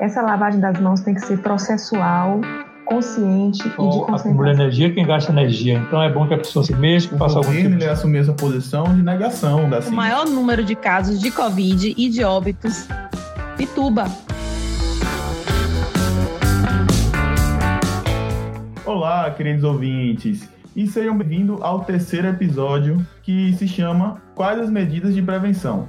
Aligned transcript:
essa 0.00 0.22
lavagem 0.22 0.60
das 0.60 0.78
mãos 0.80 1.00
tem 1.00 1.14
que 1.14 1.20
ser 1.20 1.38
processual, 1.38 2.40
consciente 2.84 3.66
então, 3.66 3.86
e 3.86 3.90
de 3.90 3.98
concentração. 3.98 4.30
Acumula 4.30 4.50
energia 4.50 4.92
quem 4.92 5.06
gasta 5.06 5.32
energia. 5.32 5.78
Então 5.78 6.02
é 6.02 6.10
bom 6.10 6.26
que 6.26 6.34
a 6.34 6.38
pessoa 6.38 6.64
se 6.64 6.74
mexa, 6.74 7.08
que 7.08 7.16
faça 7.16 7.38
algum 7.38 7.52
tipo 7.52 7.76
de... 7.76 7.88
assumir 7.88 8.18
essa 8.18 8.32
posição 8.32 8.84
de 8.84 9.02
negação 9.02 9.68
da 9.68 9.80
O 9.80 9.92
maior 9.92 10.26
número 10.26 10.64
de 10.64 10.74
casos 10.74 11.20
de 11.20 11.30
Covid 11.30 11.94
e 11.96 12.08
de 12.08 12.24
óbitos, 12.24 12.88
Pituba. 13.56 14.06
Olá, 18.84 19.30
queridos 19.30 19.64
ouvintes, 19.64 20.48
e 20.74 20.86
sejam 20.86 21.16
bem-vindos 21.16 21.60
ao 21.62 21.80
terceiro 21.80 22.28
episódio 22.28 23.04
que 23.22 23.52
se 23.54 23.68
chama 23.68 24.20
Quais 24.34 24.58
as 24.58 24.70
medidas 24.70 25.14
de 25.14 25.22
prevenção? 25.22 25.88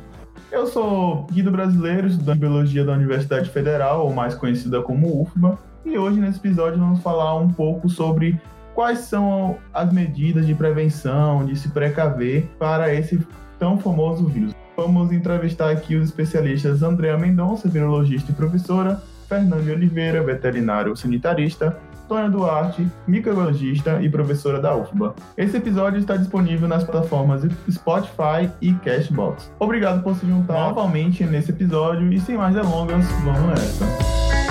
Eu 0.54 0.68
sou 0.68 1.26
Guido 1.32 1.50
Brasileiro, 1.50 2.06
estudante 2.06 2.36
de 2.36 2.42
Biologia 2.42 2.86
da 2.86 2.94
Universidade 2.94 3.50
Federal, 3.50 4.06
ou 4.06 4.14
mais 4.14 4.36
conhecida 4.36 4.84
como 4.84 5.24
UFBA, 5.24 5.58
e 5.84 5.98
hoje 5.98 6.20
nesse 6.20 6.38
episódio 6.38 6.78
vamos 6.78 7.02
falar 7.02 7.36
um 7.38 7.52
pouco 7.52 7.90
sobre 7.90 8.40
quais 8.76 9.00
são 9.00 9.58
as 9.74 9.92
medidas 9.92 10.46
de 10.46 10.54
prevenção, 10.54 11.44
de 11.44 11.56
se 11.56 11.70
precaver 11.70 12.46
para 12.60 12.94
esse 12.94 13.20
tão 13.58 13.80
famoso 13.80 14.28
vírus. 14.28 14.54
Vamos 14.78 15.12
entrevistar 15.12 15.72
aqui 15.72 15.96
os 15.96 16.10
especialistas 16.10 16.84
Andréa 16.84 17.18
Mendonça, 17.18 17.68
virologista 17.68 18.32
e 18.32 18.36
professora, 18.36 19.02
Fernando 19.28 19.68
Oliveira, 19.68 20.22
veterinário 20.22 20.96
sanitarista, 20.96 21.76
Tônia 22.08 22.30
Duarte, 22.30 22.88
microbiologista 23.08 24.02
e 24.02 24.10
professora 24.10 24.60
da 24.60 24.76
UFBA. 24.76 25.16
Esse 25.38 25.58
episódio 25.58 26.00
está 26.00 26.16
disponível 26.16 26.68
nas 26.68 26.84
plataformas 26.84 27.44
Spotify 27.70 28.50
e 28.62 28.74
Cashbox. 28.74 29.52
Obrigado 29.60 30.04
por 30.04 30.16
se 30.16 30.26
juntar 30.26 30.54
novamente 30.70 31.24
nesse 31.24 31.52
episódio 31.52 32.12
e 32.12 32.20
sem 32.20 32.38
mais 32.38 32.54
delongas, 32.54 33.06
vamos 33.24 33.48
nessa. 33.48 34.43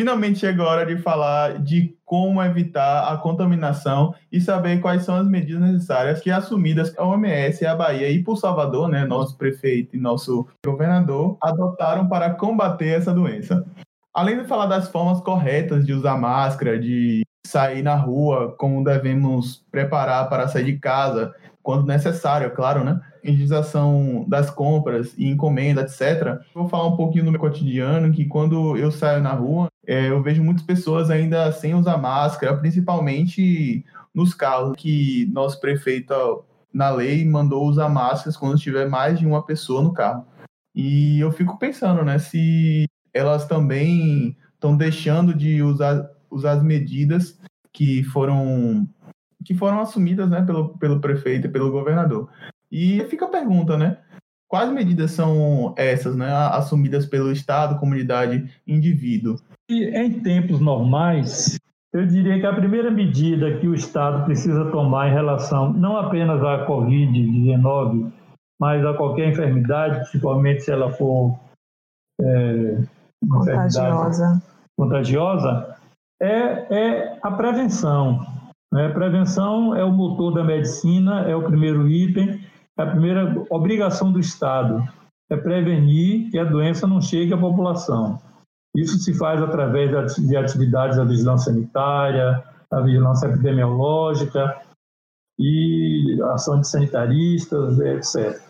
Finalmente 0.00 0.38
chegou 0.38 0.64
a 0.64 0.70
hora 0.70 0.86
de 0.86 0.96
falar 0.96 1.58
de 1.58 1.94
como 2.06 2.42
evitar 2.42 3.12
a 3.12 3.18
contaminação 3.18 4.14
e 4.32 4.40
saber 4.40 4.80
quais 4.80 5.04
são 5.04 5.14
as 5.14 5.28
medidas 5.28 5.60
necessárias 5.60 6.20
que 6.20 6.30
assumidas 6.30 6.96
a 6.96 7.04
OMS, 7.04 7.66
a 7.66 7.76
Bahia 7.76 8.08
e 8.08 8.22
por 8.22 8.38
Salvador, 8.38 8.88
né, 8.88 9.04
nosso 9.04 9.36
prefeito 9.36 9.94
e 9.94 10.00
nosso 10.00 10.48
governador, 10.64 11.36
adotaram 11.38 12.08
para 12.08 12.30
combater 12.30 12.98
essa 12.98 13.12
doença. 13.12 13.62
Além 14.14 14.38
de 14.38 14.48
falar 14.48 14.64
das 14.64 14.88
formas 14.88 15.20
corretas 15.20 15.84
de 15.84 15.92
usar 15.92 16.16
máscara, 16.16 16.78
de 16.78 17.20
sair 17.46 17.82
na 17.82 17.94
rua, 17.94 18.54
como 18.56 18.82
devemos 18.82 19.62
preparar 19.70 20.30
para 20.30 20.48
sair 20.48 20.64
de 20.64 20.78
casa, 20.78 21.34
quando 21.62 21.86
necessário, 21.86 22.46
é 22.46 22.50
claro, 22.50 22.82
né? 22.82 22.98
Higienização 23.22 24.24
das 24.26 24.48
compras 24.50 25.12
e 25.18 25.28
encomenda, 25.28 25.82
etc. 25.82 26.40
Vou 26.54 26.70
falar 26.70 26.86
um 26.86 26.96
pouquinho 26.96 27.26
do 27.26 27.30
meu 27.30 27.38
cotidiano, 27.40 28.10
que 28.12 28.24
quando 28.24 28.78
eu 28.78 28.90
saio 28.90 29.22
na 29.22 29.34
rua, 29.34 29.69
é, 29.86 30.08
eu 30.10 30.22
vejo 30.22 30.42
muitas 30.42 30.64
pessoas 30.64 31.10
ainda 31.10 31.50
sem 31.52 31.74
usar 31.74 31.96
máscara, 31.96 32.56
principalmente 32.56 33.84
nos 34.14 34.34
carros, 34.34 34.76
que 34.76 35.26
nosso 35.32 35.60
prefeito, 35.60 36.44
na 36.72 36.90
lei, 36.90 37.24
mandou 37.24 37.66
usar 37.66 37.88
máscaras 37.88 38.36
quando 38.36 38.58
tiver 38.58 38.88
mais 38.88 39.18
de 39.18 39.26
uma 39.26 39.44
pessoa 39.44 39.82
no 39.82 39.92
carro. 39.92 40.26
E 40.74 41.18
eu 41.20 41.32
fico 41.32 41.58
pensando, 41.58 42.04
né, 42.04 42.18
se 42.18 42.86
elas 43.12 43.46
também 43.46 44.36
estão 44.54 44.76
deixando 44.76 45.34
de 45.34 45.62
usar, 45.62 46.08
usar 46.30 46.52
as 46.52 46.62
medidas 46.62 47.38
que 47.72 48.02
foram 48.04 48.88
que 49.44 49.54
foram 49.54 49.80
assumidas 49.80 50.28
né, 50.28 50.42
pelo, 50.42 50.76
pelo 50.76 51.00
prefeito 51.00 51.46
e 51.46 51.50
pelo 51.50 51.70
governador. 51.70 52.28
E 52.70 53.00
fica 53.08 53.24
a 53.24 53.30
pergunta, 53.30 53.76
né? 53.76 53.96
Quais 54.46 54.70
medidas 54.70 55.12
são 55.12 55.74
essas, 55.78 56.14
né, 56.14 56.30
assumidas 56.30 57.06
pelo 57.06 57.32
Estado, 57.32 57.78
comunidade, 57.78 58.50
indivíduo? 58.66 59.40
Em 59.70 60.20
tempos 60.20 60.60
normais, 60.60 61.58
eu 61.92 62.06
diria 62.06 62.40
que 62.40 62.46
a 62.46 62.52
primeira 62.52 62.90
medida 62.90 63.56
que 63.58 63.68
o 63.68 63.74
Estado 63.74 64.24
precisa 64.24 64.70
tomar 64.70 65.08
em 65.08 65.12
relação 65.12 65.72
não 65.72 65.96
apenas 65.96 66.42
à 66.42 66.66
Covid-19, 66.66 68.10
mas 68.60 68.84
a 68.84 68.94
qualquer 68.94 69.28
enfermidade, 69.28 70.00
principalmente 70.00 70.62
se 70.62 70.72
ela 70.72 70.90
for 70.92 71.38
é, 72.20 72.82
contagiosa, 73.28 74.42
contagiosa 74.76 75.76
é, 76.20 76.74
é 76.74 77.18
a 77.22 77.30
prevenção. 77.30 78.26
Né? 78.72 78.88
Prevenção 78.88 79.74
é 79.74 79.84
o 79.84 79.92
motor 79.92 80.34
da 80.34 80.44
medicina, 80.44 81.22
é 81.28 81.34
o 81.34 81.44
primeiro 81.44 81.88
item, 81.88 82.40
é 82.76 82.82
a 82.82 82.86
primeira 82.86 83.44
obrigação 83.50 84.12
do 84.12 84.18
Estado 84.18 84.84
é 85.30 85.36
prevenir 85.36 86.28
que 86.30 86.38
a 86.38 86.44
doença 86.44 86.86
não 86.88 87.00
chegue 87.00 87.32
à 87.32 87.38
população. 87.38 88.20
Isso 88.76 88.98
se 88.98 89.12
faz 89.14 89.42
através 89.42 90.16
de 90.16 90.36
atividades 90.36 90.96
da 90.96 91.04
vigilância 91.04 91.52
sanitária, 91.52 92.44
da 92.70 92.80
vigilância 92.80 93.26
epidemiológica 93.26 94.60
e 95.38 96.18
ação 96.32 96.60
de 96.60 96.68
sanitaristas, 96.68 97.78
etc. 97.80 98.40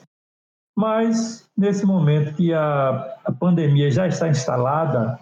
Mas, 0.77 1.49
nesse 1.57 1.87
momento 1.87 2.35
que 2.35 2.53
a, 2.53 3.19
a 3.25 3.33
pandemia 3.33 3.91
já 3.91 4.07
está 4.07 4.29
instalada 4.29 5.19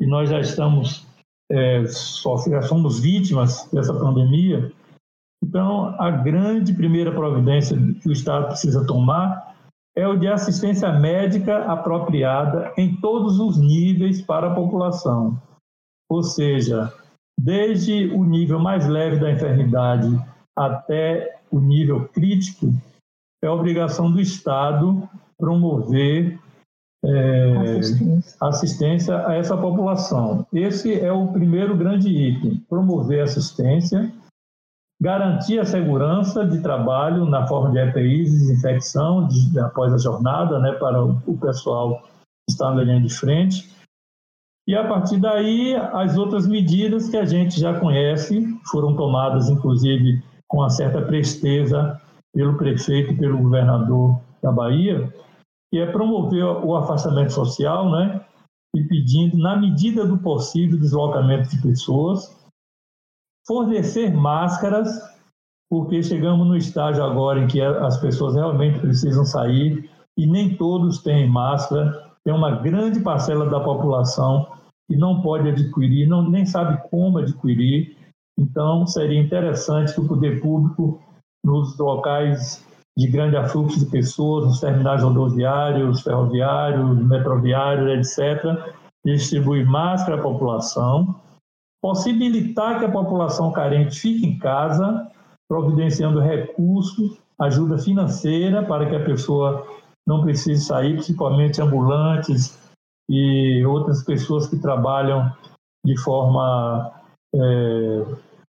e 0.00 0.06
nós 0.06 0.28
já 0.28 0.40
estamos, 0.40 1.06
é, 1.50 1.84
já 1.84 2.62
somos 2.62 3.00
vítimas 3.00 3.68
dessa 3.72 3.94
pandemia, 3.94 4.72
então 5.42 5.94
a 6.00 6.10
grande 6.10 6.72
primeira 6.72 7.12
providência 7.12 7.76
que 8.00 8.08
o 8.08 8.12
Estado 8.12 8.48
precisa 8.48 8.86
tomar 8.86 9.51
é 9.96 10.06
o 10.06 10.16
de 10.16 10.26
assistência 10.26 10.90
médica 10.92 11.64
apropriada 11.70 12.72
em 12.76 12.96
todos 12.96 13.38
os 13.38 13.58
níveis 13.58 14.22
para 14.22 14.48
a 14.48 14.54
população. 14.54 15.40
Ou 16.10 16.22
seja, 16.22 16.92
desde 17.38 18.06
o 18.06 18.24
nível 18.24 18.58
mais 18.58 18.86
leve 18.86 19.18
da 19.18 19.30
enfermidade 19.30 20.08
até 20.56 21.38
o 21.50 21.60
nível 21.60 22.08
crítico, 22.08 22.72
é 23.42 23.50
obrigação 23.50 24.10
do 24.10 24.20
Estado 24.20 25.08
promover 25.38 26.38
é, 27.04 27.78
assistência. 27.78 28.36
assistência 28.40 29.26
a 29.26 29.34
essa 29.34 29.56
população. 29.56 30.46
Esse 30.52 30.98
é 30.98 31.12
o 31.12 31.26
primeiro 31.28 31.76
grande 31.76 32.08
item: 32.08 32.62
promover 32.68 33.22
assistência 33.22 34.12
garantir 35.02 35.58
a 35.58 35.64
segurança 35.64 36.46
de 36.46 36.60
trabalho 36.60 37.24
na 37.26 37.44
forma 37.44 37.72
de 37.72 37.78
EPIs, 37.78 38.30
desinfecção 38.30 39.26
de, 39.26 39.58
após 39.58 39.92
a 39.92 39.98
jornada, 39.98 40.60
né, 40.60 40.70
para 40.74 41.04
o, 41.04 41.20
o 41.26 41.36
pessoal 41.36 42.00
que 42.00 42.52
está 42.52 42.72
na 42.72 42.84
linha 42.84 43.00
de 43.00 43.12
frente. 43.12 43.68
E 44.68 44.76
a 44.76 44.86
partir 44.86 45.18
daí, 45.18 45.74
as 45.74 46.16
outras 46.16 46.46
medidas 46.46 47.08
que 47.08 47.16
a 47.16 47.24
gente 47.24 47.58
já 47.58 47.80
conhece 47.80 48.46
foram 48.70 48.94
tomadas, 48.94 49.48
inclusive, 49.48 50.22
com 50.46 50.58
uma 50.58 50.70
certa 50.70 51.02
presteza 51.02 52.00
pelo 52.32 52.56
prefeito 52.56 53.12
e 53.12 53.16
pelo 53.16 53.38
governador 53.38 54.20
da 54.40 54.52
Bahia, 54.52 55.12
que 55.72 55.80
é 55.80 55.86
promover 55.90 56.44
o 56.44 56.76
afastamento 56.76 57.32
social, 57.32 57.90
né, 57.90 58.20
e 58.76 58.84
pedindo, 58.84 59.36
na 59.36 59.56
medida 59.56 60.06
do 60.06 60.16
possível, 60.16 60.78
deslocamento 60.78 61.50
de 61.50 61.60
pessoas, 61.60 62.40
fornecer 63.46 64.12
máscaras, 64.14 64.88
porque 65.70 66.02
chegamos 66.02 66.46
no 66.46 66.56
estágio 66.56 67.02
agora 67.02 67.40
em 67.40 67.46
que 67.46 67.60
as 67.60 67.98
pessoas 67.98 68.34
realmente 68.34 68.80
precisam 68.80 69.24
sair 69.24 69.88
e 70.18 70.26
nem 70.26 70.56
todos 70.56 71.02
têm 71.02 71.28
máscara. 71.28 72.12
Tem 72.24 72.34
uma 72.34 72.50
grande 72.50 73.00
parcela 73.00 73.48
da 73.48 73.60
população 73.60 74.46
que 74.88 74.96
não 74.96 75.22
pode 75.22 75.48
adquirir, 75.48 76.06
não, 76.06 76.28
nem 76.28 76.44
sabe 76.44 76.78
como 76.90 77.18
adquirir. 77.18 77.96
Então, 78.38 78.86
seria 78.86 79.20
interessante 79.20 79.94
que 79.94 80.00
o 80.00 80.06
poder 80.06 80.40
público, 80.40 81.00
nos 81.44 81.76
locais 81.78 82.64
de 82.96 83.08
grande 83.08 83.36
afluxo 83.36 83.78
de 83.78 83.86
pessoas, 83.86 84.44
nos 84.44 84.60
terminais 84.60 85.02
rodoviários, 85.02 86.02
ferroviários, 86.02 86.98
metroviários, 87.06 88.18
etc., 88.18 88.74
distribuir 89.04 89.66
máscara 89.66 90.18
à 90.18 90.22
população 90.22 91.21
possibilitar 91.82 92.78
que 92.78 92.84
a 92.84 92.90
população 92.90 93.50
carente 93.50 93.98
fique 93.98 94.24
em 94.24 94.38
casa, 94.38 95.10
providenciando 95.48 96.20
recursos, 96.20 97.18
ajuda 97.40 97.76
financeira 97.76 98.62
para 98.62 98.88
que 98.88 98.94
a 98.94 99.04
pessoa 99.04 99.66
não 100.06 100.22
precise 100.22 100.64
sair, 100.64 100.94
principalmente 100.94 101.60
ambulantes 101.60 102.58
e 103.10 103.64
outras 103.66 104.04
pessoas 104.04 104.48
que 104.48 104.56
trabalham 104.58 105.30
de 105.84 105.98
forma 106.00 106.92
é, 107.34 108.04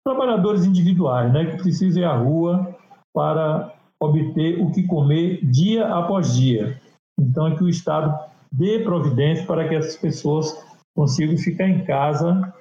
trabalhadores 0.05 0.65
individuais, 0.65 1.33
né, 1.33 1.47
que 1.47 1.63
precisam 1.63 2.03
ir 2.03 2.05
à 2.05 2.17
rua 2.17 2.77
para 3.15 3.73
obter 4.03 4.61
o 4.61 4.73
que 4.73 4.83
comer 4.85 5.45
dia 5.47 5.87
após 5.95 6.35
dia. 6.35 6.81
Então, 7.21 7.47
é 7.47 7.55
que 7.55 7.63
o 7.63 7.69
Estado 7.69 8.19
dê 8.51 8.81
providência 8.81 9.47
para 9.47 9.69
que 9.69 9.77
essas 9.77 9.97
pessoas 9.97 10.61
consigam 10.97 11.39
ficar 11.39 11.69
em 11.69 11.85
casa 11.85 12.53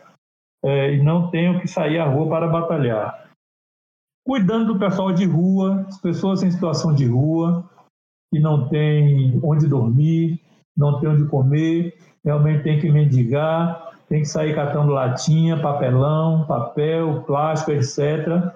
é, 0.64 0.94
e 0.94 1.04
não 1.04 1.30
tenham 1.30 1.60
que 1.60 1.68
sair 1.68 2.00
à 2.00 2.06
rua 2.06 2.30
para 2.30 2.48
batalhar. 2.48 3.30
Cuidando 4.26 4.74
do 4.74 4.80
pessoal 4.80 5.12
de 5.12 5.26
rua, 5.26 5.86
as 5.88 6.00
pessoas 6.00 6.44
em 6.44 6.52
situação 6.52 6.94
de 6.94 7.06
rua, 7.06 7.68
que 8.32 8.40
não 8.40 8.70
tem 8.70 9.40
onde 9.44 9.68
dormir, 9.68 10.40
não 10.78 11.00
tem 11.00 11.10
onde 11.10 11.26
comer, 11.26 11.98
realmente 12.24 12.64
tem 12.64 12.80
que 12.80 12.90
mendigar, 12.90 13.92
tem 14.08 14.22
que 14.22 14.28
sair 14.28 14.56
catando 14.56 14.92
latinha, 14.92 15.62
papelão, 15.62 16.46
papel, 16.46 17.24
plástico, 17.24 17.72
etc. 17.72 18.54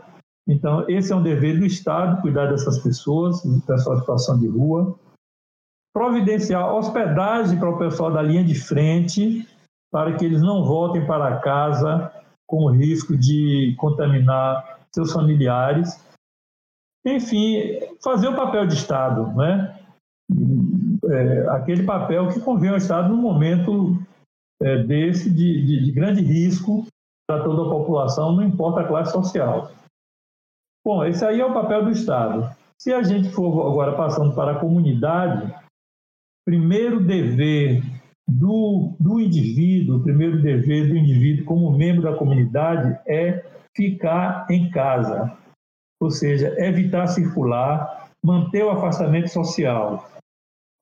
Então, 0.47 0.87
esse 0.87 1.11
é 1.11 1.15
um 1.15 1.23
dever 1.23 1.57
do 1.57 1.65
Estado, 1.65 2.21
cuidar 2.21 2.47
dessas 2.47 2.77
pessoas, 2.79 3.41
do 3.41 3.59
pessoal 3.61 3.95
em 3.97 3.99
situação 3.99 4.39
de 4.39 4.47
rua. 4.47 4.95
Providenciar 5.93 6.73
hospedagem 6.73 7.57
para 7.57 7.69
o 7.69 7.79
pessoal 7.79 8.11
da 8.11 8.21
linha 8.21 8.43
de 8.43 8.53
frente, 8.53 9.47
para 9.95 10.17
que 10.17 10.25
eles 10.25 10.41
não 10.41 10.65
voltem 10.65 11.07
para 11.07 11.39
casa 11.39 12.11
com 12.45 12.65
o 12.65 12.69
risco 12.69 13.15
de 13.15 13.73
contaminar 13.77 14.81
seus 14.91 15.13
familiares. 15.13 16.05
Enfim, 17.07 17.79
fazer 18.03 18.27
o 18.27 18.35
papel 18.35 18.67
de 18.67 18.73
Estado, 18.73 19.27
né? 19.37 19.79
É, 21.05 21.47
aquele 21.47 21.83
papel 21.83 22.27
que 22.27 22.41
convém 22.41 22.71
ao 22.71 22.75
Estado 22.75 23.07
num 23.07 23.21
momento 23.21 23.97
é, 24.61 24.83
desse 24.83 25.29
de, 25.29 25.65
de, 25.65 25.85
de 25.85 25.91
grande 25.93 26.21
risco 26.21 26.85
para 27.25 27.41
toda 27.41 27.61
a 27.61 27.71
população, 27.71 28.35
não 28.35 28.43
importa 28.43 28.81
a 28.81 28.87
classe 28.87 29.13
social. 29.13 29.71
Bom, 30.85 31.05
esse 31.05 31.23
aí 31.23 31.39
é 31.39 31.45
o 31.45 31.53
papel 31.53 31.85
do 31.85 31.91
Estado. 31.91 32.53
Se 32.81 32.91
a 32.91 33.01
gente 33.01 33.29
for 33.29 33.65
agora 33.71 33.95
passando 33.95 34.35
para 34.35 34.57
a 34.57 34.59
comunidade, 34.59 35.55
primeiro 36.45 36.99
dever 36.99 37.94
do, 38.27 38.95
do 38.99 39.19
indivíduo, 39.19 39.97
o 39.97 40.03
primeiro 40.03 40.41
dever 40.41 40.89
do 40.89 40.97
indivíduo 40.97 41.45
como 41.45 41.77
membro 41.77 42.01
da 42.01 42.17
comunidade 42.17 42.97
é 43.05 43.45
ficar 43.75 44.47
em 44.49 44.69
casa, 44.71 45.31
ou 46.01 46.09
seja, 46.09 46.55
evitar 46.57 47.07
circular, 47.07 48.09
manter 48.23 48.63
o 48.63 48.71
afastamento 48.71 49.27
social. 49.29 50.09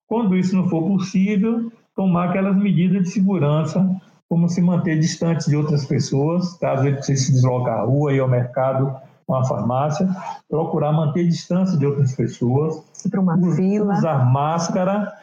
Quando 0.07 0.37
isso 0.37 0.55
não 0.55 0.69
for 0.69 0.83
possível, 0.87 1.71
tomar 1.95 2.29
aquelas 2.29 2.55
medidas 2.55 3.03
de 3.03 3.09
segurança, 3.09 4.01
como 4.29 4.47
se 4.47 4.61
manter 4.61 4.99
distante 4.99 5.49
de 5.49 5.55
outras 5.55 5.85
pessoas, 5.85 6.53
caso 6.57 6.87
ele 6.87 6.95
precise 6.95 7.25
se 7.25 7.31
deslocar 7.33 7.79
à 7.79 7.83
rua, 7.83 8.13
ir 8.13 8.19
ao 8.19 8.27
mercado, 8.27 8.95
uma 9.27 9.45
farmácia, 9.45 10.07
procurar 10.49 10.91
manter 10.91 11.27
distância 11.27 11.77
de 11.77 11.85
outras 11.85 12.15
pessoas, 12.15 12.83
uma 13.15 13.37
fila, 13.55 13.93
usar 13.93 14.25
máscara 14.31 15.13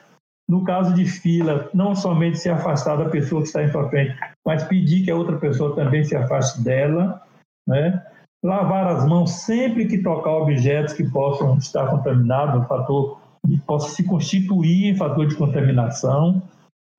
no 0.50 0.64
caso 0.64 0.93
de 0.93 1.05
fila, 1.05 1.70
não 1.73 1.94
somente 1.94 2.37
se 2.37 2.50
afastar 2.50 2.97
da 2.97 3.05
pessoa 3.08 3.41
que 3.41 3.47
está 3.47 3.62
em 3.62 3.70
sua 3.70 3.88
frente, 3.88 4.19
mas 4.44 4.64
pedir 4.64 5.05
que 5.05 5.11
a 5.11 5.14
outra 5.14 5.37
pessoa 5.37 5.76
também 5.76 6.02
se 6.02 6.17
afaste 6.17 6.61
dela, 6.61 7.23
né? 7.69 8.05
Lavar 8.44 8.88
as 8.88 9.06
mãos 9.06 9.31
sempre 9.31 9.87
que 9.87 10.02
tocar 10.02 10.32
objetos 10.32 10.94
que 10.94 11.08
possam 11.08 11.56
estar 11.56 11.87
contaminados, 11.87 12.61
um 12.61 12.67
fator 12.67 13.20
que 13.47 13.58
possa 13.61 13.94
se 13.94 14.02
constituir 14.02 14.87
em 14.88 14.97
fator 14.97 15.25
de 15.29 15.37
contaminação. 15.37 16.43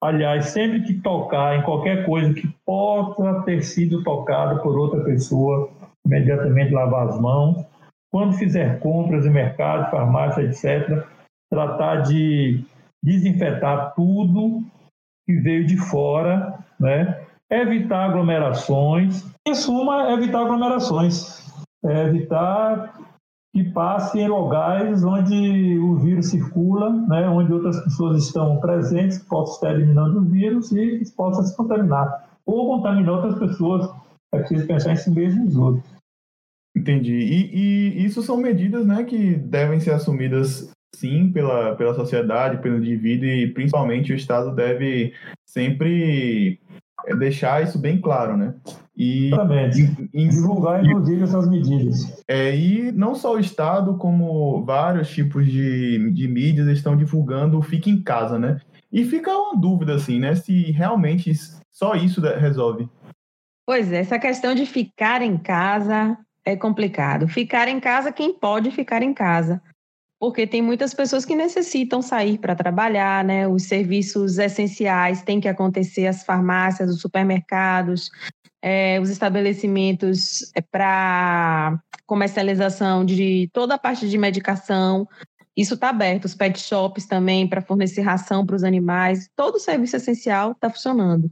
Aliás, 0.01 0.45
sempre 0.45 0.83
que 0.83 0.94
tocar 0.94 1.59
em 1.59 1.63
qualquer 1.63 2.06
coisa 2.06 2.33
que 2.33 2.48
possa 2.65 3.42
ter 3.42 3.63
sido 3.63 4.01
tocada 4.01 4.62
por 4.62 4.80
outra 4.80 5.03
pessoa, 5.03 5.69
imediatamente 6.06 6.71
lavar 6.71 7.09
as 7.09 7.19
mãos. 7.19 7.65
Quando 8.13 8.31
fizer 8.38 8.80
compras 8.80 9.25
em 9.25 9.30
mercado, 9.30 9.92
farmácia, 9.92 10.44
etc., 10.44 11.06
tratar 11.50 12.03
de 12.03 12.63
desinfetar 13.03 13.94
tudo 13.95 14.63
que 15.25 15.36
veio 15.39 15.65
de 15.65 15.77
fora, 15.77 16.59
né? 16.80 17.25
evitar 17.50 18.09
aglomerações. 18.09 19.25
Em 19.48 19.53
suma, 19.53 20.12
evitar 20.12 20.42
aglomerações, 20.42 21.45
é 21.83 22.06
evitar 22.06 22.94
que 23.53 23.65
passe 23.65 24.19
em 24.19 24.27
locais 24.27 25.03
onde 25.03 25.77
o 25.80 25.98
vírus 25.98 26.30
circula, 26.30 26.89
né? 26.89 27.27
onde 27.27 27.51
outras 27.51 27.83
pessoas 27.83 28.24
estão 28.24 28.59
presentes, 28.62 29.18
que 29.18 29.27
possam 29.27 29.56
estar 29.56 29.71
eliminando 29.71 30.19
o 30.19 30.25
vírus 30.25 30.71
e 30.71 31.00
que 31.00 31.12
possam 31.12 31.44
se 31.44 31.56
contaminar. 31.56 32.30
Ou 32.45 32.77
contaminar 32.77 33.15
outras 33.15 33.38
pessoas. 33.38 33.89
É 34.33 34.39
preciso 34.39 34.65
pensar 34.65 34.94
em 34.94 34.95
si 34.95 35.12
mesmo 35.12 35.42
e 35.42 35.45
nos 35.45 35.57
outros. 35.57 35.92
Entendi. 36.75 37.13
E, 37.13 38.00
e, 38.01 38.06
isso 38.06 38.21
são 38.21 38.38
medidas 38.38 38.88
né, 38.88 39.03
que 39.03 39.36
devem 39.36 39.81
ser 39.81 39.92
assumidas 39.92 40.71
sim 40.95 41.31
pela, 41.31 41.75
pela 41.75 41.93
sociedade, 41.93 42.61
pelo 42.61 42.77
indivíduo 42.77 43.27
e 43.27 43.47
principalmente 43.47 44.11
o 44.11 44.15
Estado 44.15 44.53
deve 44.53 45.13
sempre 45.45 46.59
é, 47.05 47.15
deixar 47.15 47.63
isso 47.63 47.79
bem 47.79 47.99
claro, 47.99 48.38
né? 48.38 48.55
E 48.95 49.27
Exatamente. 49.27 50.09
Em, 50.13 50.27
divulgar 50.29 50.85
inclusive 50.85 51.23
essas 51.23 51.49
medidas. 51.49 52.23
É, 52.27 52.55
e 52.55 52.91
não 52.91 53.15
só 53.15 53.35
o 53.35 53.39
Estado, 53.39 53.97
como 53.97 54.63
vários 54.63 55.09
tipos 55.09 55.45
de, 55.45 56.11
de 56.11 56.27
mídias 56.27 56.67
estão 56.67 56.95
divulgando 56.95 57.57
o 57.57 57.63
fique 57.63 57.89
em 57.89 58.01
casa, 58.01 58.38
né? 58.38 58.59
E 58.91 59.05
fica 59.05 59.31
uma 59.31 59.59
dúvida 59.59 59.95
assim, 59.95 60.19
né? 60.19 60.35
Se 60.35 60.71
realmente 60.71 61.31
só 61.71 61.95
isso 61.95 62.21
resolve. 62.21 62.88
Pois 63.65 63.91
é, 63.91 63.99
essa 63.99 64.19
questão 64.19 64.53
de 64.53 64.65
ficar 64.65 65.21
em 65.21 65.38
casa 65.38 66.17
é 66.45 66.55
complicado. 66.55 67.27
Ficar 67.27 67.67
em 67.67 67.79
casa, 67.79 68.11
quem 68.11 68.38
pode 68.38 68.69
ficar 68.71 69.01
em 69.01 69.13
casa? 69.13 69.61
Porque 70.21 70.45
tem 70.45 70.62
muitas 70.62 70.94
pessoas 70.94 71.25
que 71.25 71.35
necessitam 71.35 72.00
sair 72.00 72.38
para 72.38 72.53
trabalhar, 72.53 73.25
né? 73.25 73.47
Os 73.47 73.63
serviços 73.63 74.38
essenciais 74.38 75.23
têm 75.23 75.41
que 75.41 75.47
acontecer, 75.47 76.06
as 76.06 76.23
farmácias, 76.23 76.91
os 76.91 77.01
supermercados, 77.01 78.12
é, 78.62 79.00
os 79.01 79.09
estabelecimentos 79.09 80.51
é, 80.56 80.62
para 80.62 81.81
comercialização 82.06 83.03
de 83.03 83.50
toda 83.51 83.73
a 83.73 83.79
parte 83.79 84.07
de 84.07 84.15
medicação. 84.15 85.07
Isso 85.57 85.73
está 85.73 85.89
aberto, 85.89 86.25
os 86.25 86.35
pet 86.35 86.59
shops 86.59 87.07
também 87.07 87.47
para 87.47 87.59
fornecer 87.59 88.01
ração 88.01 88.45
para 88.45 88.56
os 88.56 88.63
animais, 88.63 89.27
todo 89.35 89.56
o 89.56 89.59
serviço 89.59 89.95
essencial 89.95 90.51
está 90.51 90.69
funcionando. 90.69 91.31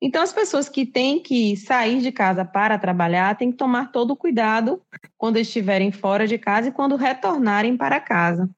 Então, 0.00 0.22
as 0.22 0.32
pessoas 0.32 0.68
que 0.68 0.84
têm 0.84 1.20
que 1.20 1.56
sair 1.56 2.00
de 2.00 2.12
casa 2.12 2.44
para 2.44 2.78
trabalhar 2.78 3.36
têm 3.36 3.50
que 3.50 3.56
tomar 3.56 3.90
todo 3.90 4.10
o 4.10 4.16
cuidado 4.16 4.82
quando 5.16 5.38
estiverem 5.38 5.90
fora 5.90 6.26
de 6.26 6.36
casa 6.36 6.68
e 6.68 6.72
quando 6.72 6.96
retornarem 6.96 7.76
para 7.76 7.98
casa. 7.98 8.48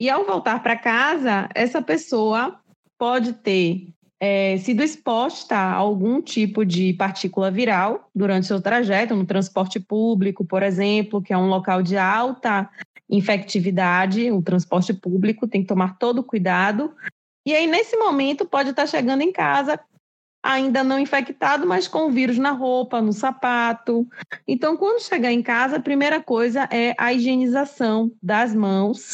E 0.00 0.08
ao 0.08 0.24
voltar 0.24 0.62
para 0.62 0.76
casa, 0.76 1.48
essa 1.54 1.82
pessoa 1.82 2.60
pode 2.96 3.34
ter 3.34 3.92
é, 4.20 4.56
sido 4.58 4.82
exposta 4.82 5.54
a 5.54 5.74
algum 5.74 6.20
tipo 6.20 6.64
de 6.64 6.92
partícula 6.94 7.50
viral 7.50 8.08
durante 8.14 8.46
seu 8.46 8.60
trajeto, 8.60 9.14
no 9.14 9.26
transporte 9.26 9.78
público, 9.78 10.44
por 10.44 10.62
exemplo, 10.62 11.22
que 11.22 11.32
é 11.32 11.38
um 11.38 11.48
local 11.48 11.82
de 11.82 11.96
alta 11.96 12.68
infectividade, 13.08 14.30
o 14.30 14.42
transporte 14.42 14.92
público 14.92 15.46
tem 15.46 15.62
que 15.62 15.68
tomar 15.68 15.98
todo 15.98 16.18
o 16.18 16.24
cuidado. 16.24 16.94
E 17.46 17.54
aí, 17.54 17.66
nesse 17.66 17.96
momento, 17.96 18.44
pode 18.44 18.70
estar 18.70 18.86
chegando 18.86 19.22
em 19.22 19.32
casa 19.32 19.80
ainda 20.48 20.82
não 20.82 20.98
infectado, 20.98 21.66
mas 21.66 21.86
com 21.86 22.06
o 22.06 22.10
vírus 22.10 22.38
na 22.38 22.52
roupa, 22.52 23.02
no 23.02 23.12
sapato. 23.12 24.08
Então, 24.46 24.78
quando 24.78 25.02
chegar 25.02 25.30
em 25.30 25.42
casa, 25.42 25.76
a 25.76 25.80
primeira 25.80 26.22
coisa 26.22 26.66
é 26.72 26.94
a 26.96 27.12
higienização 27.12 28.10
das 28.22 28.54
mãos, 28.54 29.12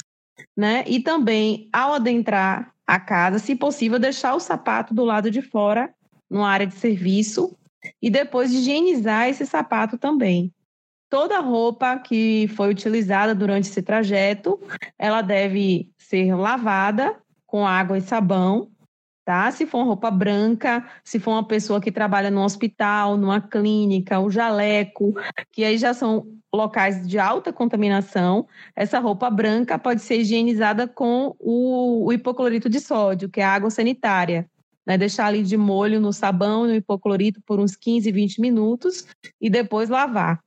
né? 0.57 0.85
E 0.87 1.01
também, 1.01 1.69
ao 1.73 1.95
adentrar 1.95 2.73
a 2.87 3.01
casa, 3.01 3.41
se 3.41 3.57
possível, 3.57 3.99
deixar 3.99 4.37
o 4.37 4.41
sapato 4.41 4.95
do 4.95 5.05
lado 5.05 5.29
de 5.29 5.43
fora, 5.43 5.93
numa 6.31 6.49
área 6.49 6.69
de 6.69 6.75
serviço, 6.77 7.57
e 8.01 8.09
depois 8.09 8.53
higienizar 8.53 9.29
esse 9.29 9.45
sapato 9.45 9.99
também. 9.99 10.53
Toda 11.11 11.41
roupa 11.41 11.99
que 11.99 12.49
foi 12.55 12.71
utilizada 12.71 13.35
durante 13.35 13.69
esse 13.69 13.83
trajeto, 13.83 14.61
ela 14.97 15.21
deve 15.21 15.91
ser 15.99 16.33
lavada 16.37 17.17
com 17.45 17.67
água 17.67 17.99
e 17.99 18.01
sabão 18.01 18.71
tá? 19.25 19.51
Se 19.51 19.67
for 19.67 19.85
roupa 19.85 20.11
branca, 20.11 20.85
se 21.03 21.19
for 21.19 21.33
uma 21.33 21.47
pessoa 21.47 21.81
que 21.81 21.91
trabalha 21.91 22.31
no 22.31 22.43
hospital, 22.43 23.17
numa 23.17 23.41
clínica, 23.41 24.21
o 24.21 24.31
jaleco, 24.31 25.15
que 25.51 25.65
aí 25.65 25.79
já 25.79 25.95
são 25.95 26.27
locais 26.55 27.07
de 27.09 27.19
alta 27.19 27.53
contaminação, 27.53 28.47
essa 28.77 28.99
roupa 29.01 29.31
branca 29.31 29.79
pode 29.79 30.03
ser 30.03 30.21
higienizada 30.21 30.87
com 30.87 31.35
o, 31.39 32.07
o 32.07 32.13
hipoclorito 32.13 32.69
de 32.69 32.81
sódio, 32.81 33.29
que 33.29 33.41
é 33.41 33.45
a 33.45 33.55
água 33.55 33.71
sanitária. 33.71 34.49
Né, 34.87 34.99
deixar 34.99 35.29
ali 35.29 35.43
de 35.43 35.57
molho 35.57 35.99
no 35.99 36.13
sabão, 36.13 36.67
no 36.67 36.75
hipoclorito 36.75 37.41
por 37.47 37.59
uns 37.59 37.75
15, 37.75 38.13
20 38.13 38.39
minutos 38.39 39.07
e 39.41 39.49
depois 39.49 39.89
lavar. 39.89 40.45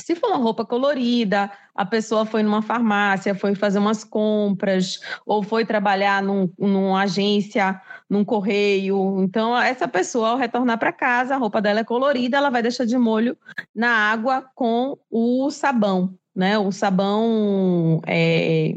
Se 0.00 0.14
for 0.16 0.28
uma 0.28 0.38
roupa 0.38 0.64
colorida, 0.64 1.50
a 1.74 1.84
pessoa 1.84 2.24
foi 2.24 2.42
numa 2.42 2.62
farmácia, 2.62 3.34
foi 3.34 3.54
fazer 3.54 3.78
umas 3.78 4.02
compras, 4.02 5.00
ou 5.24 5.42
foi 5.42 5.64
trabalhar 5.64 6.22
num, 6.22 6.50
numa 6.58 7.02
agência, 7.02 7.80
num 8.10 8.24
correio. 8.24 9.22
Então, 9.22 9.56
essa 9.56 9.86
pessoa, 9.86 10.30
ao 10.30 10.36
retornar 10.36 10.76
para 10.78 10.92
casa, 10.92 11.36
a 11.36 11.38
roupa 11.38 11.62
dela 11.62 11.80
é 11.80 11.84
colorida, 11.84 12.36
ela 12.36 12.50
vai 12.50 12.60
deixar 12.60 12.84
de 12.84 12.98
molho 12.98 13.38
na 13.72 13.88
água 13.88 14.42
com 14.56 14.98
o 15.08 15.48
sabão, 15.52 16.18
né? 16.34 16.58
O 16.58 16.72
sabão 16.72 18.02
é, 18.04 18.74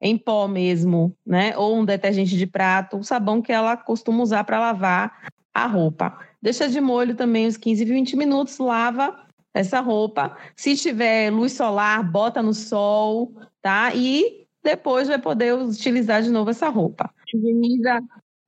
em 0.00 0.16
pó 0.16 0.48
mesmo, 0.48 1.14
né? 1.24 1.54
Ou 1.58 1.76
um 1.76 1.84
detergente 1.84 2.34
de 2.34 2.46
prato, 2.46 2.96
o 2.96 3.04
sabão 3.04 3.42
que 3.42 3.52
ela 3.52 3.76
costuma 3.76 4.22
usar 4.22 4.42
para 4.44 4.58
lavar 4.58 5.28
a 5.52 5.66
roupa. 5.66 6.18
Deixa 6.40 6.66
de 6.66 6.80
molho 6.80 7.14
também 7.14 7.46
uns 7.46 7.58
15, 7.58 7.84
20 7.84 8.16
minutos, 8.16 8.56
lava 8.58 9.26
essa 9.52 9.80
roupa. 9.80 10.34
Se 10.56 10.74
tiver 10.76 11.30
luz 11.30 11.52
solar, 11.52 12.02
bota 12.10 12.42
no 12.42 12.54
sol, 12.54 13.34
tá? 13.60 13.94
E 13.94 14.46
depois 14.64 15.08
vai 15.08 15.18
poder 15.18 15.54
utilizar 15.54 16.22
de 16.22 16.30
novo 16.30 16.50
essa 16.50 16.70
roupa. 16.70 17.12
Higieniza 17.34 18.02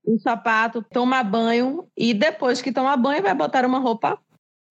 o 0.04 0.18
sapato, 0.18 0.84
toma 0.92 1.22
banho 1.22 1.86
e 1.96 2.12
depois 2.12 2.60
que 2.60 2.72
toma 2.72 2.96
banho 2.96 3.22
vai 3.22 3.34
botar 3.34 3.64
uma 3.64 3.78
roupa 3.78 4.18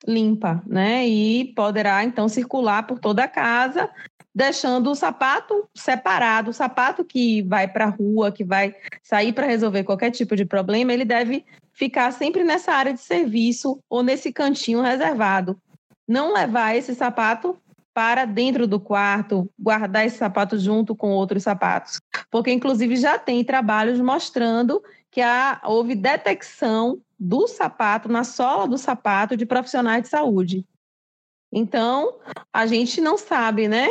limpa, 0.08 0.62
né? 0.68 1.08
E 1.08 1.54
poderá 1.56 2.04
então 2.04 2.28
circular 2.28 2.84
por 2.84 3.00
toda 3.00 3.24
a 3.24 3.28
casa, 3.28 3.90
deixando 4.36 4.92
o 4.92 4.96
sapato 4.96 5.68
separado. 5.74 6.52
O 6.52 6.54
sapato 6.54 7.04
que 7.04 7.42
vai 7.44 7.68
para 7.68 7.86
a 7.86 7.90
rua, 7.90 8.32
que 8.32 8.44
vai 8.44 8.76
sair 9.02 9.34
para 9.34 9.48
resolver 9.48 9.84
qualquer 9.84 10.12
tipo 10.12 10.36
de 10.36 10.46
problema, 10.46 10.94
ele 10.94 11.06
deve 11.06 11.46
ficar 11.72 12.12
sempre 12.12 12.44
nessa 12.44 12.74
área 12.74 12.94
de 12.94 13.00
serviço 13.00 13.80
ou 13.90 14.04
nesse 14.04 14.32
cantinho 14.32 14.82
reservado. 14.82 15.58
Não 16.08 16.34
levar 16.34 16.76
esse 16.76 16.94
sapato 16.94 17.58
para 17.94 18.26
dentro 18.26 18.68
do 18.68 18.80
quarto, 18.80 19.50
guardar 19.58 20.06
esse 20.06 20.18
sapato 20.18 20.58
junto 20.58 20.96
com 20.96 21.12
outros 21.12 21.44
sapatos. 21.44 22.02
Porque, 22.30 22.52
inclusive, 22.52 22.96
já 22.96 23.20
tem 23.20 23.44
trabalhos 23.44 24.00
mostrando 24.00 24.82
que 25.14 25.22
há, 25.22 25.62
houve 25.64 25.94
detecção 25.94 27.00
do 27.20 27.48
sapato, 27.48 28.10
na 28.10 28.24
sola 28.24 28.68
do 28.68 28.80
sapato, 28.80 29.38
de 29.38 29.46
profissionais 29.46 30.02
de 30.02 30.10
saúde. 30.10 30.66
Então, 31.52 32.18
a 32.52 32.66
gente 32.66 33.00
não 33.00 33.16
sabe, 33.16 33.68
né, 33.68 33.88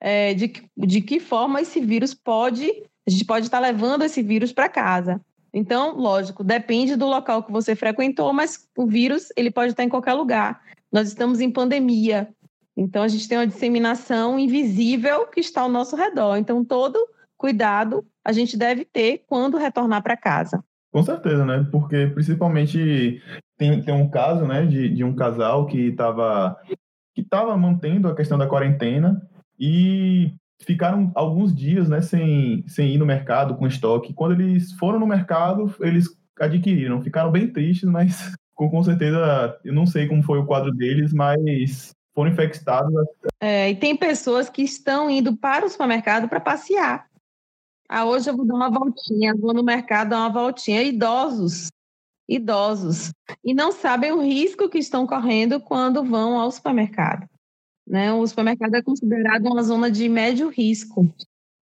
é, 0.00 0.34
de, 0.34 0.52
de 0.76 1.00
que 1.00 1.20
forma 1.20 1.60
esse 1.60 1.80
vírus 1.80 2.12
pode, 2.12 2.68
a 3.06 3.10
gente 3.10 3.24
pode 3.24 3.46
estar 3.46 3.60
levando 3.60 4.02
esse 4.02 4.20
vírus 4.20 4.52
para 4.52 4.68
casa. 4.68 5.20
Então, 5.52 5.94
lógico, 5.94 6.42
depende 6.42 6.96
do 6.96 7.06
local 7.06 7.44
que 7.44 7.52
você 7.52 7.76
frequentou, 7.76 8.32
mas 8.32 8.68
o 8.76 8.84
vírus 8.84 9.28
ele 9.36 9.52
pode 9.52 9.70
estar 9.70 9.84
em 9.84 9.88
qualquer 9.88 10.14
lugar. 10.14 10.60
Nós 10.90 11.06
estamos 11.06 11.40
em 11.40 11.52
pandemia, 11.52 12.28
então 12.76 13.04
a 13.04 13.08
gente 13.08 13.28
tem 13.28 13.38
uma 13.38 13.46
disseminação 13.46 14.36
invisível 14.40 15.28
que 15.28 15.38
está 15.38 15.60
ao 15.60 15.68
nosso 15.68 15.94
redor. 15.94 16.36
Então, 16.36 16.64
todo 16.64 16.98
cuidado 17.36 18.04
a 18.24 18.32
gente 18.32 18.56
deve 18.56 18.84
ter 18.84 19.24
quando 19.26 19.58
retornar 19.58 20.02
para 20.02 20.16
casa. 20.16 20.64
Com 20.92 21.02
certeza, 21.02 21.44
né? 21.44 21.66
Porque 21.70 22.06
principalmente 22.06 23.20
tem, 23.58 23.82
tem 23.82 23.94
um 23.94 24.08
caso, 24.08 24.46
né, 24.46 24.64
de, 24.64 24.88
de 24.88 25.04
um 25.04 25.14
casal 25.14 25.66
que 25.66 25.88
estava 25.88 26.56
que 27.14 27.22
tava 27.22 27.56
mantendo 27.56 28.08
a 28.08 28.14
questão 28.14 28.36
da 28.36 28.46
quarentena 28.46 29.22
e 29.58 30.32
ficaram 30.62 31.12
alguns 31.14 31.54
dias, 31.54 31.88
né, 31.88 32.00
sem, 32.00 32.64
sem 32.66 32.92
ir 32.92 32.98
no 32.98 33.06
mercado 33.06 33.54
com 33.56 33.66
estoque. 33.66 34.12
Quando 34.12 34.40
eles 34.40 34.72
foram 34.72 34.98
no 34.98 35.06
mercado, 35.06 35.72
eles 35.80 36.08
adquiriram. 36.40 37.02
Ficaram 37.02 37.30
bem 37.30 37.46
tristes, 37.48 37.88
mas 37.88 38.32
com, 38.54 38.68
com 38.68 38.82
certeza, 38.82 39.56
eu 39.64 39.72
não 39.72 39.86
sei 39.86 40.08
como 40.08 40.22
foi 40.22 40.38
o 40.38 40.46
quadro 40.46 40.72
deles, 40.72 41.12
mas 41.12 41.92
foram 42.14 42.32
infectados. 42.32 42.92
É, 43.40 43.70
e 43.70 43.76
tem 43.76 43.96
pessoas 43.96 44.48
que 44.48 44.62
estão 44.62 45.08
indo 45.08 45.36
para 45.36 45.66
o 45.66 45.68
supermercado 45.68 46.28
para 46.28 46.40
passear. 46.40 47.06
Ah, 47.88 48.04
hoje 48.06 48.30
eu 48.30 48.36
vou 48.36 48.46
dar 48.46 48.54
uma 48.54 48.70
voltinha, 48.70 49.34
vou 49.34 49.52
no 49.52 49.62
mercado 49.62 50.10
dar 50.10 50.18
uma 50.18 50.32
voltinha. 50.32 50.82
Idosos, 50.82 51.70
idosos, 52.28 53.12
e 53.44 53.52
não 53.52 53.72
sabem 53.72 54.12
o 54.12 54.22
risco 54.22 54.68
que 54.68 54.78
estão 54.78 55.06
correndo 55.06 55.60
quando 55.60 56.02
vão 56.02 56.38
ao 56.38 56.50
supermercado. 56.50 57.28
Né? 57.86 58.12
O 58.12 58.26
supermercado 58.26 58.74
é 58.74 58.82
considerado 58.82 59.46
uma 59.46 59.62
zona 59.62 59.90
de 59.90 60.08
médio 60.08 60.48
risco, 60.48 61.06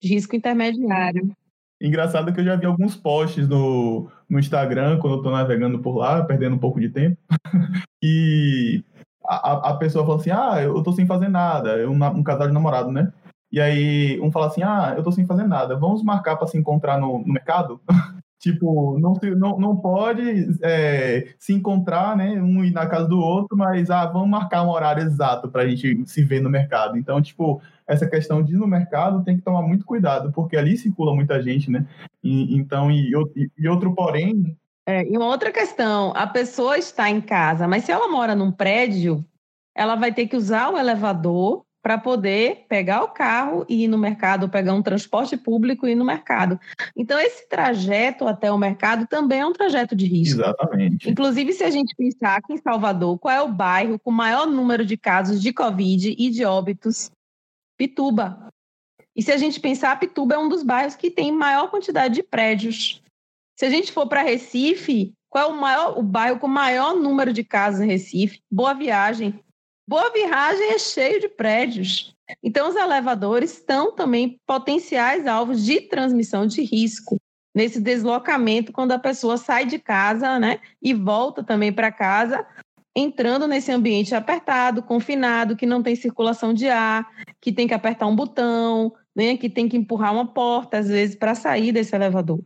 de 0.01 0.09
risco 0.09 0.35
intermediário. 0.35 1.31
Engraçado 1.79 2.33
que 2.33 2.39
eu 2.39 2.45
já 2.45 2.55
vi 2.55 2.65
alguns 2.65 2.95
posts 2.95 3.47
no, 3.47 4.09
no 4.27 4.39
Instagram, 4.39 4.97
quando 4.99 5.13
eu 5.13 5.17
estou 5.17 5.31
navegando 5.31 5.79
por 5.79 5.97
lá, 5.97 6.23
perdendo 6.23 6.55
um 6.55 6.59
pouco 6.59 6.79
de 6.79 6.89
tempo, 6.89 7.17
e 8.01 8.83
a, 9.23 9.69
a 9.69 9.77
pessoa 9.77 10.03
fala 10.03 10.17
assim, 10.17 10.31
ah, 10.31 10.59
eu 10.63 10.81
tô 10.81 10.91
sem 10.91 11.05
fazer 11.05 11.27
nada, 11.27 11.87
um, 11.87 11.93
um 11.93 12.23
casal 12.23 12.47
de 12.47 12.53
namorado, 12.53 12.91
né? 12.91 13.13
E 13.51 13.59
aí 13.61 14.19
um 14.21 14.31
fala 14.31 14.47
assim, 14.47 14.63
ah, 14.63 14.93
eu 14.97 15.03
tô 15.03 15.11
sem 15.11 15.25
fazer 15.25 15.47
nada, 15.47 15.75
vamos 15.75 16.03
marcar 16.03 16.35
para 16.35 16.47
se 16.47 16.57
encontrar 16.57 16.99
no, 16.99 17.19
no 17.19 17.33
mercado? 17.33 17.79
tipo, 18.39 18.99
não, 18.99 19.13
não, 19.35 19.59
não 19.59 19.75
pode 19.75 20.47
é, 20.61 21.33
se 21.39 21.53
encontrar, 21.53 22.15
né, 22.15 22.41
um 22.41 22.63
ir 22.63 22.71
na 22.71 22.85
casa 22.85 23.07
do 23.07 23.19
outro, 23.19 23.57
mas, 23.57 23.89
ah, 23.89 24.05
vamos 24.05 24.29
marcar 24.29 24.63
um 24.63 24.69
horário 24.69 25.03
exato 25.03 25.49
pra 25.49 25.67
gente 25.67 26.05
se 26.05 26.23
ver 26.23 26.41
no 26.41 26.49
mercado. 26.49 26.97
Então, 26.97 27.21
tipo, 27.21 27.61
essa 27.87 28.07
questão 28.07 28.43
de 28.43 28.53
ir 28.53 28.57
no 28.57 28.67
mercado 28.67 29.23
tem 29.23 29.37
que 29.37 29.43
tomar 29.43 29.61
muito 29.61 29.85
cuidado, 29.85 30.31
porque 30.31 30.55
ali 30.55 30.77
circula 30.77 31.15
muita 31.15 31.41
gente, 31.41 31.71
né? 31.71 31.85
E, 32.23 32.55
então, 32.55 32.91
e, 32.91 33.11
e 33.57 33.67
outro 33.67 33.95
porém, 33.95 34.55
é, 34.89 35.05
e 35.05 35.17
uma 35.17 35.27
outra 35.27 35.51
questão, 35.51 36.13
a 36.15 36.25
pessoa 36.25 36.77
está 36.77 37.09
em 37.09 37.19
casa, 37.19 37.67
mas 37.67 37.83
se 37.83 37.91
ela 37.91 38.07
mora 38.07 38.33
num 38.33 38.53
prédio, 38.53 39.21
ela 39.75 39.95
vai 39.95 40.13
ter 40.13 40.27
que 40.27 40.37
usar 40.37 40.69
o 40.69 40.77
elevador 40.77 41.66
para 41.87 41.97
poder 41.97 42.65
pegar 42.67 43.01
o 43.01 43.07
carro 43.07 43.65
e 43.69 43.85
ir 43.85 43.87
no 43.87 43.97
mercado, 43.97 44.49
pegar 44.49 44.73
um 44.73 44.81
transporte 44.81 45.37
público 45.37 45.87
e 45.87 45.93
ir 45.93 45.95
no 45.95 46.03
mercado. 46.03 46.59
Então, 46.93 47.17
esse 47.17 47.47
trajeto 47.47 48.27
até 48.27 48.51
o 48.51 48.57
mercado 48.57 49.07
também 49.07 49.39
é 49.39 49.45
um 49.45 49.53
trajeto 49.53 49.95
de 49.95 50.05
risco. 50.05 50.41
Exatamente. 50.41 51.09
Inclusive, 51.09 51.53
se 51.53 51.63
a 51.63 51.69
gente 51.69 51.95
pensar 51.95 52.35
aqui 52.35 52.51
em 52.51 52.57
Salvador, 52.57 53.17
qual 53.17 53.33
é 53.33 53.41
o 53.41 53.47
bairro 53.47 53.97
com 53.97 54.11
maior 54.11 54.45
número 54.45 54.85
de 54.85 54.97
casos 54.97 55.41
de 55.41 55.53
Covid 55.53 56.13
e 56.19 56.29
de 56.29 56.43
óbitos? 56.43 57.09
Pituba. 57.77 58.49
E 59.15 59.23
se 59.23 59.31
a 59.31 59.37
gente 59.37 59.57
pensar, 59.57 59.97
Pituba 59.97 60.35
é 60.35 60.37
um 60.37 60.49
dos 60.49 60.63
bairros 60.63 60.97
que 60.97 61.09
tem 61.09 61.31
maior 61.31 61.71
quantidade 61.71 62.15
de 62.15 62.23
prédios. 62.23 63.01
Se 63.57 63.65
a 63.65 63.69
gente 63.69 63.93
for 63.93 64.09
para 64.09 64.23
Recife, 64.23 65.13
qual 65.29 65.51
é 65.51 65.53
o 65.53 65.57
maior 65.57 65.97
o 65.97 66.03
bairro 66.03 66.37
com 66.37 66.49
maior 66.49 66.93
número 66.93 67.31
de 67.31 67.45
casas 67.45 67.79
em 67.79 67.87
Recife? 67.87 68.41
Boa 68.51 68.73
Viagem. 68.73 69.39
Boa 69.89 70.11
Viagem 70.11 70.73
é 70.73 70.77
cheio 70.77 71.21
de 71.21 71.29
prédios. 71.29 72.13
Então, 72.43 72.67
os 72.67 72.75
elevadores 72.75 73.53
estão 73.53 73.95
também 73.95 74.37
potenciais 74.45 75.25
alvos 75.25 75.63
de 75.63 75.79
transmissão 75.79 76.45
de 76.45 76.61
risco 76.61 77.15
nesse 77.55 77.79
deslocamento 77.79 78.73
quando 78.73 78.91
a 78.91 78.99
pessoa 78.99 79.37
sai 79.37 79.65
de 79.65 79.79
casa, 79.79 80.37
né, 80.37 80.59
e 80.81 80.93
volta 80.93 81.41
também 81.41 81.71
para 81.71 81.89
casa, 81.89 82.45
entrando 82.93 83.47
nesse 83.47 83.71
ambiente 83.71 84.13
apertado, 84.13 84.83
confinado, 84.83 85.55
que 85.55 85.65
não 85.65 85.81
tem 85.81 85.95
circulação 85.95 86.53
de 86.53 86.67
ar, 86.67 87.07
que 87.39 87.53
tem 87.53 87.65
que 87.65 87.73
apertar 87.73 88.07
um 88.07 88.15
botão, 88.15 88.93
né, 89.15 89.37
que 89.37 89.49
tem 89.49 89.69
que 89.69 89.77
empurrar 89.77 90.13
uma 90.13 90.27
porta 90.27 90.77
às 90.77 90.89
vezes 90.89 91.15
para 91.15 91.33
sair 91.33 91.71
desse 91.71 91.95
elevador. 91.95 92.41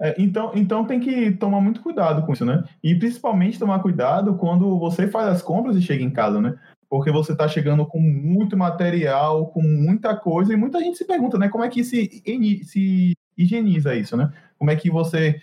É, 0.00 0.14
então, 0.18 0.52
então 0.54 0.84
tem 0.84 1.00
que 1.00 1.32
tomar 1.32 1.60
muito 1.60 1.82
cuidado 1.82 2.24
com 2.26 2.32
isso, 2.32 2.44
né? 2.44 2.64
E 2.82 2.94
principalmente 2.96 3.58
tomar 3.58 3.80
cuidado 3.80 4.36
quando 4.36 4.76
você 4.78 5.08
faz 5.08 5.28
as 5.28 5.42
compras 5.42 5.76
e 5.76 5.82
chega 5.82 6.02
em 6.02 6.10
casa, 6.10 6.40
né? 6.40 6.58
Porque 6.88 7.10
você 7.10 7.32
está 7.32 7.48
chegando 7.48 7.86
com 7.86 8.00
muito 8.00 8.56
material, 8.56 9.46
com 9.46 9.62
muita 9.62 10.16
coisa, 10.16 10.52
e 10.52 10.56
muita 10.56 10.80
gente 10.80 10.98
se 10.98 11.04
pergunta, 11.04 11.38
né? 11.38 11.48
Como 11.48 11.64
é 11.64 11.68
que 11.68 11.82
se, 11.84 12.22
se 12.64 13.16
higieniza 13.36 13.94
isso, 13.94 14.16
né? 14.16 14.32
Como 14.58 14.70
é 14.70 14.76
que 14.76 14.90
você. 14.90 15.40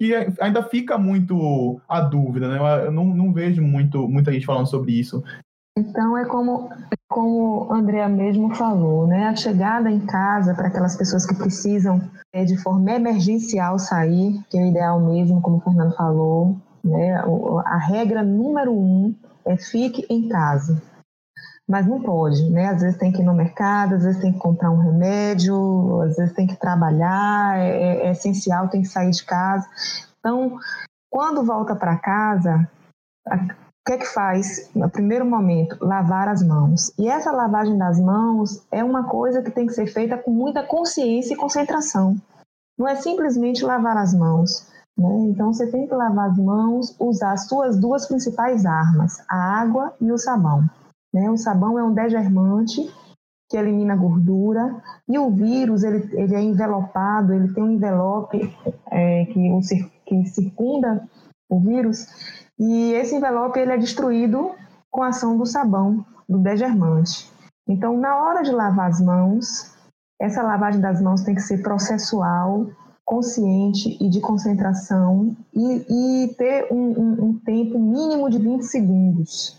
E 0.00 0.14
ainda 0.40 0.62
fica 0.62 0.96
muito 0.96 1.80
a 1.88 2.00
dúvida, 2.00 2.48
né? 2.48 2.86
Eu 2.86 2.92
não, 2.92 3.04
não 3.04 3.32
vejo 3.32 3.62
muito, 3.62 4.08
muita 4.08 4.32
gente 4.32 4.46
falando 4.46 4.66
sobre 4.66 4.92
isso. 4.92 5.22
Então 5.78 6.18
é 6.18 6.24
como, 6.24 6.70
como 7.08 7.72
Andrea 7.72 8.08
mesmo 8.08 8.54
falou, 8.54 9.06
né? 9.06 9.26
A 9.26 9.36
chegada 9.36 9.90
em 9.90 10.00
casa 10.00 10.54
para 10.54 10.68
aquelas 10.68 10.96
pessoas 10.96 11.24
que 11.24 11.34
precisam 11.36 12.00
é, 12.32 12.44
de 12.44 12.56
forma 12.56 12.90
emergencial 12.90 13.78
sair, 13.78 14.40
que 14.50 14.58
é 14.58 14.62
o 14.62 14.66
ideal 14.66 15.00
mesmo, 15.00 15.40
como 15.40 15.58
o 15.58 15.60
Fernando 15.60 15.94
falou, 15.94 16.56
né? 16.82 17.22
A 17.64 17.78
regra 17.78 18.22
número 18.22 18.72
um 18.72 19.14
é 19.48 19.56
fique 19.56 20.06
em 20.08 20.28
casa. 20.28 20.80
Mas 21.68 21.86
não 21.86 22.00
pode, 22.00 22.48
né? 22.50 22.68
Às 22.68 22.80
vezes 22.80 22.98
tem 22.98 23.12
que 23.12 23.20
ir 23.20 23.24
no 23.24 23.34
mercado, 23.34 23.96
às 23.96 24.02
vezes 24.02 24.20
tem 24.20 24.32
que 24.32 24.38
comprar 24.38 24.70
um 24.70 24.78
remédio, 24.78 26.00
às 26.02 26.16
vezes 26.16 26.34
tem 26.34 26.46
que 26.46 26.56
trabalhar, 26.56 27.58
é, 27.58 28.06
é 28.06 28.10
essencial, 28.12 28.68
tem 28.68 28.82
que 28.82 28.88
sair 28.88 29.10
de 29.10 29.24
casa. 29.24 29.68
Então, 30.18 30.58
quando 31.10 31.44
volta 31.44 31.76
para 31.76 31.98
casa, 31.98 32.66
que 33.88 33.92
é 33.94 33.96
que 33.96 34.06
faz, 34.06 34.70
no 34.74 34.90
primeiro 34.90 35.24
momento, 35.24 35.78
lavar 35.80 36.28
as 36.28 36.42
mãos. 36.42 36.92
E 36.98 37.08
essa 37.08 37.32
lavagem 37.32 37.78
das 37.78 37.98
mãos 37.98 38.62
é 38.70 38.84
uma 38.84 39.04
coisa 39.04 39.40
que 39.40 39.50
tem 39.50 39.66
que 39.66 39.72
ser 39.72 39.86
feita 39.86 40.18
com 40.18 40.30
muita 40.30 40.62
consciência 40.62 41.32
e 41.32 41.36
concentração. 41.36 42.14
Não 42.78 42.86
é 42.86 42.96
simplesmente 42.96 43.64
lavar 43.64 43.96
as 43.96 44.12
mãos. 44.12 44.66
Né? 44.98 45.28
Então, 45.30 45.52
você 45.52 45.70
tem 45.70 45.86
que 45.86 45.94
lavar 45.94 46.30
as 46.30 46.38
mãos, 46.38 46.96
usar 46.98 47.32
as 47.32 47.46
suas 47.46 47.78
duas 47.78 48.06
principais 48.06 48.66
armas, 48.66 49.24
a 49.28 49.60
água 49.60 49.94
e 50.00 50.10
o 50.10 50.18
sabão. 50.18 50.68
Né? 51.14 51.30
O 51.30 51.36
sabão 51.36 51.78
é 51.78 51.84
um 51.84 51.94
degermante 51.94 52.92
que 53.48 53.56
elimina 53.56 53.96
gordura 53.96 54.82
e 55.08 55.18
o 55.18 55.30
vírus 55.30 55.82
ele, 55.82 56.10
ele 56.12 56.34
é 56.34 56.42
envelopado, 56.42 57.32
ele 57.32 57.54
tem 57.54 57.64
um 57.64 57.70
envelope 57.70 58.38
é, 58.90 59.24
que, 59.26 59.50
o, 59.50 59.60
que 60.04 60.26
circunda 60.26 61.08
o 61.48 61.58
vírus 61.58 62.06
e 62.58 62.92
esse 62.92 63.14
envelope 63.14 63.58
ele 63.58 63.72
é 63.72 63.78
destruído 63.78 64.50
com 64.90 65.02
a 65.02 65.08
ação 65.08 65.38
do 65.38 65.46
sabão, 65.46 66.04
do 66.28 66.38
degermante. 66.38 67.32
Então, 67.66 67.96
na 67.96 68.16
hora 68.16 68.42
de 68.42 68.50
lavar 68.50 68.90
as 68.90 69.00
mãos, 69.00 69.74
essa 70.20 70.42
lavagem 70.42 70.80
das 70.80 71.00
mãos 71.00 71.22
tem 71.22 71.34
que 71.34 71.40
ser 71.40 71.62
processual, 71.62 72.66
consciente 73.08 73.96
e 73.98 74.10
de 74.10 74.20
concentração 74.20 75.34
e, 75.54 76.24
e 76.26 76.34
ter 76.34 76.70
um, 76.70 76.76
um, 76.76 77.24
um 77.24 77.38
tempo 77.38 77.78
mínimo 77.78 78.28
de 78.28 78.38
20 78.38 78.60
segundos. 78.66 79.58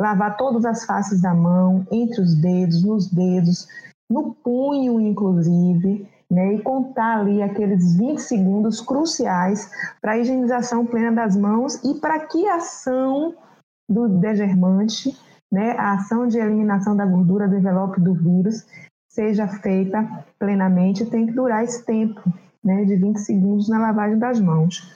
Lavar 0.00 0.38
todas 0.38 0.64
as 0.64 0.86
faces 0.86 1.20
da 1.20 1.34
mão, 1.34 1.86
entre 1.92 2.22
os 2.22 2.34
dedos, 2.34 2.82
nos 2.82 3.12
dedos, 3.12 3.68
no 4.10 4.34
punho, 4.36 4.98
inclusive, 4.98 6.08
né, 6.30 6.54
e 6.54 6.62
contar 6.62 7.18
ali 7.20 7.42
aqueles 7.42 7.98
20 7.98 8.18
segundos 8.18 8.80
cruciais 8.80 9.70
para 10.00 10.12
a 10.12 10.18
higienização 10.18 10.86
plena 10.86 11.12
das 11.12 11.36
mãos 11.36 11.74
e 11.84 12.00
para 12.00 12.20
que 12.20 12.48
a 12.48 12.56
ação 12.56 13.34
do 13.86 14.08
degermante, 14.08 15.14
né, 15.52 15.72
a 15.72 15.92
ação 15.92 16.26
de 16.26 16.38
eliminação 16.38 16.96
da 16.96 17.04
gordura 17.04 17.46
do 17.46 17.58
envelope 17.58 18.00
do 18.00 18.14
vírus, 18.14 18.66
seja 19.10 19.46
feita 19.46 20.24
plenamente, 20.38 21.04
tem 21.04 21.26
que 21.26 21.32
durar 21.32 21.62
esse 21.62 21.84
tempo, 21.84 22.22
né, 22.66 22.84
de 22.84 22.96
20 22.96 23.18
segundos 23.18 23.68
na 23.68 23.78
lavagem 23.78 24.18
das 24.18 24.40
mãos. 24.40 24.92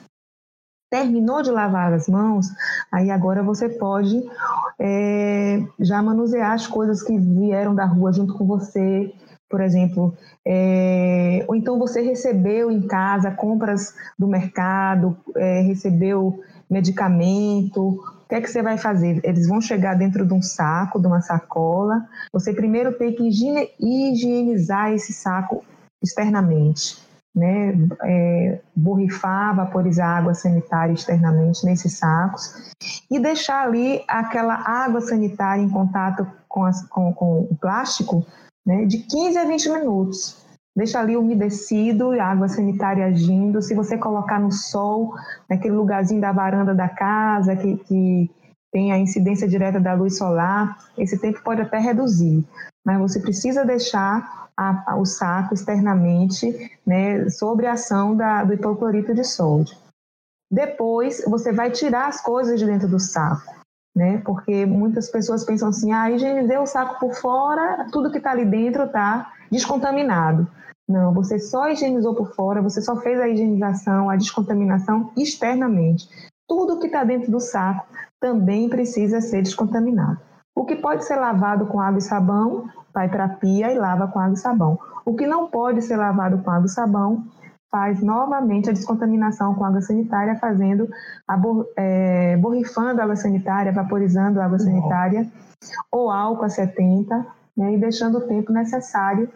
Terminou 0.91 1.41
de 1.41 1.49
lavar 1.49 1.93
as 1.93 2.09
mãos, 2.09 2.47
aí 2.91 3.09
agora 3.09 3.41
você 3.41 3.69
pode 3.69 4.29
é, 4.77 5.63
já 5.79 6.01
manusear 6.03 6.51
as 6.51 6.67
coisas 6.67 7.01
que 7.01 7.17
vieram 7.17 7.73
da 7.73 7.85
rua 7.85 8.11
junto 8.11 8.33
com 8.33 8.45
você, 8.45 9.13
por 9.49 9.61
exemplo, 9.61 10.13
é, 10.45 11.45
ou 11.47 11.55
então 11.55 11.79
você 11.79 12.01
recebeu 12.01 12.69
em 12.69 12.81
casa 12.87 13.31
compras 13.31 13.93
do 14.19 14.27
mercado, 14.27 15.15
é, 15.35 15.61
recebeu 15.61 16.41
medicamento, 16.69 17.81
o 17.81 18.27
que 18.29 18.35
é 18.35 18.41
que 18.41 18.49
você 18.49 18.61
vai 18.61 18.77
fazer? 18.77 19.19
Eles 19.23 19.47
vão 19.47 19.61
chegar 19.61 19.95
dentro 19.95 20.25
de 20.25 20.33
um 20.33 20.41
saco, 20.41 21.01
de 21.01 21.07
uma 21.07 21.21
sacola. 21.21 22.07
Você 22.31 22.53
primeiro 22.53 22.97
tem 22.97 23.13
que 23.13 23.27
higienizar 23.27 24.93
esse 24.93 25.11
saco 25.11 25.63
externamente, 26.01 26.97
né? 27.35 27.73
É, 28.03 28.59
borrifar, 28.75 29.55
vaporizar 29.55 30.17
água 30.17 30.33
sanitária 30.33 30.93
externamente 30.93 31.65
nesses 31.65 31.97
sacos 31.97 32.71
e 33.09 33.19
deixar 33.19 33.63
ali 33.63 34.03
aquela 34.07 34.55
água 34.55 35.01
sanitária 35.01 35.61
em 35.61 35.69
contato 35.69 36.27
com, 36.47 36.65
as, 36.65 36.85
com, 36.87 37.13
com 37.13 37.47
o 37.49 37.55
plástico 37.55 38.25
né, 38.65 38.85
de 38.85 38.99
15 38.99 39.37
a 39.37 39.45
20 39.45 39.69
minutos. 39.69 40.41
Deixa 40.75 40.99
ali 40.99 41.17
umedecido, 41.17 42.11
água 42.19 42.47
sanitária 42.47 43.05
agindo. 43.05 43.61
Se 43.61 43.75
você 43.75 43.97
colocar 43.97 44.39
no 44.39 44.51
sol, 44.51 45.13
naquele 45.49 45.75
lugarzinho 45.75 46.21
da 46.21 46.31
varanda 46.31 46.73
da 46.73 46.87
casa, 46.87 47.55
que, 47.55 47.75
que 47.77 48.31
tem 48.71 48.91
a 48.91 48.97
incidência 48.97 49.47
direta 49.47 49.79
da 49.79 49.93
luz 49.93 50.17
solar, 50.17 50.77
esse 50.97 51.17
tempo 51.17 51.43
pode 51.43 51.61
até 51.61 51.77
reduzir. 51.77 52.45
Mas 52.85 52.99
você 52.99 53.19
precisa 53.19 53.65
deixar 53.65 54.49
a, 54.61 54.93
a, 54.93 54.95
o 54.97 55.05
saco 55.05 55.53
externamente 55.53 56.71
né, 56.85 57.29
sobre 57.29 57.65
a 57.67 57.73
ação 57.73 58.15
da, 58.15 58.43
do 58.43 58.53
hipoclorito 58.53 59.13
de 59.13 59.23
sódio. 59.23 59.75
Depois, 60.49 61.23
você 61.25 61.51
vai 61.51 61.71
tirar 61.71 62.07
as 62.07 62.21
coisas 62.21 62.59
de 62.59 62.65
dentro 62.65 62.87
do 62.87 62.99
saco 62.99 63.61
né? 63.95 64.21
Porque 64.25 64.65
muitas 64.65 65.09
pessoas 65.09 65.43
pensam 65.43 65.69
assim, 65.69 65.91
ah, 65.91 66.09
higienizei 66.09 66.57
o 66.57 66.65
saco 66.65 66.99
por 66.99 67.13
fora, 67.15 67.87
tudo 67.91 68.11
que 68.11 68.17
está 68.17 68.31
ali 68.31 68.45
dentro 68.45 68.83
está 68.83 69.33
descontaminado. 69.51 70.47
Não, 70.87 71.13
você 71.13 71.39
só 71.39 71.69
higienizou 71.69 72.15
por 72.15 72.33
fora, 72.33 72.61
você 72.61 72.81
só 72.81 72.97
fez 72.97 73.19
a 73.19 73.27
higienização, 73.27 74.09
a 74.09 74.15
descontaminação 74.15 75.11
externamente. 75.15 76.09
Tudo 76.47 76.79
que 76.79 76.87
está 76.87 77.03
dentro 77.03 77.31
do 77.31 77.39
saco 77.39 77.87
também 78.19 78.67
precisa 78.67 79.21
ser 79.21 79.41
descontaminado. 79.41 80.19
O 80.55 80.65
que 80.65 80.75
pode 80.75 81.05
ser 81.05 81.15
lavado 81.15 81.65
com 81.67 81.79
água 81.79 81.99
e 81.99 82.01
sabão, 82.01 82.69
vai 82.93 83.09
para 83.09 83.25
a 83.25 83.29
pia 83.29 83.71
e 83.71 83.77
lava 83.77 84.07
com 84.07 84.19
água 84.19 84.33
e 84.33 84.37
sabão. 84.37 84.77
O 85.05 85.15
que 85.15 85.25
não 85.25 85.47
pode 85.47 85.81
ser 85.81 85.97
lavado 85.97 86.39
com 86.39 86.51
água 86.51 86.65
e 86.65 86.69
sabão, 86.69 87.25
faz 87.71 88.03
novamente 88.03 88.69
a 88.69 88.73
descontaminação 88.73 89.55
com 89.55 89.63
água 89.63 89.81
sanitária, 89.81 90.35
fazendo 90.35 90.89
a, 91.25 91.41
é, 91.77 92.37
borrifando 92.37 92.99
a 92.99 93.05
água 93.05 93.15
sanitária, 93.15 93.71
vaporizando 93.71 94.41
a 94.41 94.45
água 94.45 94.59
sanitária, 94.59 95.31
ou 95.89 96.11
álcool 96.11 96.45
a 96.45 96.49
70, 96.49 97.25
né, 97.55 97.73
e 97.73 97.77
deixando 97.79 98.17
o 98.17 98.27
tempo 98.27 98.51
necessário 98.51 99.29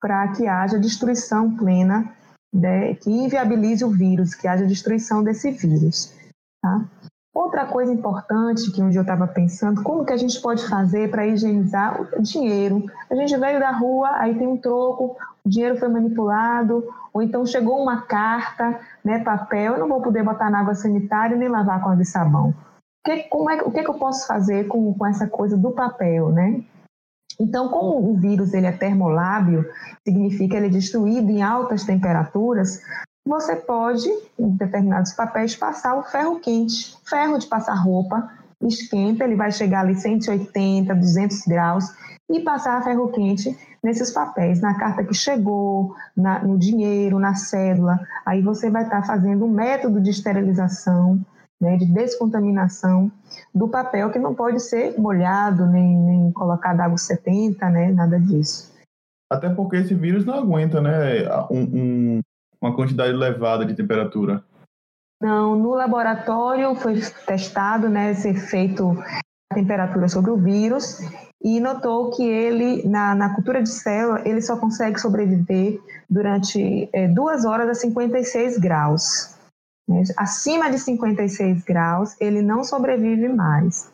para 0.00 0.26
que 0.28 0.46
haja 0.46 0.78
destruição 0.78 1.54
plena, 1.54 2.10
né, 2.52 2.94
que 2.94 3.10
inviabilize 3.10 3.84
o 3.84 3.90
vírus, 3.90 4.34
que 4.34 4.48
haja 4.48 4.66
destruição 4.66 5.22
desse 5.22 5.50
vírus. 5.50 6.16
Tá? 6.62 6.84
Outra 7.34 7.64
coisa 7.64 7.90
importante 7.90 8.70
que 8.70 8.82
um 8.82 8.90
dia 8.90 8.98
eu 8.98 9.02
estava 9.02 9.26
pensando, 9.26 9.82
como 9.82 10.04
que 10.04 10.12
a 10.12 10.18
gente 10.18 10.38
pode 10.42 10.68
fazer 10.68 11.10
para 11.10 11.26
higienizar 11.26 11.98
o 12.02 12.20
dinheiro? 12.20 12.84
A 13.10 13.14
gente 13.14 13.34
veio 13.38 13.58
da 13.58 13.70
rua, 13.70 14.10
aí 14.16 14.36
tem 14.36 14.46
um 14.46 14.58
troco, 14.58 15.16
o 15.42 15.48
dinheiro 15.48 15.78
foi 15.78 15.88
manipulado, 15.88 16.86
ou 17.10 17.22
então 17.22 17.46
chegou 17.46 17.82
uma 17.82 18.02
carta, 18.02 18.78
né, 19.02 19.24
papel, 19.24 19.74
eu 19.74 19.80
não 19.80 19.88
vou 19.88 20.02
poder 20.02 20.22
botar 20.22 20.50
na 20.50 20.60
água 20.60 20.74
sanitária 20.74 21.34
nem 21.34 21.48
lavar 21.48 21.82
com 21.82 21.88
água 21.88 22.02
e 22.02 22.06
sabão. 22.06 22.54
Que, 23.02 23.22
como 23.24 23.50
é, 23.50 23.62
o 23.62 23.70
que, 23.70 23.82
que 23.82 23.88
eu 23.90 23.98
posso 23.98 24.26
fazer 24.26 24.68
com, 24.68 24.92
com 24.92 25.06
essa 25.06 25.26
coisa 25.26 25.56
do 25.56 25.70
papel, 25.70 26.28
né? 26.28 26.62
Então, 27.40 27.70
como 27.70 28.10
o 28.10 28.14
vírus 28.14 28.52
ele 28.52 28.66
é 28.66 28.72
termolábil, 28.72 29.64
significa 30.06 30.58
ele 30.58 30.66
é 30.66 30.70
destruído 30.70 31.30
em 31.30 31.42
altas 31.42 31.82
temperaturas, 31.84 32.80
você 33.26 33.56
pode, 33.56 34.08
em 34.38 34.50
determinados 34.50 35.12
papéis, 35.12 35.54
passar 35.54 35.96
o 35.96 36.02
ferro 36.02 36.40
quente, 36.40 36.96
ferro 37.08 37.38
de 37.38 37.46
passar 37.46 37.74
roupa, 37.74 38.30
esquenta, 38.60 39.24
ele 39.24 39.36
vai 39.36 39.50
chegar 39.50 39.80
ali 39.80 39.94
180, 39.94 40.94
200 40.94 41.46
graus, 41.46 41.84
e 42.30 42.40
passar 42.40 42.82
ferro 42.82 43.08
quente 43.10 43.56
nesses 43.82 44.10
papéis, 44.10 44.60
na 44.60 44.78
carta 44.78 45.04
que 45.04 45.14
chegou, 45.14 45.94
na, 46.16 46.42
no 46.42 46.58
dinheiro, 46.58 47.18
na 47.18 47.34
cédula. 47.34 48.00
Aí 48.24 48.40
você 48.40 48.70
vai 48.70 48.84
estar 48.84 49.04
fazendo 49.04 49.44
um 49.44 49.50
método 49.50 50.00
de 50.00 50.10
esterilização, 50.10 51.20
né, 51.60 51.76
de 51.76 51.86
descontaminação 51.86 53.10
do 53.54 53.68
papel, 53.68 54.10
que 54.10 54.18
não 54.18 54.34
pode 54.34 54.60
ser 54.60 54.98
molhado, 54.98 55.66
nem, 55.66 55.96
nem 55.96 56.32
colocado 56.32 56.80
água 56.80 56.98
70, 56.98 57.68
né, 57.70 57.92
nada 57.92 58.18
disso. 58.18 58.72
Até 59.30 59.48
porque 59.48 59.76
esse 59.76 59.94
vírus 59.94 60.24
não 60.24 60.34
aguenta 60.34 60.80
né, 60.80 61.28
um, 61.50 61.60
um 61.60 62.20
uma 62.62 62.74
quantidade 62.74 63.10
elevada 63.10 63.66
de 63.66 63.74
temperatura? 63.74 64.42
Não, 65.20 65.56
no 65.56 65.74
laboratório 65.74 66.74
foi 66.74 67.00
testado, 67.26 67.88
né, 67.88 68.14
ser 68.14 68.34
feito 68.34 68.92
a 69.50 69.54
temperatura 69.54 70.08
sobre 70.08 70.30
o 70.30 70.36
vírus 70.36 70.98
e 71.42 71.60
notou 71.60 72.10
que 72.10 72.24
ele, 72.24 72.88
na, 72.88 73.14
na 73.14 73.34
cultura 73.34 73.62
de 73.62 73.68
célula, 73.68 74.22
ele 74.24 74.40
só 74.40 74.56
consegue 74.56 75.00
sobreviver 75.00 75.80
durante 76.08 76.88
é, 76.92 77.08
2 77.08 77.44
horas 77.44 77.68
a 77.68 77.74
56 77.74 78.58
graus. 78.58 79.36
Acima 80.16 80.70
de 80.70 80.78
56 80.78 81.64
graus, 81.64 82.16
ele 82.20 82.40
não 82.40 82.64
sobrevive 82.64 83.28
mais. 83.28 83.91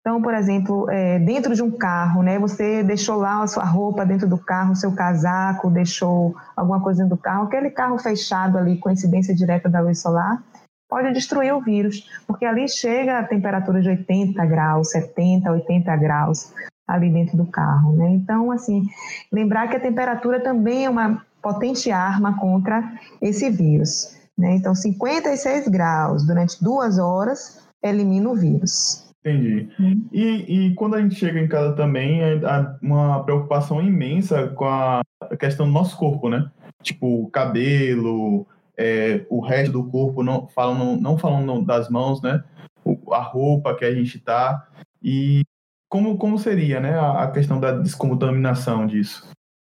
Então, 0.00 0.22
por 0.22 0.32
exemplo, 0.32 0.88
é, 0.90 1.18
dentro 1.18 1.54
de 1.54 1.62
um 1.62 1.70
carro, 1.70 2.22
né, 2.22 2.38
você 2.38 2.82
deixou 2.82 3.16
lá 3.16 3.42
a 3.42 3.46
sua 3.46 3.64
roupa 3.64 4.04
dentro 4.04 4.26
do 4.26 4.38
carro, 4.38 4.74
seu 4.74 4.92
casaco, 4.92 5.70
deixou 5.70 6.34
alguma 6.56 6.80
coisa 6.80 7.02
dentro 7.02 7.16
do 7.16 7.22
carro, 7.22 7.44
aquele 7.44 7.70
carro 7.70 7.98
fechado 7.98 8.56
ali 8.56 8.78
com 8.78 8.90
incidência 8.90 9.34
direta 9.34 9.68
da 9.68 9.80
luz 9.80 10.00
solar, 10.00 10.42
pode 10.88 11.12
destruir 11.12 11.54
o 11.54 11.60
vírus, 11.60 12.08
porque 12.26 12.46
ali 12.46 12.66
chega 12.66 13.18
a 13.18 13.24
temperatura 13.24 13.82
de 13.82 13.90
80 13.90 14.44
graus, 14.46 14.90
70, 14.90 15.52
80 15.52 15.96
graus 15.96 16.52
ali 16.88 17.10
dentro 17.10 17.36
do 17.36 17.46
carro, 17.46 17.92
né? 17.92 18.08
Então, 18.10 18.50
assim, 18.50 18.82
lembrar 19.30 19.68
que 19.68 19.76
a 19.76 19.80
temperatura 19.80 20.40
também 20.40 20.86
é 20.86 20.90
uma 20.90 21.24
potente 21.42 21.90
arma 21.90 22.38
contra 22.38 22.82
esse 23.20 23.48
vírus, 23.50 24.16
né? 24.36 24.56
Então, 24.56 24.74
56 24.74 25.68
graus 25.68 26.26
durante 26.26 26.62
duas 26.62 26.98
horas 26.98 27.62
elimina 27.82 28.30
o 28.30 28.34
vírus. 28.34 29.09
Entendi. 29.20 29.68
Hum. 29.78 30.08
E, 30.12 30.68
e 30.68 30.74
quando 30.74 30.94
a 30.94 31.02
gente 31.02 31.14
chega 31.14 31.38
em 31.38 31.48
casa 31.48 31.74
também, 31.76 32.22
é 32.22 32.40
uma 32.82 33.22
preocupação 33.22 33.82
imensa 33.82 34.48
com 34.48 34.64
a 34.64 35.02
questão 35.38 35.66
do 35.66 35.72
nosso 35.72 35.96
corpo, 35.96 36.28
né? 36.28 36.50
Tipo, 36.82 37.28
cabelo, 37.30 38.46
é, 38.76 39.26
o 39.28 39.40
resto 39.40 39.72
do 39.72 39.84
corpo, 39.84 40.22
não 40.22 40.48
falando, 40.48 41.00
não 41.00 41.18
falando 41.18 41.64
das 41.64 41.90
mãos, 41.90 42.22
né? 42.22 42.42
A 43.12 43.20
roupa 43.20 43.76
que 43.76 43.84
a 43.84 43.94
gente 43.94 44.18
tá. 44.18 44.66
E 45.02 45.42
como, 45.90 46.16
como 46.16 46.38
seria, 46.38 46.80
né? 46.80 46.98
A 46.98 47.30
questão 47.30 47.60
da 47.60 47.72
descontaminação 47.72 48.86
disso. 48.86 49.28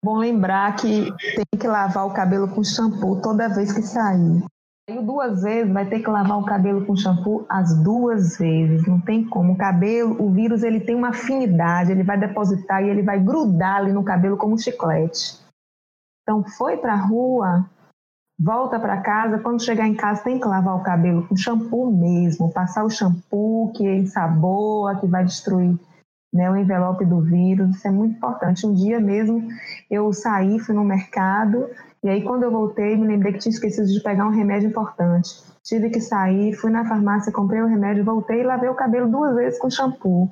Bom 0.04 0.18
lembrar 0.18 0.76
que 0.76 1.12
tem 1.36 1.60
que 1.60 1.68
lavar 1.68 2.06
o 2.06 2.14
cabelo 2.14 2.48
com 2.48 2.64
shampoo 2.64 3.22
toda 3.22 3.50
vez 3.50 3.72
que 3.72 3.82
sair. 3.82 4.44
Saiu 4.88 5.02
duas 5.02 5.42
vezes, 5.42 5.74
vai 5.74 5.90
ter 5.90 6.00
que 6.00 6.10
lavar 6.10 6.38
o 6.38 6.46
cabelo 6.46 6.86
com 6.86 6.96
shampoo 6.96 7.44
as 7.50 7.76
duas 7.82 8.38
vezes. 8.38 8.86
Não 8.86 9.02
tem 9.02 9.26
como. 9.26 9.54
O 9.54 9.58
cabelo, 9.58 10.16
o 10.24 10.30
vírus, 10.30 10.62
ele 10.62 10.80
tem 10.80 10.94
uma 10.94 11.10
afinidade, 11.10 11.92
ele 11.92 12.04
vai 12.04 12.20
depositar 12.20 12.84
e 12.84 12.90
ele 12.90 13.02
vai 13.02 13.20
grudar 13.20 13.78
ali 13.78 13.92
no 13.92 14.04
cabelo 14.04 14.38
como 14.38 14.54
um 14.54 14.58
chiclete. 14.58 15.40
Então, 16.22 16.44
foi 16.44 16.78
para 16.78 16.94
a 16.94 16.98
rua, 16.98 17.66
volta 18.40 18.80
para 18.80 19.02
casa. 19.02 19.40
Quando 19.40 19.64
chegar 19.64 19.88
em 19.88 19.96
casa, 19.96 20.24
tem 20.24 20.40
que 20.40 20.48
lavar 20.48 20.76
o 20.76 20.84
cabelo 20.84 21.28
com 21.28 21.36
shampoo 21.36 21.92
mesmo. 21.92 22.54
Passar 22.54 22.84
o 22.84 22.90
shampoo 22.90 23.72
que 23.74 23.84
ensaboa, 23.84 25.00
que 25.00 25.08
vai 25.08 25.26
destruir 25.26 25.80
né, 26.32 26.52
o 26.52 26.56
envelope 26.56 27.06
do 27.06 27.22
vírus. 27.22 27.76
Isso 27.76 27.88
é 27.88 27.92
muito 27.92 28.18
importante. 28.18 28.68
Um 28.68 28.74
dia 28.76 29.00
mesmo 29.00 29.48
eu 29.90 30.14
saí, 30.14 30.60
fui 30.60 30.76
no 30.76 30.84
mercado 30.84 31.68
e 32.06 32.10
aí, 32.10 32.22
quando 32.22 32.44
eu 32.44 32.52
voltei, 32.52 32.96
me 32.96 33.08
lembrei 33.08 33.34
que 33.34 33.40
tinha 33.40 33.52
esquecido 33.52 33.88
de 33.88 34.00
pegar 34.00 34.28
um 34.28 34.30
remédio 34.30 34.70
importante. 34.70 35.42
Tive 35.64 35.90
que 35.90 36.00
sair, 36.00 36.54
fui 36.54 36.70
na 36.70 36.86
farmácia, 36.88 37.32
comprei 37.32 37.60
o 37.64 37.66
remédio, 37.66 38.06
voltei 38.06 38.42
e 38.42 38.44
lavei 38.44 38.70
o 38.70 38.76
cabelo 38.76 39.10
duas 39.10 39.34
vezes 39.34 39.58
com 39.58 39.72
shampoo. 39.72 40.32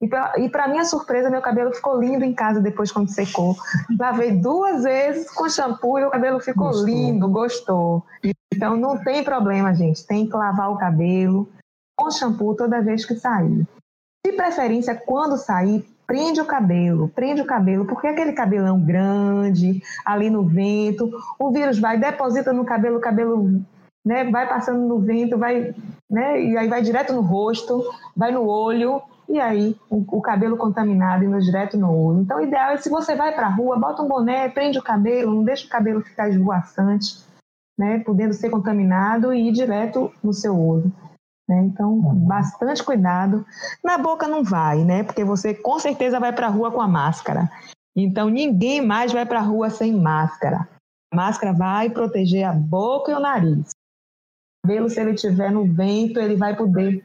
E 0.00 0.48
para 0.48 0.66
minha 0.66 0.84
surpresa, 0.84 1.30
meu 1.30 1.40
cabelo 1.40 1.72
ficou 1.72 2.00
lindo 2.00 2.24
em 2.24 2.34
casa 2.34 2.60
depois 2.60 2.90
quando 2.90 3.08
secou. 3.08 3.54
Lavei 3.96 4.32
duas 4.32 4.82
vezes 4.82 5.30
com 5.30 5.48
shampoo 5.48 6.00
e 6.00 6.04
o 6.04 6.10
cabelo 6.10 6.40
ficou 6.40 6.66
gostou. 6.66 6.86
lindo, 6.86 7.28
gostou. 7.28 8.04
Então 8.52 8.76
não 8.76 8.98
tem 8.98 9.22
problema, 9.22 9.72
gente. 9.72 10.04
Tem 10.04 10.26
que 10.26 10.34
lavar 10.34 10.72
o 10.72 10.76
cabelo 10.76 11.48
com 11.96 12.10
shampoo 12.10 12.56
toda 12.56 12.82
vez 12.82 13.04
que 13.04 13.14
sair. 13.14 13.64
De 14.26 14.32
preferência, 14.32 14.96
quando 14.96 15.36
sair, 15.36 15.86
prende 16.12 16.42
o 16.42 16.44
cabelo, 16.44 17.08
prende 17.08 17.40
o 17.40 17.46
cabelo, 17.46 17.86
porque 17.86 18.06
aquele 18.06 18.34
cabelão 18.34 18.78
grande, 18.78 19.82
ali 20.04 20.28
no 20.28 20.44
vento, 20.44 21.10
o 21.38 21.50
vírus 21.50 21.78
vai, 21.78 21.98
deposita 21.98 22.52
no 22.52 22.66
cabelo, 22.66 22.98
o 22.98 23.00
cabelo 23.00 23.62
né, 24.04 24.30
vai 24.30 24.46
passando 24.46 24.86
no 24.86 24.98
vento, 24.98 25.38
vai, 25.38 25.74
né, 26.10 26.44
e 26.44 26.54
aí 26.58 26.68
vai 26.68 26.82
direto 26.82 27.14
no 27.14 27.22
rosto, 27.22 27.82
vai 28.14 28.30
no 28.30 28.46
olho, 28.46 29.00
e 29.26 29.40
aí 29.40 29.74
o, 29.88 30.04
o, 30.18 30.20
cabelo 30.20 30.58
contaminado 30.58 31.24
indo 31.24 31.40
direto 31.40 31.78
no 31.78 31.90
olho. 31.90 32.20
Então, 32.20 32.36
o 32.36 32.42
ideal 32.42 32.72
é 32.72 32.76
se 32.76 32.90
você 32.90 33.16
vai 33.16 33.34
para 33.34 33.46
a 33.46 33.50
rua, 33.50 33.78
bota 33.78 34.02
um 34.02 34.08
boné, 34.08 34.50
prende 34.50 34.78
o 34.78 34.82
cabelo, 34.82 35.34
não 35.34 35.42
deixa 35.42 35.64
o 35.64 35.70
cabelo 35.70 36.02
ficar 36.02 36.28
esvoaçante, 36.28 37.24
né, 37.78 38.00
podendo 38.00 38.34
ser 38.34 38.50
contaminado 38.50 39.32
e 39.32 39.48
ir 39.48 39.52
direto 39.52 40.12
no 40.22 40.34
seu 40.34 40.60
olho. 40.60 40.92
Né? 41.48 41.62
Então, 41.64 41.92
uhum. 41.92 42.26
bastante 42.26 42.82
cuidado. 42.82 43.44
Na 43.82 43.98
boca 43.98 44.28
não 44.28 44.44
vai, 44.44 44.84
né? 44.84 45.02
Porque 45.02 45.24
você 45.24 45.54
com 45.54 45.78
certeza 45.78 46.20
vai 46.20 46.32
para 46.32 46.46
a 46.46 46.50
rua 46.50 46.70
com 46.70 46.80
a 46.80 46.88
máscara. 46.88 47.50
Então, 47.94 48.28
ninguém 48.28 48.80
mais 48.80 49.12
vai 49.12 49.26
para 49.26 49.40
a 49.40 49.42
rua 49.42 49.68
sem 49.68 49.92
máscara. 49.92 50.68
A 51.12 51.16
máscara 51.16 51.52
vai 51.52 51.90
proteger 51.90 52.44
a 52.44 52.52
boca 52.52 53.10
e 53.12 53.14
o 53.14 53.20
nariz. 53.20 53.70
O 53.70 54.68
cabelo, 54.68 54.88
se 54.88 55.00
ele 55.00 55.12
estiver 55.12 55.50
no 55.50 55.66
vento, 55.66 56.18
ele 56.18 56.36
vai 56.36 56.56
poder 56.56 57.04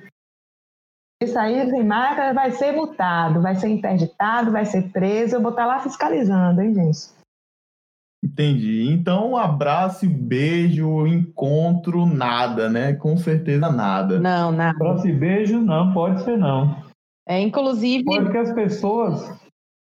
se 1.22 1.34
sair 1.34 1.70
sem 1.70 1.84
máscara, 1.84 2.34
vai 2.34 2.52
ser 2.52 2.72
multado, 2.72 3.42
vai 3.42 3.56
ser 3.56 3.68
interditado, 3.70 4.52
vai 4.52 4.66
ser 4.66 4.92
preso. 4.92 5.36
Eu 5.36 5.42
vou 5.42 5.50
estar 5.50 5.66
lá 5.66 5.80
fiscalizando, 5.80 6.62
hein, 6.62 6.74
gente? 6.74 7.17
Entendi. 8.38 8.92
Então, 8.92 9.36
abraço, 9.36 10.08
beijo, 10.08 11.08
encontro, 11.08 12.06
nada, 12.06 12.70
né? 12.70 12.94
Com 12.94 13.18
certeza 13.18 13.72
nada. 13.72 14.20
Não, 14.20 14.52
nada. 14.52 14.76
Abraço 14.76 15.08
e 15.08 15.12
beijo, 15.12 15.60
não, 15.60 15.92
pode 15.92 16.24
ser 16.24 16.38
não. 16.38 16.84
É, 17.28 17.42
inclusive. 17.42 18.04
Pode 18.04 18.30
que 18.30 18.38
as 18.38 18.54
pessoas. 18.54 19.28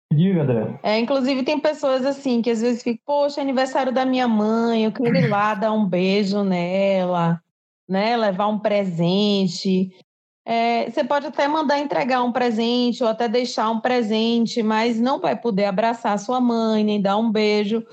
Diga, 0.09 0.43
André. 0.43 0.79
É, 0.83 0.97
inclusive 0.97 1.43
tem 1.43 1.59
pessoas 1.59 2.05
assim 2.05 2.41
que 2.41 2.49
às 2.49 2.61
vezes 2.61 2.81
ficam, 2.81 3.01
poxa, 3.05 3.41
aniversário 3.41 3.91
da 3.91 4.05
minha 4.05 4.25
mãe, 4.25 4.85
eu 4.85 4.91
quero 4.93 5.17
ir 5.17 5.27
lá 5.27 5.53
dar 5.55 5.73
um 5.73 5.85
beijo 5.85 6.41
nela, 6.41 7.41
né? 7.89 8.15
Levar 8.15 8.47
um 8.47 8.59
presente. 8.59 9.89
É, 10.45 10.89
você 10.89 11.03
pode 11.03 11.27
até 11.27 11.45
mandar 11.45 11.79
entregar 11.79 12.23
um 12.23 12.31
presente 12.31 13.03
ou 13.03 13.09
até 13.09 13.27
deixar 13.27 13.69
um 13.69 13.81
presente, 13.81 14.63
mas 14.63 14.97
não 14.97 15.19
vai 15.19 15.35
poder 15.35 15.65
abraçar 15.65 16.17
sua 16.19 16.39
mãe 16.39 16.85
nem 16.85 17.01
dar 17.01 17.17
um 17.17 17.29
beijo 17.29 17.85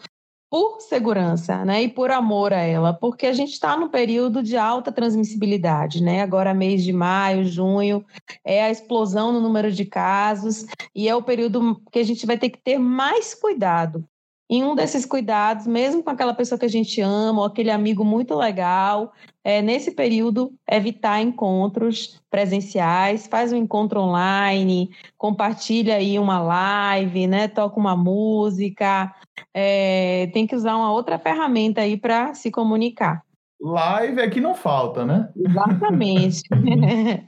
por 0.53 0.83
segurança, 0.83 1.65
né, 1.65 1.85
e 1.85 1.89
por 1.89 2.11
amor 2.11 2.53
a 2.53 2.61
ela, 2.61 2.93
porque 2.93 3.27
a 3.27 3.33
gente 3.33 3.53
está 3.53 3.75
no 3.75 3.89
período 3.89 4.43
de 4.43 4.55
alta 4.55 4.93
transmissibilidade, 4.93 6.03
né? 6.03 6.21
Agora 6.21 6.53
mês 6.53 6.85
de 6.85 6.93
maio, 6.93 7.43
junho 7.47 8.05
é 8.45 8.63
a 8.63 8.71
explosão 8.71 9.33
no 9.33 9.41
número 9.41 9.73
de 9.73 9.87
casos 9.87 10.67
e 10.95 11.09
é 11.09 11.17
o 11.17 11.23
período 11.23 11.81
que 11.91 11.99
a 11.99 12.03
gente 12.03 12.27
vai 12.27 12.37
ter 12.37 12.51
que 12.51 12.59
ter 12.59 12.77
mais 12.77 13.35
cuidado 13.35 14.07
em 14.53 14.63
um 14.63 14.75
desses 14.75 15.07
cuidados, 15.07 15.67
mesmo 15.67 16.03
com 16.03 16.11
aquela 16.11 16.35
pessoa 16.35 16.59
que 16.59 16.67
a 16.67 16.69
gente 16.69 17.01
ama, 17.01 17.41
ou 17.41 17.47
aquele 17.47 17.71
amigo 17.71 18.05
muito 18.05 18.35
legal, 18.35 19.15
é, 19.43 19.63
nesse 19.63 19.93
período, 19.93 20.53
evitar 20.71 21.23
encontros 21.23 22.21
presenciais, 22.31 23.27
faz 23.27 23.51
um 23.51 23.57
encontro 23.57 23.99
online, 23.99 24.91
compartilha 25.17 25.95
aí 25.95 26.19
uma 26.19 26.39
live, 26.39 27.27
né, 27.27 27.49
toca 27.49 27.81
uma 27.81 27.97
música, 27.97 29.15
é, 29.55 30.27
tem 30.35 30.47
que 30.47 30.55
usar 30.55 30.77
uma 30.77 30.93
outra 30.93 31.19
ferramenta 31.19 31.81
aí 31.81 31.97
para 31.97 32.35
se 32.35 32.51
comunicar. 32.51 33.23
Live 33.59 34.21
é 34.21 34.29
que 34.29 34.41
não 34.41 34.55
falta, 34.55 35.07
né? 35.07 35.31
Exatamente. 35.35 36.43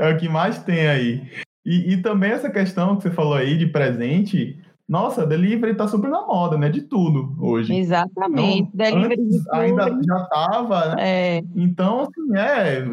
é 0.00 0.14
o 0.14 0.16
que 0.16 0.30
mais 0.30 0.62
tem 0.62 0.88
aí. 0.88 1.30
E, 1.62 1.92
e 1.92 1.96
também 2.00 2.30
essa 2.30 2.48
questão 2.48 2.96
que 2.96 3.02
você 3.02 3.10
falou 3.10 3.34
aí 3.34 3.58
de 3.58 3.66
presente, 3.66 4.58
nossa, 4.88 5.26
delivery 5.26 5.74
tá 5.74 5.88
super 5.88 6.08
na 6.08 6.24
moda, 6.24 6.56
né? 6.56 6.68
De 6.68 6.82
tudo 6.82 7.34
hoje. 7.40 7.74
Exatamente. 7.74 8.70
Então, 8.72 8.92
delivery 8.92 9.28
de 9.28 9.38
tudo. 9.38 9.54
ainda 9.54 10.00
já 10.06 10.24
tava, 10.26 10.94
né? 10.94 11.36
É. 11.38 11.42
Então, 11.56 12.02
assim, 12.02 12.36
é. 12.36 12.84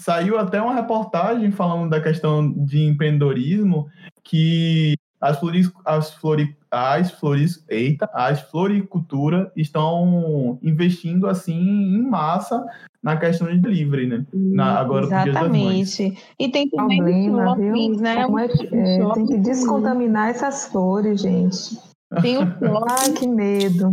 Saiu 0.00 0.38
até 0.38 0.60
uma 0.60 0.74
reportagem 0.74 1.50
falando 1.52 1.90
da 1.90 2.00
questão 2.00 2.50
de 2.50 2.82
empreendedorismo 2.84 3.86
que 4.22 4.94
as 5.20 5.38
floris, 5.38 5.72
as 5.84 6.12
flori, 6.14 6.56
as 6.70 7.10
floris, 7.12 7.64
eita, 7.68 8.08
as 8.12 8.40
floricultura 8.42 9.50
estão 9.56 10.58
investindo 10.62 11.26
assim 11.26 11.54
em 11.54 12.02
massa 12.02 12.64
na 13.04 13.18
questão 13.18 13.46
de 13.48 13.58
delivery, 13.58 14.06
né? 14.06 14.24
Na, 14.32 14.80
agora 14.80 15.04
Exatamente. 15.04 16.16
E 16.38 16.48
tem 16.48 16.70
também 16.70 17.30
Problema, 17.30 17.48
shoppings, 17.48 18.00
né? 18.00 18.26
É, 18.72 18.96
é, 18.96 19.12
tem 19.12 19.26
que 19.26 19.36
descontaminar 19.36 20.30
essas 20.30 20.66
flores, 20.68 21.20
gente. 21.20 21.78
Tem 22.22 22.38
o 22.38 22.44
Ai, 22.88 23.12
que 23.12 23.28
medo. 23.28 23.92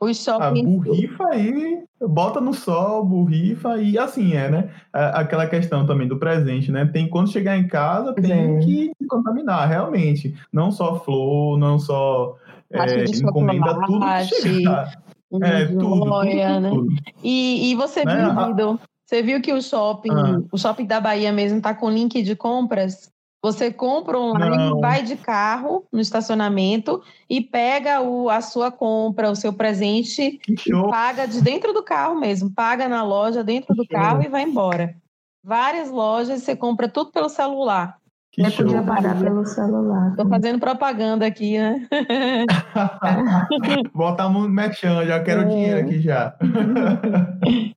Os 0.00 0.24
shoppings. 0.24 0.66
A 0.66 0.84
borrifa 0.84 1.28
aí, 1.28 1.78
bota 2.00 2.40
no 2.40 2.52
sol, 2.52 3.04
borrifa 3.04 3.80
e 3.80 3.96
assim 3.96 4.34
é, 4.34 4.50
né? 4.50 4.70
Aquela 4.92 5.46
questão 5.46 5.86
também 5.86 6.08
do 6.08 6.18
presente, 6.18 6.72
né? 6.72 6.84
Tem 6.86 7.08
quando 7.08 7.30
chegar 7.30 7.56
em 7.56 7.68
casa, 7.68 8.12
tem 8.14 8.56
é. 8.56 8.58
que 8.58 8.90
contaminar, 9.08 9.68
realmente. 9.68 10.34
Não 10.52 10.72
só 10.72 10.98
flor, 10.98 11.56
não 11.56 11.78
só 11.78 12.34
é, 12.72 13.04
encomenda, 13.04 13.80
tudo 13.86 14.04
que 14.06 14.24
chegar. 14.42 15.00
É, 15.42 15.66
tudo, 15.66 15.78
tudo, 15.78 16.24
né? 16.24 16.70
tudo, 16.70 16.92
E, 17.22 17.70
e 17.70 17.74
você 17.76 18.04
né? 18.04 18.16
viu, 18.54 18.80
você 19.06 19.22
viu 19.22 19.40
que 19.40 19.52
o 19.52 19.62
shopping, 19.62 20.10
ah. 20.10 20.40
o 20.50 20.58
shopping 20.58 20.86
da 20.86 21.00
Bahia 21.00 21.32
mesmo 21.32 21.60
tá 21.60 21.74
com 21.74 21.90
link 21.90 22.22
de 22.22 22.34
compras? 22.34 23.10
Você 23.42 23.72
compra 23.72 24.18
online, 24.18 24.56
Não. 24.56 24.80
vai 24.80 25.02
de 25.02 25.16
carro 25.16 25.86
no 25.90 25.98
estacionamento 26.00 27.02
e 27.28 27.40
pega 27.40 28.02
o, 28.02 28.28
a 28.28 28.42
sua 28.42 28.70
compra, 28.70 29.30
o 29.30 29.36
seu 29.36 29.52
presente, 29.52 30.38
e 30.46 30.90
paga 30.90 31.26
de 31.26 31.40
dentro 31.40 31.72
do 31.72 31.82
carro 31.82 32.20
mesmo, 32.20 32.50
paga 32.50 32.86
na 32.86 33.02
loja 33.02 33.42
dentro 33.42 33.74
do 33.74 33.86
carro 33.88 34.22
e 34.22 34.28
vai 34.28 34.42
embora. 34.42 34.94
Várias 35.42 35.90
lojas 35.90 36.42
você 36.42 36.54
compra 36.54 36.86
tudo 36.86 37.12
pelo 37.12 37.30
celular. 37.30 37.99
Que 38.32 38.42
Eu 38.42 38.52
podia 38.52 38.82
pagar 38.82 39.18
pelo 39.18 39.44
celular. 39.44 40.14
Tô 40.16 40.28
fazendo 40.28 40.60
propaganda 40.60 41.26
aqui, 41.26 41.58
né? 41.58 41.86
Bota 43.92 44.28
muito 44.28 44.52
mexendo, 44.52 45.04
já 45.04 45.20
quero 45.22 45.42
é. 45.42 45.44
dinheiro 45.46 45.80
aqui 45.80 46.00
já. 46.00 46.36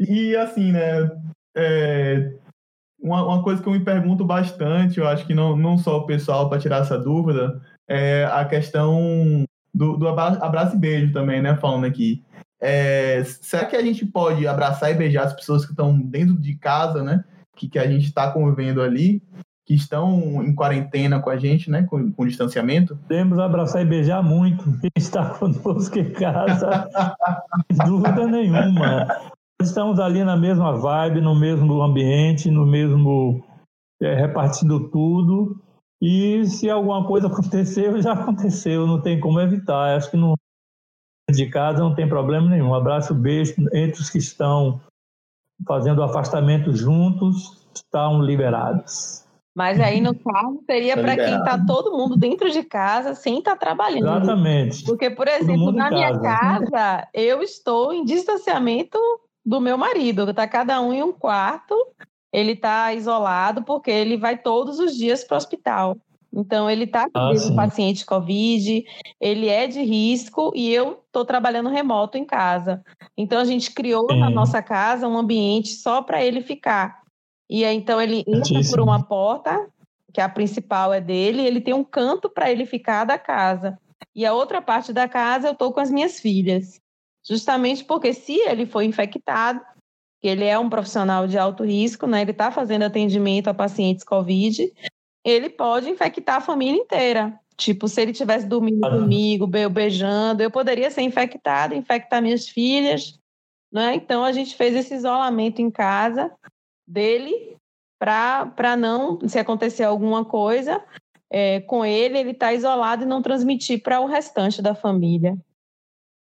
e 0.00 0.34
assim, 0.36 0.72
né? 0.72 1.10
É, 1.54 2.32
uma, 2.98 3.22
uma, 3.26 3.42
coisa 3.42 3.62
que 3.62 3.68
eu 3.68 3.74
me 3.74 3.84
pergunto 3.84 4.24
bastante, 4.24 4.98
eu 4.98 5.06
acho 5.06 5.26
que 5.26 5.34
não, 5.34 5.56
não 5.56 5.76
só 5.76 5.98
o 5.98 6.06
pessoal 6.06 6.48
para 6.48 6.58
tirar 6.58 6.80
essa 6.80 6.98
dúvida, 6.98 7.60
é 7.86 8.26
a 8.32 8.46
questão 8.46 9.44
do, 9.74 9.98
do 9.98 10.08
abraço 10.08 10.76
e 10.76 10.78
beijo 10.78 11.12
também, 11.12 11.42
né? 11.42 11.56
Falando 11.56 11.84
aqui. 11.84 12.24
É, 12.60 13.22
será 13.24 13.66
que 13.66 13.76
a 13.76 13.82
gente 13.82 14.06
pode 14.06 14.46
abraçar 14.46 14.90
e 14.90 14.94
beijar 14.94 15.24
as 15.24 15.34
pessoas 15.34 15.66
que 15.66 15.72
estão 15.72 15.98
dentro 15.98 16.38
de 16.38 16.56
casa, 16.56 17.02
né? 17.02 17.24
Que, 17.56 17.68
que 17.68 17.78
a 17.78 17.86
gente 17.86 18.06
está 18.06 18.30
convivendo 18.30 18.80
ali? 18.80 19.22
Que 19.64 19.74
estão 19.74 20.42
em 20.42 20.54
quarentena 20.54 21.20
com 21.20 21.30
a 21.30 21.36
gente, 21.36 21.70
né, 21.70 21.84
com, 21.84 22.12
com 22.12 22.26
distanciamento? 22.26 22.96
Podemos 22.96 23.38
abraçar 23.38 23.82
e 23.82 23.88
beijar 23.88 24.22
muito 24.22 24.64
quem 24.80 24.90
está 24.96 25.30
conosco 25.38 25.98
em 25.98 26.12
casa, 26.12 26.88
sem 27.70 27.86
dúvida 27.86 28.26
nenhuma. 28.26 29.06
Estamos 29.60 30.00
ali 30.00 30.24
na 30.24 30.36
mesma 30.36 30.76
vibe, 30.76 31.20
no 31.20 31.34
mesmo 31.34 31.82
ambiente, 31.82 32.50
no 32.50 32.66
mesmo 32.66 33.44
é, 34.02 34.14
repartindo 34.14 34.90
tudo. 34.90 35.60
E 36.00 36.44
se 36.46 36.68
alguma 36.68 37.06
coisa 37.06 37.28
aconteceu, 37.28 38.02
já 38.02 38.12
aconteceu, 38.12 38.86
não 38.86 39.00
tem 39.00 39.20
como 39.20 39.40
evitar. 39.40 39.96
Acho 39.96 40.10
que 40.10 40.16
não 40.16 40.34
de 41.30 41.48
casa 41.48 41.78
não 41.78 41.94
tem 41.94 42.08
problema 42.08 42.48
nenhum. 42.48 42.70
Um 42.70 42.74
abraço, 42.74 43.14
beijo 43.14 43.54
entre 43.72 44.00
os 44.00 44.10
que 44.10 44.18
estão 44.18 44.80
fazendo 45.66 46.02
afastamento 46.02 46.74
juntos, 46.74 47.66
estão 47.74 48.20
liberados. 48.20 49.21
Mas 49.54 49.78
aí, 49.80 50.00
no 50.00 50.14
caso, 50.18 50.62
seria 50.66 50.96
para 50.96 51.16
quem 51.16 51.36
está 51.36 51.62
todo 51.66 51.96
mundo 51.96 52.16
dentro 52.16 52.50
de 52.50 52.62
casa 52.62 53.14
sem 53.14 53.38
estar 53.38 53.52
tá 53.52 53.56
trabalhando. 53.56 54.22
Exatamente. 54.22 54.84
Porque, 54.84 55.10
por 55.10 55.28
exemplo, 55.28 55.72
na 55.72 55.90
minha 55.90 56.18
casa, 56.18 57.06
eu 57.12 57.42
estou 57.42 57.92
em 57.92 58.04
distanciamento 58.04 58.98
do 59.44 59.60
meu 59.60 59.76
marido. 59.76 60.28
Está 60.28 60.46
cada 60.46 60.80
um 60.80 60.92
em 60.92 61.02
um 61.02 61.12
quarto. 61.12 61.74
Ele 62.32 62.52
está 62.52 62.94
isolado 62.94 63.62
porque 63.62 63.90
ele 63.90 64.16
vai 64.16 64.38
todos 64.38 64.78
os 64.78 64.96
dias 64.96 65.22
para 65.22 65.34
o 65.34 65.38
hospital. 65.38 65.96
Então, 66.34 66.70
ele 66.70 66.84
está 66.84 67.10
com 67.10 67.18
ah, 67.18 67.30
um 67.30 67.54
paciente 67.54 68.06
Covid, 68.06 68.84
ele 69.20 69.48
é 69.48 69.66
de 69.66 69.82
risco 69.82 70.50
e 70.54 70.72
eu 70.72 71.02
estou 71.06 71.26
trabalhando 71.26 71.68
remoto 71.68 72.16
em 72.16 72.24
casa. 72.24 72.82
Então, 73.14 73.38
a 73.38 73.44
gente 73.44 73.70
criou 73.70 74.06
sim. 74.10 74.18
na 74.18 74.30
nossa 74.30 74.62
casa 74.62 75.06
um 75.06 75.18
ambiente 75.18 75.68
só 75.68 76.00
para 76.00 76.24
ele 76.24 76.40
ficar. 76.40 77.01
E 77.52 77.66
aí, 77.66 77.76
então 77.76 78.00
ele 78.00 78.24
entra 78.26 78.60
por 78.70 78.80
uma 78.80 79.04
porta, 79.04 79.68
que 80.10 80.22
a 80.22 80.28
principal 80.28 80.90
é 80.90 81.02
dele, 81.02 81.42
ele 81.42 81.60
tem 81.60 81.74
um 81.74 81.84
canto 81.84 82.30
para 82.30 82.50
ele 82.50 82.64
ficar 82.64 83.04
da 83.04 83.18
casa. 83.18 83.78
E 84.14 84.24
a 84.24 84.32
outra 84.32 84.62
parte 84.62 84.90
da 84.90 85.06
casa 85.06 85.48
eu 85.48 85.52
estou 85.52 85.70
com 85.70 85.78
as 85.78 85.90
minhas 85.90 86.18
filhas. 86.18 86.80
Justamente 87.22 87.84
porque 87.84 88.14
se 88.14 88.40
ele 88.48 88.64
for 88.64 88.80
infectado, 88.80 89.60
que 90.18 90.28
ele 90.28 90.46
é 90.46 90.58
um 90.58 90.70
profissional 90.70 91.26
de 91.26 91.36
alto 91.36 91.62
risco, 91.62 92.06
né? 92.06 92.22
Ele 92.22 92.30
está 92.30 92.50
fazendo 92.50 92.84
atendimento 92.84 93.48
a 93.48 93.54
pacientes 93.54 94.02
COVID, 94.02 94.72
ele 95.22 95.50
pode 95.50 95.90
infectar 95.90 96.36
a 96.36 96.40
família 96.40 96.80
inteira. 96.80 97.38
Tipo, 97.58 97.86
se 97.86 98.00
ele 98.00 98.14
tivesse 98.14 98.46
dormindo 98.46 98.80
comigo, 98.80 99.46
beijando, 99.46 100.42
eu 100.42 100.50
poderia 100.50 100.90
ser 100.90 101.02
infectada, 101.02 101.74
infectar 101.74 102.22
minhas 102.22 102.48
filhas, 102.48 103.20
né? 103.70 103.94
Então 103.94 104.24
a 104.24 104.32
gente 104.32 104.56
fez 104.56 104.74
esse 104.74 104.94
isolamento 104.94 105.60
em 105.60 105.70
casa 105.70 106.32
dele 106.86 107.56
para 107.98 108.76
não, 108.76 109.20
se 109.28 109.38
acontecer 109.38 109.84
alguma 109.84 110.24
coisa 110.24 110.82
é, 111.30 111.60
com 111.60 111.84
ele, 111.84 112.18
ele 112.18 112.30
está 112.32 112.52
isolado 112.52 113.04
e 113.04 113.06
não 113.06 113.22
transmitir 113.22 113.82
para 113.82 114.00
o 114.00 114.06
restante 114.06 114.60
da 114.60 114.74
família. 114.74 115.36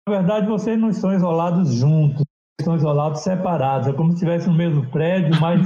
Na 0.09 0.17
verdade, 0.17 0.47
vocês 0.47 0.79
não 0.79 0.91
estão 0.91 1.15
isolados 1.15 1.73
juntos, 1.73 2.25
estão 2.61 2.77
isolados 2.77 3.21
separados. 3.21 3.87
É 3.87 3.93
como 3.93 4.11
se 4.11 4.17
estivesse 4.17 4.49
no 4.49 4.55
mesmo 4.55 4.85
prédio, 4.91 5.41
mas 5.41 5.61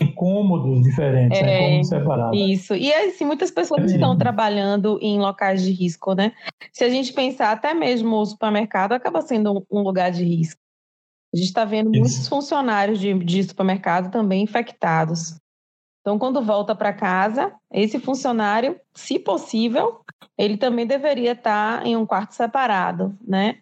em 0.00 0.10
cômodos 0.14 0.82
diferentes, 0.82 1.38
é, 1.38 1.42
né? 1.42 1.58
cômodos 1.58 1.88
separados. 1.88 2.38
Isso. 2.40 2.74
E 2.74 2.92
assim, 2.92 3.24
muitas 3.24 3.50
pessoas 3.50 3.82
é. 3.82 3.94
estão 3.94 4.16
trabalhando 4.16 4.98
em 5.02 5.20
locais 5.20 5.62
de 5.62 5.70
risco, 5.70 6.14
né? 6.14 6.32
Se 6.72 6.82
a 6.82 6.88
gente 6.88 7.12
pensar, 7.12 7.52
até 7.52 7.74
mesmo 7.74 8.16
o 8.16 8.26
supermercado 8.26 8.92
acaba 8.92 9.20
sendo 9.20 9.64
um 9.70 9.82
lugar 9.82 10.10
de 10.10 10.24
risco. 10.24 10.60
A 11.32 11.36
gente 11.36 11.46
está 11.46 11.64
vendo 11.64 11.90
Isso. 11.90 12.00
muitos 12.00 12.28
funcionários 12.28 12.98
de, 12.98 13.14
de 13.14 13.44
supermercado 13.44 14.10
também 14.10 14.42
infectados. 14.42 15.36
Então, 16.00 16.18
quando 16.18 16.42
volta 16.42 16.74
para 16.74 16.92
casa, 16.92 17.52
esse 17.70 17.98
funcionário, 17.98 18.80
se 18.94 19.18
possível, 19.18 20.00
ele 20.36 20.56
também 20.56 20.86
deveria 20.86 21.32
estar 21.32 21.80
tá 21.80 21.86
em 21.86 21.96
um 21.96 22.06
quarto 22.06 22.32
separado, 22.32 23.16
né? 23.26 23.58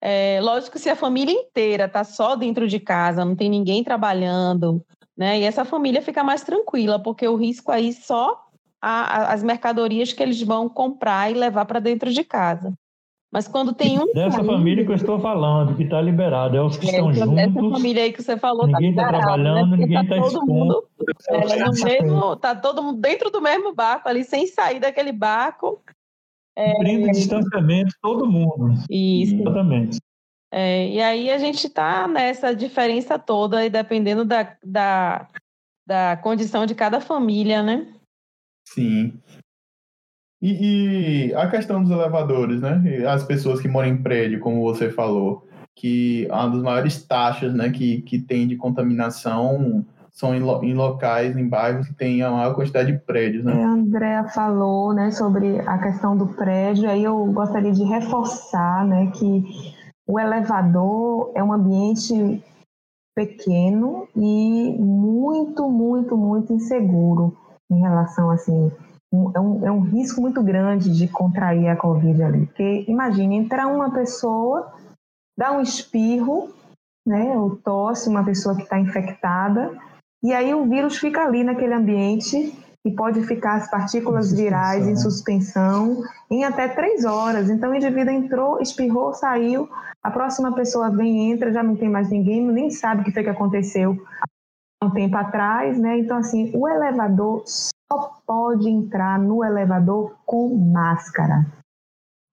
É, 0.00 0.40
lógico, 0.42 0.78
se 0.78 0.90
a 0.90 0.96
família 0.96 1.32
inteira 1.32 1.86
está 1.86 2.04
só 2.04 2.36
dentro 2.36 2.68
de 2.68 2.78
casa, 2.78 3.24
não 3.24 3.34
tem 3.34 3.48
ninguém 3.48 3.82
trabalhando, 3.82 4.84
né? 5.16 5.38
E 5.40 5.44
essa 5.44 5.64
família 5.64 6.02
fica 6.02 6.22
mais 6.22 6.42
tranquila, 6.42 6.98
porque 6.98 7.26
o 7.26 7.36
risco 7.36 7.70
aí 7.70 7.92
só 7.92 8.46
a, 8.82 9.32
as 9.32 9.42
mercadorias 9.42 10.12
que 10.12 10.22
eles 10.22 10.42
vão 10.42 10.68
comprar 10.68 11.30
e 11.30 11.34
levar 11.34 11.64
para 11.64 11.80
dentro 11.80 12.12
de 12.12 12.22
casa. 12.24 12.74
Mas 13.32 13.48
quando 13.48 13.74
tem 13.74 13.98
um. 13.98 14.12
Dessa 14.12 14.42
família 14.42 14.84
que 14.84 14.90
eu 14.90 14.96
estou 14.96 15.18
falando, 15.20 15.76
que 15.76 15.82
está 15.82 16.00
liberado, 16.00 16.56
é 16.56 16.62
os 16.62 16.76
que 16.76 16.86
é, 16.86 16.90
estão 16.90 17.12
juntos. 17.12 17.38
Essa 17.38 17.70
família 17.70 18.02
aí 18.04 18.12
que 18.12 18.22
você 18.22 18.36
falou, 18.36 18.62
tá 18.62 18.78
ninguém 18.78 18.90
está 18.90 19.02
né? 19.02 19.08
trabalhando, 19.08 19.70
né? 19.72 19.76
ninguém 19.78 20.02
está 20.02 20.16
tá 20.16 20.22
todo 20.22 20.46
mundo 20.46 20.88
é, 21.28 21.64
no 21.64 21.72
mesmo, 21.84 22.36
tá 22.36 22.54
todo 22.54 22.82
mundo 22.82 23.00
dentro 23.00 23.30
do 23.30 23.42
mesmo 23.42 23.74
barco 23.74 24.08
ali, 24.08 24.24
sem 24.24 24.46
sair 24.46 24.78
daquele 24.78 25.12
barco. 25.12 25.82
É... 26.56 26.72
Cumprindo 26.72 27.10
distanciamento, 27.10 27.94
todo 28.00 28.26
mundo. 28.26 28.74
Isso. 28.88 29.34
Exatamente. 29.34 29.98
É, 30.50 30.88
e 30.88 31.02
aí 31.02 31.30
a 31.30 31.38
gente 31.38 31.66
está 31.66 32.08
nessa 32.08 32.54
diferença 32.54 33.18
toda, 33.18 33.66
e 33.66 33.68
dependendo 33.68 34.24
da, 34.24 34.56
da, 34.64 35.28
da 35.86 36.16
condição 36.16 36.64
de 36.64 36.74
cada 36.74 37.00
família, 37.00 37.62
né? 37.62 37.92
Sim. 38.68 39.12
E, 40.40 41.30
e, 41.30 41.34
a 41.34 41.48
questão 41.48 41.82
dos 41.82 41.90
elevadores, 41.90 42.60
né? 42.60 42.82
As 43.08 43.24
pessoas 43.24 43.60
que 43.60 43.68
moram 43.68 43.88
em 43.88 44.02
prédio, 44.02 44.40
como 44.40 44.62
você 44.62 44.90
falou, 44.90 45.46
que 45.74 46.26
uma 46.30 46.48
das 46.48 46.62
maiores 46.62 47.02
taxas 47.06 47.54
né, 47.54 47.70
que, 47.70 48.02
que 48.02 48.18
tem 48.18 48.46
de 48.46 48.56
contaminação 48.56 49.84
são 50.10 50.34
em, 50.34 50.40
lo, 50.40 50.64
em 50.64 50.72
locais, 50.72 51.36
em 51.36 51.46
bairros 51.46 51.88
que 51.88 51.94
tem 51.94 52.22
a 52.22 52.30
maior 52.30 52.54
quantidade 52.54 52.90
de 52.90 52.98
prédios, 52.98 53.44
né? 53.44 53.52
A 53.52 53.68
Andrea 53.68 54.24
falou 54.24 54.94
né, 54.94 55.10
sobre 55.10 55.60
a 55.60 55.78
questão 55.78 56.16
do 56.16 56.26
prédio, 56.28 56.88
aí 56.88 57.04
eu 57.04 57.26
gostaria 57.26 57.72
de 57.72 57.84
reforçar 57.84 58.86
né, 58.86 59.10
que 59.14 59.44
o 60.06 60.18
elevador 60.18 61.32
é 61.34 61.44
um 61.44 61.52
ambiente 61.52 62.42
pequeno 63.14 64.08
e 64.16 64.74
muito, 64.78 65.68
muito, 65.68 66.16
muito 66.16 66.52
inseguro 66.52 67.36
em 67.70 67.80
relação 67.80 68.30
assim 68.30 68.70
é 69.34 69.40
um, 69.40 69.66
é 69.66 69.70
um 69.70 69.80
risco 69.80 70.20
muito 70.20 70.42
grande 70.42 70.90
de 70.90 71.08
contrair 71.08 71.68
a 71.68 71.76
Covid 71.76 72.22
ali. 72.22 72.46
Porque 72.46 72.84
imagine, 72.88 73.36
entrar 73.36 73.66
uma 73.66 73.90
pessoa, 73.90 74.72
dá 75.38 75.52
um 75.52 75.60
espirro, 75.60 76.50
né, 77.06 77.36
ou 77.36 77.56
tosse, 77.56 78.08
uma 78.08 78.24
pessoa 78.24 78.56
que 78.56 78.62
está 78.62 78.78
infectada, 78.78 79.70
e 80.22 80.32
aí 80.32 80.52
o 80.54 80.66
vírus 80.66 80.98
fica 80.98 81.22
ali 81.22 81.44
naquele 81.44 81.74
ambiente 81.74 82.52
e 82.84 82.90
pode 82.90 83.22
ficar 83.22 83.56
as 83.56 83.70
partículas 83.70 84.32
virais 84.32 84.86
em 84.86 84.96
suspensão 84.96 86.02
em 86.30 86.44
até 86.44 86.68
três 86.68 87.04
horas. 87.04 87.50
Então 87.50 87.70
o 87.70 87.74
indivíduo 87.74 88.12
entrou, 88.12 88.60
espirrou, 88.60 89.12
saiu, 89.12 89.68
a 90.02 90.10
próxima 90.10 90.52
pessoa 90.54 90.88
vem, 90.90 91.32
entra, 91.32 91.52
já 91.52 91.62
não 91.62 91.76
tem 91.76 91.88
mais 91.88 92.08
ninguém, 92.08 92.40
nem 92.46 92.70
sabe 92.70 93.02
o 93.02 93.04
que 93.04 93.12
foi 93.12 93.24
que 93.24 93.28
aconteceu 93.30 93.96
um 94.82 94.90
tempo 94.90 95.16
atrás, 95.16 95.78
né? 95.78 95.98
Então 95.98 96.16
assim, 96.16 96.52
o 96.54 96.68
elevador 96.68 97.42
só 97.90 98.20
pode 98.26 98.68
entrar 98.68 99.18
no 99.18 99.44
elevador 99.44 100.16
com 100.24 100.54
máscara. 100.54 101.46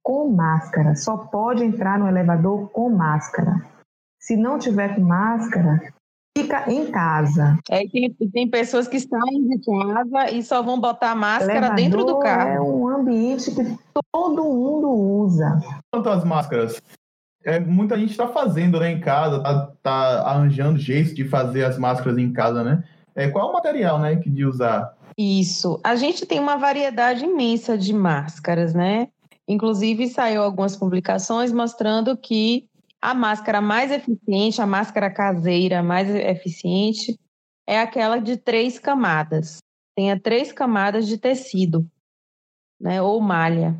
Com 0.03 0.29
máscara. 0.29 0.95
Só 0.95 1.17
pode 1.17 1.63
entrar 1.63 1.99
no 1.99 2.07
elevador 2.07 2.69
com 2.69 2.89
máscara. 2.89 3.61
Se 4.19 4.35
não 4.35 4.57
tiver 4.57 4.95
com 4.95 5.01
máscara, 5.01 5.81
fica 6.37 6.71
em 6.71 6.91
casa. 6.91 7.57
É, 7.69 7.87
tem, 7.87 8.13
tem 8.13 8.49
pessoas 8.49 8.87
que 8.87 8.99
saem 8.99 9.47
de 9.47 9.59
casa 9.59 10.31
e 10.31 10.43
só 10.43 10.61
vão 10.63 10.79
botar 10.79 11.15
máscara 11.15 11.51
elevador 11.51 11.75
dentro 11.75 12.05
do 12.05 12.19
carro. 12.19 12.49
É 12.49 12.61
um 12.61 12.87
ambiente 12.87 13.51
que 13.51 13.77
todo 14.11 14.43
mundo 14.43 14.89
usa. 14.89 15.59
Quantas 15.91 16.23
máscaras? 16.23 16.81
É, 17.45 17.59
muita 17.59 17.97
gente 17.97 18.11
está 18.11 18.27
fazendo 18.27 18.79
né, 18.79 18.91
em 18.91 19.01
casa, 19.01 19.37
está 19.37 19.71
tá 19.83 20.21
arranjando 20.21 20.79
jeitos 20.79 21.13
de 21.13 21.27
fazer 21.27 21.65
as 21.65 21.77
máscaras 21.77 22.17
em 22.17 22.31
casa, 22.31 22.63
né? 22.63 22.83
É, 23.15 23.29
qual 23.29 23.47
é 23.47 23.49
o 23.49 23.53
material 23.53 23.99
né, 23.99 24.15
que 24.15 24.29
de 24.29 24.45
usar? 24.45 24.95
Isso. 25.17 25.79
A 25.83 25.95
gente 25.95 26.25
tem 26.25 26.39
uma 26.39 26.57
variedade 26.57 27.25
imensa 27.25 27.77
de 27.77 27.93
máscaras, 27.93 28.73
né? 28.73 29.09
Inclusive, 29.47 30.07
saiu 30.07 30.41
algumas 30.41 30.75
publicações 30.75 31.51
mostrando 31.51 32.17
que 32.17 32.67
a 33.01 33.13
máscara 33.13 33.59
mais 33.59 33.91
eficiente, 33.91 34.61
a 34.61 34.65
máscara 34.65 35.13
caseira 35.13 35.83
mais 35.83 36.09
eficiente, 36.09 37.19
é 37.67 37.79
aquela 37.79 38.19
de 38.19 38.37
três 38.37 38.79
camadas. 38.79 39.57
Tenha 39.95 40.19
três 40.19 40.51
camadas 40.51 41.07
de 41.07 41.17
tecido, 41.17 41.85
né? 42.79 43.01
Ou 43.01 43.19
malha. 43.21 43.79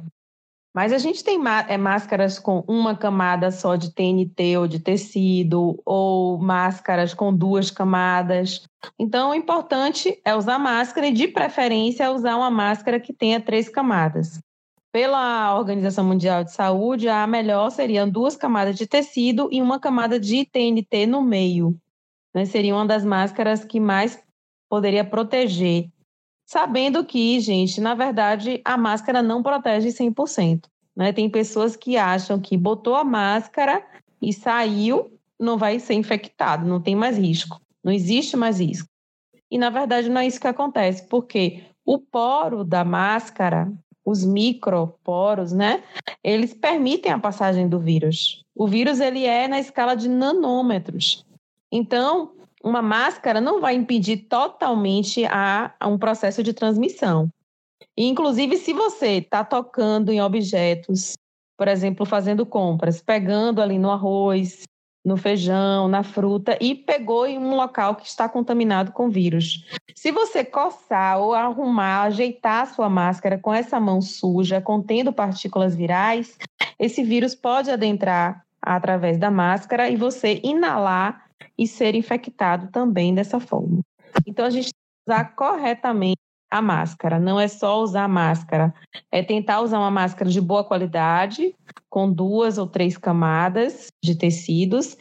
Mas 0.73 0.91
a 0.91 0.97
gente 0.97 1.23
tem 1.23 1.39
é, 1.67 1.77
máscaras 1.77 2.39
com 2.39 2.63
uma 2.67 2.95
camada 2.97 3.51
só 3.51 3.75
de 3.75 3.93
TNT 3.93 4.57
ou 4.57 4.67
de 4.67 4.79
tecido, 4.79 5.79
ou 5.85 6.39
máscaras 6.39 7.13
com 7.13 7.31
duas 7.31 7.69
camadas. 7.69 8.67
Então, 8.97 9.29
o 9.29 9.35
importante 9.35 10.19
é 10.25 10.35
usar 10.35 10.57
máscara 10.57 11.07
e, 11.07 11.13
de 11.13 11.27
preferência, 11.27 12.11
usar 12.11 12.35
uma 12.35 12.49
máscara 12.49 12.99
que 12.99 13.13
tenha 13.13 13.39
três 13.39 13.69
camadas. 13.69 14.39
Pela 14.91 15.55
Organização 15.57 16.03
Mundial 16.03 16.43
de 16.43 16.51
Saúde, 16.51 17.07
a 17.07 17.25
melhor 17.27 17.69
seriam 17.69 18.09
duas 18.09 18.35
camadas 18.35 18.75
de 18.75 18.87
tecido 18.87 19.49
e 19.51 19.61
uma 19.61 19.79
camada 19.79 20.19
de 20.19 20.43
TNT 20.43 21.05
no 21.05 21.21
meio. 21.21 21.77
Né? 22.33 22.45
Seria 22.45 22.73
uma 22.73 22.85
das 22.85 23.05
máscaras 23.05 23.63
que 23.63 23.79
mais 23.79 24.19
poderia 24.67 25.05
proteger 25.05 25.87
sabendo 26.45 27.03
que, 27.03 27.39
gente, 27.39 27.79
na 27.81 27.95
verdade, 27.95 28.61
a 28.63 28.77
máscara 28.77 29.21
não 29.21 29.41
protege 29.41 29.89
100%. 29.89 30.65
Né? 30.95 31.11
Tem 31.11 31.29
pessoas 31.29 31.75
que 31.75 31.97
acham 31.97 32.39
que 32.39 32.57
botou 32.57 32.95
a 32.95 33.03
máscara 33.03 33.83
e 34.21 34.31
saiu, 34.31 35.11
não 35.39 35.57
vai 35.57 35.79
ser 35.79 35.95
infectado, 35.95 36.65
não 36.65 36.81
tem 36.81 36.95
mais 36.95 37.17
risco, 37.17 37.59
não 37.83 37.91
existe 37.91 38.37
mais 38.37 38.59
risco. 38.59 38.87
E, 39.49 39.57
na 39.57 39.69
verdade, 39.69 40.09
não 40.09 40.21
é 40.21 40.27
isso 40.27 40.39
que 40.39 40.47
acontece, 40.47 41.07
porque 41.07 41.63
o 41.85 41.99
poro 41.99 42.63
da 42.63 42.83
máscara, 42.83 43.71
os 44.05 44.23
microporos, 44.23 45.51
né? 45.51 45.83
Eles 46.23 46.53
permitem 46.53 47.11
a 47.11 47.19
passagem 47.19 47.67
do 47.67 47.79
vírus. 47.79 48.43
O 48.55 48.67
vírus, 48.67 48.99
ele 48.99 49.25
é 49.25 49.47
na 49.47 49.59
escala 49.59 49.95
de 49.95 50.07
nanômetros. 50.07 51.25
Então, 51.71 52.31
uma 52.63 52.81
máscara 52.81 53.41
não 53.41 53.59
vai 53.59 53.75
impedir 53.75 54.17
totalmente 54.29 55.25
a, 55.25 55.73
a 55.79 55.87
um 55.87 55.97
processo 55.97 56.41
de 56.41 56.53
transmissão. 56.53 57.29
E, 57.97 58.07
inclusive, 58.07 58.57
se 58.57 58.73
você 58.73 59.17
está 59.17 59.43
tocando 59.43 60.11
em 60.11 60.21
objetos, 60.21 61.13
por 61.57 61.67
exemplo, 61.67 62.05
fazendo 62.05 62.45
compras, 62.45 63.01
pegando 63.01 63.61
ali 63.61 63.77
no 63.77 63.91
arroz, 63.91 64.63
no 65.05 65.17
feijão, 65.17 65.87
na 65.87 66.01
fruta 66.01 66.57
e 66.61 66.73
pegou 66.73 67.27
em 67.27 67.37
um 67.37 67.55
local 67.55 67.95
que 67.95 68.07
está 68.07 68.29
contaminado 68.29 68.93
com 68.93 69.09
vírus. 69.09 69.65
Se 69.93 70.11
você 70.11 70.45
coçar 70.45 71.19
ou 71.19 71.33
arrumar, 71.33 72.03
ajeitar 72.03 72.63
a 72.63 72.65
sua 72.65 72.89
máscara 72.89 73.37
com 73.37 73.53
essa 73.53 73.79
mão 73.79 74.01
suja, 74.01 74.61
contendo 74.61 75.11
partículas 75.11 75.75
virais, 75.75 76.37
esse 76.79 77.03
vírus 77.03 77.35
pode 77.35 77.69
adentrar 77.69 78.45
através 78.61 79.17
da 79.17 79.29
máscara 79.29 79.89
e 79.89 79.97
você 79.97 80.39
inalar 80.41 81.25
e 81.57 81.67
ser 81.67 81.95
infectado 81.95 82.69
também 82.71 83.13
dessa 83.13 83.39
forma. 83.39 83.81
Então, 84.25 84.45
a 84.45 84.49
gente 84.49 84.65
tem 84.65 84.71
que 84.71 85.11
usar 85.11 85.35
corretamente 85.35 86.19
a 86.51 86.61
máscara. 86.61 87.19
Não 87.19 87.39
é 87.39 87.47
só 87.47 87.81
usar 87.81 88.07
máscara, 88.07 88.73
é 89.11 89.23
tentar 89.23 89.61
usar 89.61 89.79
uma 89.79 89.89
máscara 89.89 90.29
de 90.29 90.39
boa 90.39 90.63
qualidade, 90.63 91.55
com 91.89 92.11
duas 92.11 92.57
ou 92.59 92.67
três 92.67 92.95
camadas 92.95 93.87
de 94.03 94.15
tecidos, 94.15 94.95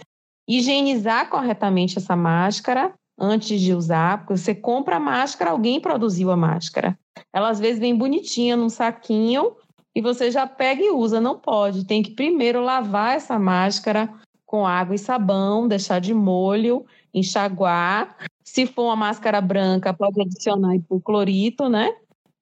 higienizar 0.48 1.28
corretamente 1.28 1.98
essa 1.98 2.16
máscara 2.16 2.94
antes 3.18 3.60
de 3.60 3.74
usar, 3.74 4.18
porque 4.18 4.36
você 4.36 4.54
compra 4.54 4.96
a 4.96 5.00
máscara, 5.00 5.50
alguém 5.50 5.78
produziu 5.78 6.30
a 6.30 6.36
máscara. 6.36 6.98
Ela 7.32 7.50
às 7.50 7.60
vezes 7.60 7.78
vem 7.78 7.94
bonitinha 7.94 8.56
num 8.56 8.68
saquinho 8.68 9.54
e 9.94 10.00
você 10.00 10.30
já 10.30 10.46
pega 10.46 10.82
e 10.82 10.90
usa. 10.90 11.20
Não 11.20 11.38
pode, 11.38 11.84
tem 11.84 12.02
que 12.02 12.12
primeiro 12.12 12.62
lavar 12.62 13.14
essa 13.14 13.38
máscara 13.38 14.08
com 14.52 14.66
água 14.66 14.94
e 14.94 14.98
sabão, 14.98 15.66
deixar 15.66 15.98
de 15.98 16.12
molho, 16.12 16.84
enxaguar. 17.14 18.14
Se 18.44 18.66
for 18.66 18.82
uma 18.84 18.96
máscara 18.96 19.40
branca, 19.40 19.94
pode 19.94 20.20
adicionar 20.20 20.76
hipoclorito, 20.76 21.70
né? 21.70 21.90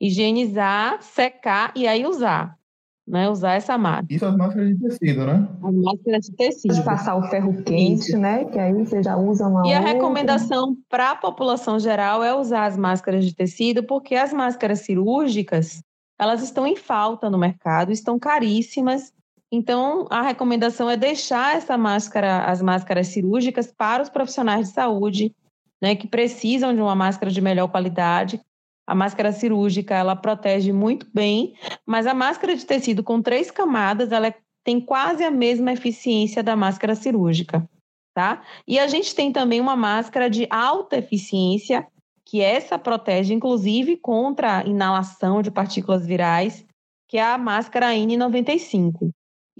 Higienizar, 0.00 1.00
secar 1.02 1.72
e 1.76 1.86
aí 1.86 2.04
usar. 2.04 2.58
Né, 3.06 3.28
usar 3.28 3.54
essa 3.54 3.76
máscara. 3.76 4.06
Isso 4.10 4.24
as 4.24 4.36
máscaras 4.36 4.68
de 4.68 4.78
tecido, 4.78 5.26
né? 5.26 5.48
As 5.62 5.74
máscaras 5.74 6.26
de 6.26 6.32
tecido. 6.32 6.74
Pode 6.74 6.84
passar 6.84 7.16
o 7.16 7.22
ferro 7.24 7.62
quente, 7.62 8.08
Isso. 8.08 8.18
né? 8.18 8.44
Que 8.44 8.58
aí 8.58 8.72
você 8.72 9.02
já 9.02 9.16
usa 9.16 9.48
uma. 9.48 9.66
E 9.66 9.72
a 9.72 9.78
outra. 9.78 9.92
recomendação 9.92 10.76
para 10.88 11.12
a 11.12 11.16
população 11.16 11.78
geral 11.78 12.22
é 12.22 12.32
usar 12.34 12.66
as 12.66 12.76
máscaras 12.76 13.24
de 13.24 13.34
tecido, 13.34 13.82
porque 13.82 14.14
as 14.14 14.32
máscaras 14.32 14.80
cirúrgicas 14.80 15.82
elas 16.18 16.42
estão 16.42 16.66
em 16.66 16.76
falta 16.76 17.30
no 17.30 17.38
mercado, 17.38 17.90
estão 17.90 18.18
caríssimas 18.18 19.12
então, 19.52 20.06
a 20.10 20.22
recomendação 20.22 20.88
é 20.88 20.96
deixar 20.96 21.56
essa 21.56 21.76
máscara, 21.76 22.44
as 22.44 22.62
máscaras 22.62 23.08
cirúrgicas 23.08 23.72
para 23.72 24.02
os 24.02 24.08
profissionais 24.08 24.68
de 24.68 24.74
saúde, 24.74 25.34
né, 25.82 25.96
que 25.96 26.06
precisam 26.06 26.72
de 26.74 26.80
uma 26.80 26.94
máscara 26.94 27.32
de 27.32 27.40
melhor 27.40 27.68
qualidade. 27.68 28.40
A 28.86 28.94
máscara 28.94 29.32
cirúrgica, 29.32 29.94
ela 29.94 30.14
protege 30.14 30.72
muito 30.72 31.06
bem, 31.12 31.54
mas 31.84 32.06
a 32.06 32.14
máscara 32.14 32.54
de 32.54 32.64
tecido 32.64 33.02
com 33.02 33.20
três 33.20 33.50
camadas, 33.50 34.12
ela 34.12 34.32
tem 34.62 34.80
quase 34.80 35.24
a 35.24 35.30
mesma 35.30 35.72
eficiência 35.72 36.42
da 36.42 36.54
máscara 36.54 36.94
cirúrgica, 36.94 37.68
tá? 38.14 38.42
E 38.68 38.78
a 38.78 38.86
gente 38.86 39.14
tem 39.14 39.32
também 39.32 39.60
uma 39.60 39.74
máscara 39.74 40.28
de 40.30 40.46
alta 40.50 40.98
eficiência, 40.98 41.86
que 42.24 42.40
essa 42.40 42.78
protege 42.78 43.34
inclusive 43.34 43.96
contra 43.96 44.58
a 44.58 44.64
inalação 44.64 45.42
de 45.42 45.50
partículas 45.50 46.06
virais, 46.06 46.64
que 47.08 47.16
é 47.16 47.22
a 47.22 47.38
máscara 47.38 47.92
N95. 47.92 49.10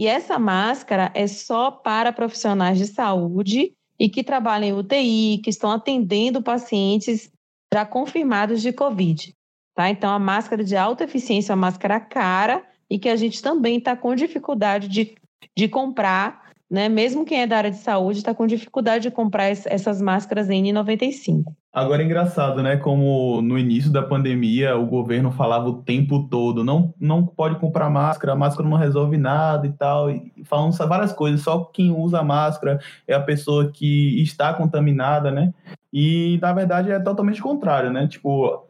E 0.00 0.06
essa 0.06 0.38
máscara 0.38 1.12
é 1.14 1.26
só 1.26 1.70
para 1.70 2.10
profissionais 2.10 2.78
de 2.78 2.86
saúde 2.86 3.74
e 3.98 4.08
que 4.08 4.24
trabalham 4.24 4.68
em 4.68 4.72
UTI, 4.72 5.42
que 5.44 5.50
estão 5.50 5.70
atendendo 5.70 6.42
pacientes 6.42 7.30
já 7.70 7.84
confirmados 7.84 8.62
de 8.62 8.72
Covid. 8.72 9.36
Tá? 9.74 9.90
Então, 9.90 10.10
a 10.10 10.18
máscara 10.18 10.64
de 10.64 10.74
alta 10.74 11.04
eficiência 11.04 11.52
é 11.52 11.54
uma 11.54 11.66
máscara 11.66 12.00
cara 12.00 12.66
e 12.88 12.98
que 12.98 13.10
a 13.10 13.16
gente 13.16 13.42
também 13.42 13.76
está 13.76 13.94
com 13.94 14.14
dificuldade 14.14 14.88
de, 14.88 15.14
de 15.54 15.68
comprar 15.68 16.49
né? 16.70 16.88
Mesmo 16.88 17.24
quem 17.24 17.42
é 17.42 17.46
da 17.46 17.56
área 17.56 17.70
de 17.70 17.78
saúde 17.78 18.18
está 18.18 18.33
com 18.33 18.46
dificuldade 18.46 19.02
de 19.02 19.11
comprar 19.11 19.46
essas 19.46 20.00
máscaras 20.00 20.48
N95. 20.48 21.42
Agora 21.72 22.02
é 22.02 22.04
engraçado, 22.04 22.62
né? 22.62 22.76
Como 22.76 23.42
no 23.42 23.59
início 23.59 23.90
da 23.90 24.02
pandemia 24.02 24.76
o 24.76 24.87
governo 24.87 25.33
falava 25.33 25.68
o 25.68 25.83
tempo 25.83 26.28
todo, 26.28 26.62
não, 26.62 26.94
não 26.98 27.26
pode 27.26 27.59
comprar 27.59 27.90
máscara, 27.90 28.33
a 28.33 28.37
máscara 28.37 28.68
não 28.68 28.76
resolve 28.76 29.16
nada 29.16 29.66
e 29.66 29.72
tal, 29.72 30.11
e 30.11 30.33
falando 30.44 30.76
várias 30.76 31.12
coisas, 31.12 31.42
só 31.42 31.64
quem 31.64 31.90
usa 31.90 32.22
máscara 32.22 32.78
é 33.06 33.14
a 33.14 33.20
pessoa 33.20 33.70
que 33.72 34.22
está 34.22 34.54
contaminada, 34.54 35.30
né? 35.30 35.52
E 35.92 36.38
na 36.40 36.52
verdade 36.52 36.92
é 36.92 37.00
totalmente 37.00 37.42
contrário, 37.42 37.90
né? 37.90 38.06
Tipo, 38.06 38.68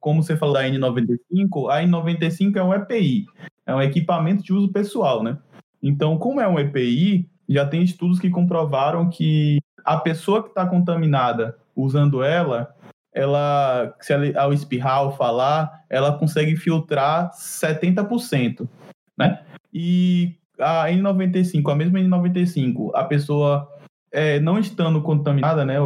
como 0.00 0.22
você 0.22 0.36
falou 0.36 0.54
da 0.54 0.64
N95, 0.64 1.70
a 1.70 1.82
N95 1.82 2.56
é 2.56 2.62
um 2.62 2.74
EPI, 2.74 3.26
é 3.66 3.74
um 3.74 3.82
equipamento 3.82 4.42
de 4.42 4.52
uso 4.52 4.72
pessoal, 4.72 5.22
né? 5.22 5.36
Então, 5.82 6.16
como 6.16 6.40
é 6.40 6.46
um 6.46 6.58
EPI, 6.58 7.28
já 7.48 7.66
tem 7.66 7.82
estudos 7.82 8.18
que 8.18 8.30
comprovaram 8.30 9.08
que 9.08 9.58
a 9.84 9.96
pessoa 9.96 10.42
que 10.42 10.48
está 10.48 10.66
contaminada 10.66 11.56
usando 11.74 12.22
ela, 12.22 12.74
ela, 13.12 13.94
se 14.00 14.12
ela, 14.12 14.40
ao 14.40 14.52
espirrar 14.52 15.04
ou 15.04 15.12
falar, 15.12 15.84
ela 15.90 16.16
consegue 16.18 16.56
filtrar 16.56 17.30
70%, 17.32 18.68
né? 19.16 19.42
E 19.72 20.36
a 20.58 20.86
N95, 20.88 21.70
a 21.70 21.74
mesma 21.74 21.98
N95, 21.98 22.90
a 22.94 23.04
pessoa 23.04 23.68
é, 24.10 24.38
não 24.40 24.58
estando 24.58 25.02
contaminada, 25.02 25.64
né, 25.64 25.76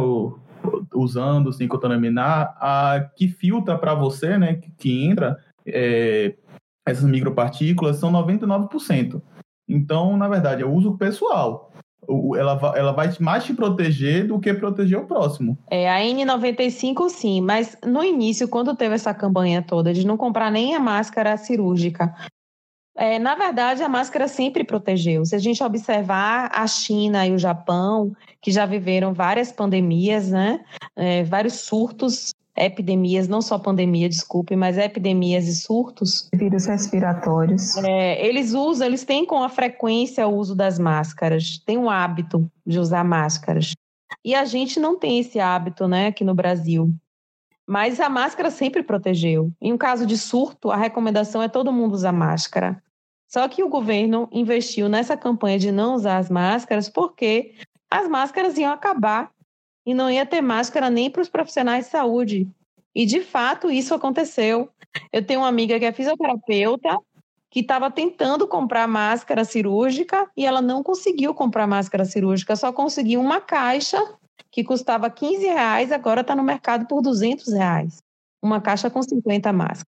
usando 0.93 1.51
sem 1.53 1.67
contaminar, 1.67 2.55
a 2.59 3.09
que 3.15 3.27
filtra 3.27 3.77
para 3.77 3.93
você, 3.93 4.37
né, 4.37 4.55
que, 4.55 4.71
que 4.71 5.05
entra 5.05 5.37
é, 5.65 6.35
essas 6.85 7.05
micropartículas 7.05 7.97
são 7.97 8.11
99%. 8.11 9.21
Então, 9.67 10.15
na 10.15 10.27
verdade, 10.27 10.63
é 10.63 10.65
uso 10.65 10.97
pessoal. 10.97 11.71
Ela, 12.37 12.73
ela 12.75 12.91
vai 12.93 13.13
mais 13.19 13.43
te 13.43 13.53
proteger 13.53 14.27
do 14.27 14.39
que 14.39 14.53
proteger 14.53 14.97
o 14.97 15.05
próximo. 15.05 15.57
É, 15.69 15.89
a 15.89 15.99
N95 15.99 17.09
sim, 17.09 17.41
mas 17.41 17.77
no 17.85 18.01
início, 18.01 18.47
quando 18.47 18.75
teve 18.75 18.95
essa 18.95 19.13
campanha 19.13 19.61
toda 19.61 19.93
de 19.93 20.07
não 20.07 20.15
comprar 20.15 20.49
nem 20.49 20.73
a 20.73 20.79
máscara 20.79 21.35
cirúrgica, 21.35 22.15
é, 22.95 23.19
na 23.19 23.35
verdade, 23.35 23.83
a 23.83 23.89
máscara 23.89 24.27
sempre 24.27 24.63
protegeu. 24.63 25.23
Se 25.23 25.35
a 25.35 25.39
gente 25.39 25.63
observar 25.63 26.49
a 26.51 26.65
China 26.65 27.27
e 27.27 27.31
o 27.31 27.37
Japão, 27.37 28.11
que 28.41 28.51
já 28.51 28.65
viveram 28.65 29.13
várias 29.13 29.51
pandemias, 29.51 30.31
né, 30.31 30.63
é, 30.95 31.23
vários 31.23 31.55
surtos 31.61 32.33
epidemias, 32.57 33.27
não 33.27 33.41
só 33.41 33.59
pandemia, 33.59 34.09
desculpe, 34.09 34.55
mas 34.55 34.77
epidemias 34.77 35.47
e 35.47 35.55
surtos. 35.55 36.27
Vírus 36.33 36.65
respiratórios. 36.65 37.77
É, 37.77 38.25
eles 38.25 38.53
usam, 38.53 38.87
eles 38.87 39.03
têm 39.03 39.25
com 39.25 39.43
a 39.43 39.49
frequência 39.49 40.27
o 40.27 40.35
uso 40.35 40.55
das 40.55 40.79
máscaras, 40.79 41.59
tem 41.65 41.77
um 41.77 41.89
hábito 41.89 42.49
de 42.65 42.79
usar 42.79 43.03
máscaras. 43.03 43.73
E 44.23 44.33
a 44.33 44.45
gente 44.45 44.79
não 44.79 44.97
tem 44.97 45.19
esse 45.19 45.39
hábito, 45.39 45.87
né, 45.87 46.07
aqui 46.07 46.23
no 46.23 46.33
Brasil. 46.33 46.93
Mas 47.65 47.99
a 47.99 48.09
máscara 48.09 48.49
sempre 48.49 48.81
protegeu. 48.81 49.51
Em 49.61 49.73
um 49.73 49.77
caso 49.77 50.05
de 50.05 50.17
surto, 50.17 50.71
a 50.71 50.77
recomendação 50.77 51.41
é 51.41 51.49
todo 51.49 51.71
mundo 51.71 51.93
usar 51.93 52.13
máscara. 52.13 52.81
Só 53.27 53.45
que 53.47 53.61
o 53.61 53.69
governo 53.69 54.29
investiu 54.31 54.87
nessa 54.87 55.17
campanha 55.17 55.59
de 55.59 55.71
não 55.71 55.95
usar 55.95 56.17
as 56.17 56.29
máscaras 56.29 56.87
porque 56.89 57.55
as 57.89 58.07
máscaras 58.07 58.57
iam 58.57 58.71
acabar 58.71 59.31
e 59.87 59.93
não 59.93 60.11
ia 60.11 60.25
ter 60.25 60.41
máscara 60.41 60.89
nem 60.89 61.09
para 61.09 61.21
os 61.21 61.29
profissionais 61.29 61.85
de 61.85 61.91
saúde. 61.91 62.45
E 62.93 63.05
de 63.05 63.21
fato 63.21 63.71
isso 63.71 63.93
aconteceu. 63.93 64.69
Eu 65.13 65.25
tenho 65.25 65.39
uma 65.39 65.47
amiga 65.47 65.79
que 65.79 65.85
é 65.85 65.93
fisioterapeuta 65.93 66.97
que 67.49 67.61
estava 67.61 67.89
tentando 67.89 68.45
comprar 68.45 68.85
máscara 68.85 69.45
cirúrgica 69.45 70.29
e 70.35 70.45
ela 70.45 70.61
não 70.61 70.83
conseguiu 70.83 71.33
comprar 71.33 71.65
máscara 71.65 72.03
cirúrgica, 72.03 72.57
só 72.57 72.73
conseguiu 72.73 73.21
uma 73.21 73.39
caixa 73.39 73.97
que 74.51 74.61
custava 74.61 75.09
15 75.09 75.45
reais, 75.45 75.91
agora 75.93 76.19
está 76.19 76.35
no 76.35 76.43
mercado 76.43 76.85
por 76.85 77.01
200 77.01 77.53
reais. 77.53 77.99
Uma 78.43 78.59
caixa 78.59 78.89
com 78.89 79.01
50 79.01 79.53
máscaras. 79.53 79.85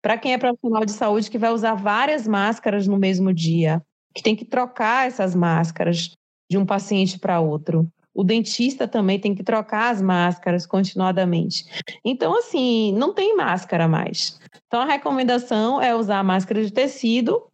Para 0.00 0.16
quem 0.16 0.32
é 0.32 0.38
profissional 0.38 0.86
de 0.86 0.92
saúde 0.92 1.30
que 1.30 1.36
vai 1.36 1.52
usar 1.52 1.74
várias 1.74 2.26
máscaras 2.26 2.86
no 2.86 2.96
mesmo 2.96 3.34
dia, 3.34 3.82
que 4.14 4.22
tem 4.22 4.34
que 4.34 4.46
trocar 4.46 5.06
essas 5.06 5.34
máscaras 5.34 6.12
de 6.50 6.56
um 6.56 6.64
paciente 6.64 7.18
para 7.18 7.40
outro. 7.40 7.86
O 8.14 8.24
dentista 8.24 8.88
também 8.88 9.18
tem 9.18 9.34
que 9.34 9.44
trocar 9.44 9.90
as 9.90 10.02
máscaras 10.02 10.66
continuadamente. 10.66 11.64
Então, 12.04 12.36
assim, 12.36 12.92
não 12.92 13.14
tem 13.14 13.36
máscara 13.36 13.86
mais. 13.86 14.40
Então, 14.66 14.80
a 14.80 14.86
recomendação 14.86 15.80
é 15.80 15.94
usar 15.94 16.22
máscara 16.24 16.64
de 16.64 16.72
tecido, 16.72 17.46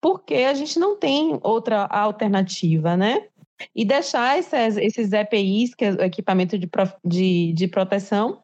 porque 0.00 0.34
a 0.34 0.54
gente 0.54 0.78
não 0.78 0.96
tem 0.96 1.38
outra 1.42 1.86
alternativa, 1.86 2.96
né? 2.96 3.26
E 3.74 3.84
deixar 3.84 4.38
esses, 4.38 4.76
esses 4.76 5.12
EPIs, 5.12 5.74
que 5.74 5.84
é 5.84 5.92
o 5.92 6.02
equipamento 6.02 6.58
de, 6.58 6.68
de, 7.04 7.52
de 7.52 7.68
proteção, 7.68 8.42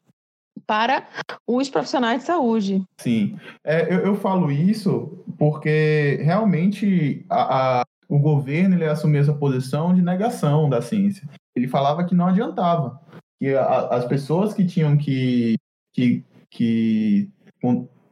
para 0.65 1.07
os 1.47 1.69
profissionais 1.69 2.21
de 2.21 2.27
saúde. 2.27 2.83
Sim, 2.97 3.37
é, 3.63 3.93
eu, 3.93 3.99
eu, 3.99 4.15
falo 4.15 4.51
isso 4.51 5.23
porque 5.37 6.19
realmente 6.23 7.25
a, 7.29 7.81
a, 7.81 7.85
o 8.11 8.19
governo 8.19 8.75
ele 8.75 8.85
assumiu 8.85 9.21
essa 9.21 9.33
posição 9.33 9.95
de 9.95 10.01
negação 10.01 10.69
da 10.69 10.81
ciência 10.81 11.27
ele 11.55 11.67
falava 11.67 12.03
que 12.05 12.15
não 12.15 12.27
adiantava, 12.27 12.99
que 13.39 13.53
a, 13.55 13.87
as 13.87 14.05
pessoas 14.05 14.53
que 14.53 14.65
tinham 14.65 14.97
que, 14.97 15.55
que, 15.93 16.23
que 16.49 17.29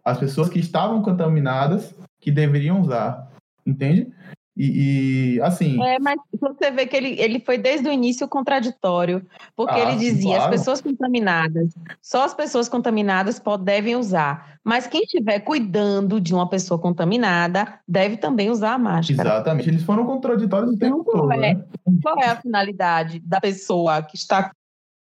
as 0.03 0.17
pessoas 0.17 0.49
que 0.49 0.59
estavam 0.59 1.01
contaminadas 1.01 1.95
que 2.19 2.31
deveriam 2.31 2.81
usar, 2.81 3.31
entende? 3.65 4.11
E, 4.59 5.37
e, 5.37 5.41
assim. 5.41 5.81
É, 5.81 5.97
mas 5.99 6.19
você 6.37 6.69
vê 6.69 6.85
que 6.85 6.93
ele, 6.93 7.15
ele 7.17 7.39
foi 7.39 7.57
desde 7.57 7.87
o 7.87 7.93
início 7.93 8.27
contraditório, 8.27 9.25
porque 9.55 9.75
ah, 9.75 9.79
ele 9.79 9.95
dizia 9.95 10.35
claro. 10.35 10.43
as 10.43 10.49
pessoas 10.49 10.81
contaminadas, 10.81 11.69
só 12.01 12.25
as 12.25 12.33
pessoas 12.33 12.67
contaminadas 12.67 13.39
podem, 13.39 13.63
devem 13.63 13.95
usar. 13.95 14.59
Mas 14.61 14.85
quem 14.85 15.03
estiver 15.03 15.39
cuidando 15.39 16.19
de 16.19 16.33
uma 16.33 16.49
pessoa 16.49 16.77
contaminada 16.77 17.79
deve 17.87 18.17
também 18.17 18.49
usar 18.49 18.73
a 18.73 18.77
máscara. 18.77 19.29
Exatamente. 19.29 19.69
Eles 19.69 19.83
foram 19.83 20.05
contraditórios 20.05 20.73
o 20.73 20.77
tempo 20.77 21.05
então, 21.07 21.21
todo. 21.21 21.31
É, 21.31 21.37
né? 21.37 21.63
Qual 22.03 22.19
é 22.19 22.27
a 22.27 22.35
finalidade 22.35 23.21
da 23.21 23.39
pessoa 23.39 24.03
que 24.03 24.17
está 24.17 24.51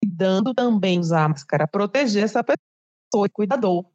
cuidando 0.04 0.56
também 0.56 0.98
usar 0.98 1.26
a 1.26 1.30
máscara? 1.30 1.68
Proteger 1.68 2.24
essa 2.24 2.44
pessoa, 2.44 3.30
cuidador. 3.32 3.86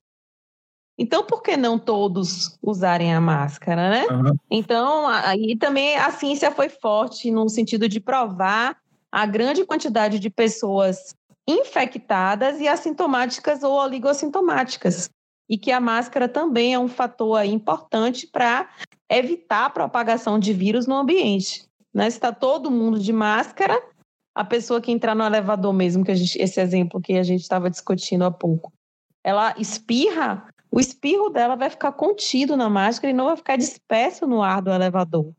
Então, 0.99 1.25
por 1.25 1.43
que 1.43 1.57
não 1.57 1.79
todos 1.79 2.59
usarem 2.61 3.15
a 3.15 3.21
máscara, 3.21 3.89
né? 3.89 4.07
Uhum. 4.11 4.37
Então, 4.51 5.07
aí 5.07 5.57
também 5.57 5.97
a 5.97 6.11
ciência 6.11 6.51
foi 6.51 6.69
forte 6.69 7.31
no 7.31 7.49
sentido 7.49 7.89
de 7.89 8.01
provar 8.01 8.77
a 9.11 9.25
grande 9.25 9.65
quantidade 9.65 10.19
de 10.19 10.29
pessoas 10.29 11.15
infectadas 11.47 12.61
e 12.61 12.67
assintomáticas 12.67 13.63
ou 13.63 13.75
oligossintomáticas. 13.75 15.09
E 15.49 15.57
que 15.57 15.71
a 15.71 15.81
máscara 15.81 16.29
também 16.29 16.75
é 16.75 16.79
um 16.79 16.89
fator 16.89 17.43
importante 17.45 18.27
para 18.27 18.69
evitar 19.09 19.67
a 19.67 19.71
propagação 19.71 20.39
de 20.39 20.53
vírus 20.53 20.87
no 20.87 20.97
ambiente. 20.97 21.65
Né? 21.95 22.11
Se 22.11 22.17
está 22.17 22.33
todo 22.33 22.71
mundo 22.71 22.99
de 22.99 23.13
máscara, 23.13 23.81
a 24.35 24.45
pessoa 24.45 24.81
que 24.81 24.93
entrar 24.93 25.15
no 25.15 25.25
elevador 25.25 25.73
mesmo, 25.73 26.05
que 26.05 26.15
gente, 26.15 26.37
esse 26.39 26.61
exemplo 26.61 27.01
que 27.01 27.15
a 27.15 27.23
gente 27.23 27.41
estava 27.41 27.71
discutindo 27.71 28.25
há 28.25 28.31
pouco, 28.31 28.71
ela 29.25 29.55
espirra, 29.59 30.47
o 30.71 30.79
espirro 30.79 31.31
dela 31.31 31.57
vai 31.57 31.71
ficar 31.71 31.93
contido 31.93 32.57
na 32.57 32.69
máscara 32.69 33.11
e 33.11 33.15
não 33.15 33.27
vai 33.27 33.37
ficar 33.37 33.57
disperso 33.57 34.27
no 34.27 34.43
ar 34.43 34.63
do 34.63 34.71
elevador. 34.71 35.33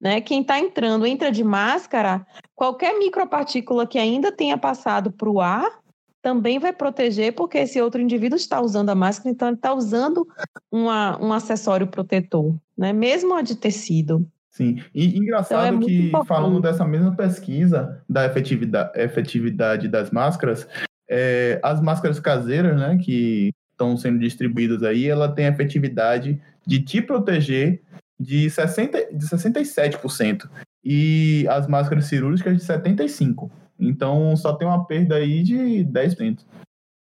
Né? 0.00 0.20
Quem 0.20 0.40
está 0.40 0.58
entrando, 0.58 1.06
entra 1.06 1.30
de 1.30 1.44
máscara, 1.44 2.26
qualquer 2.54 2.98
micropartícula 2.98 3.86
que 3.86 3.98
ainda 3.98 4.32
tenha 4.32 4.58
passado 4.58 5.12
para 5.12 5.30
o 5.30 5.40
ar 5.40 5.80
também 6.20 6.58
vai 6.58 6.72
proteger, 6.72 7.34
porque 7.34 7.58
esse 7.58 7.80
outro 7.80 8.00
indivíduo 8.00 8.36
está 8.36 8.60
usando 8.60 8.90
a 8.90 8.94
máscara, 8.94 9.30
então 9.30 9.48
ele 9.48 9.56
está 9.56 9.74
usando 9.74 10.26
uma, 10.70 11.20
um 11.20 11.32
acessório 11.32 11.86
protetor, 11.88 12.54
né? 12.78 12.92
mesmo 12.92 13.34
a 13.34 13.42
de 13.42 13.56
tecido. 13.56 14.26
Sim, 14.50 14.82
e 14.94 15.18
engraçado 15.18 15.76
então 15.76 15.80
é 15.80 15.84
que, 15.84 16.12
falando 16.26 16.60
dessa 16.60 16.84
mesma 16.84 17.16
pesquisa 17.16 18.04
da 18.08 18.26
efetividade, 18.26 19.00
efetividade 19.00 19.88
das 19.88 20.10
máscaras, 20.10 20.68
é, 21.08 21.58
as 21.62 21.80
máscaras 21.80 22.20
caseiras, 22.20 22.78
né, 22.78 22.98
que 22.98 23.50
estão 23.82 23.96
sendo 23.96 24.18
distribuídas 24.20 24.82
aí, 24.82 25.08
ela 25.08 25.28
tem 25.28 25.46
efetividade 25.46 26.40
de 26.64 26.80
te 26.80 27.02
proteger 27.02 27.82
de, 28.18 28.48
60, 28.48 29.12
de 29.12 29.26
67% 29.26 30.48
e 30.84 31.44
as 31.48 31.66
máscaras 31.66 32.06
cirúrgicas 32.06 32.56
de 32.56 32.64
75%. 32.64 33.50
Então 33.78 34.36
só 34.36 34.54
tem 34.54 34.66
uma 34.66 34.84
perda 34.86 35.16
aí 35.16 35.42
de 35.42 35.84
10%. 35.84 36.40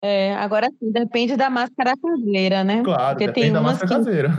É, 0.03 0.35
agora 0.35 0.69
sim, 0.79 0.91
depende 0.91 1.37
da 1.37 1.49
máscara 1.49 1.95
caseira, 1.97 2.64
né? 2.64 2.83
Claro, 2.83 3.17
Porque 3.17 3.27
depende 3.27 3.53
da 3.53 3.62
máscara 3.62 3.89
que... 3.89 3.95
caseira. 3.95 4.31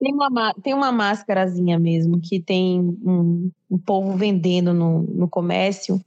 Tem 0.00 0.12
uma, 0.12 0.54
tem 0.62 0.74
uma 0.74 0.92
máscarazinha 0.92 1.78
mesmo 1.78 2.20
que 2.20 2.38
tem 2.38 2.80
um, 3.02 3.50
um 3.70 3.78
povo 3.78 4.16
vendendo 4.16 4.74
no, 4.74 5.02
no 5.02 5.28
comércio, 5.28 5.98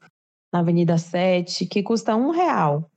na 0.54 0.60
Avenida 0.60 0.98
7, 0.98 1.66
que 1.66 1.82
custa 1.82 2.16
um 2.16 2.30
real 2.30 2.88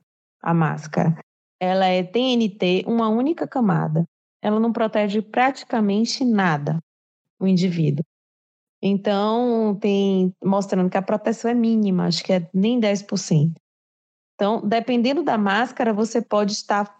a 0.43 0.53
máscara. 0.53 1.17
Ela 1.61 1.85
é 1.85 2.01
TNT, 2.01 2.85
uma 2.87 3.07
única 3.07 3.47
camada. 3.47 4.03
Ela 4.41 4.59
não 4.59 4.73
protege 4.73 5.21
praticamente 5.21 6.25
nada 6.25 6.79
o 7.39 7.45
indivíduo. 7.45 8.03
Então, 8.81 9.77
tem 9.79 10.33
mostrando 10.43 10.89
que 10.89 10.97
a 10.97 11.03
proteção 11.03 11.51
é 11.51 11.53
mínima, 11.53 12.07
acho 12.07 12.23
que 12.23 12.33
é 12.33 12.49
nem 12.51 12.79
10%. 12.79 13.53
Então, 14.33 14.59
dependendo 14.67 15.23
da 15.23 15.37
máscara, 15.37 15.93
você 15.93 16.19
pode 16.19 16.53
estar 16.53 16.99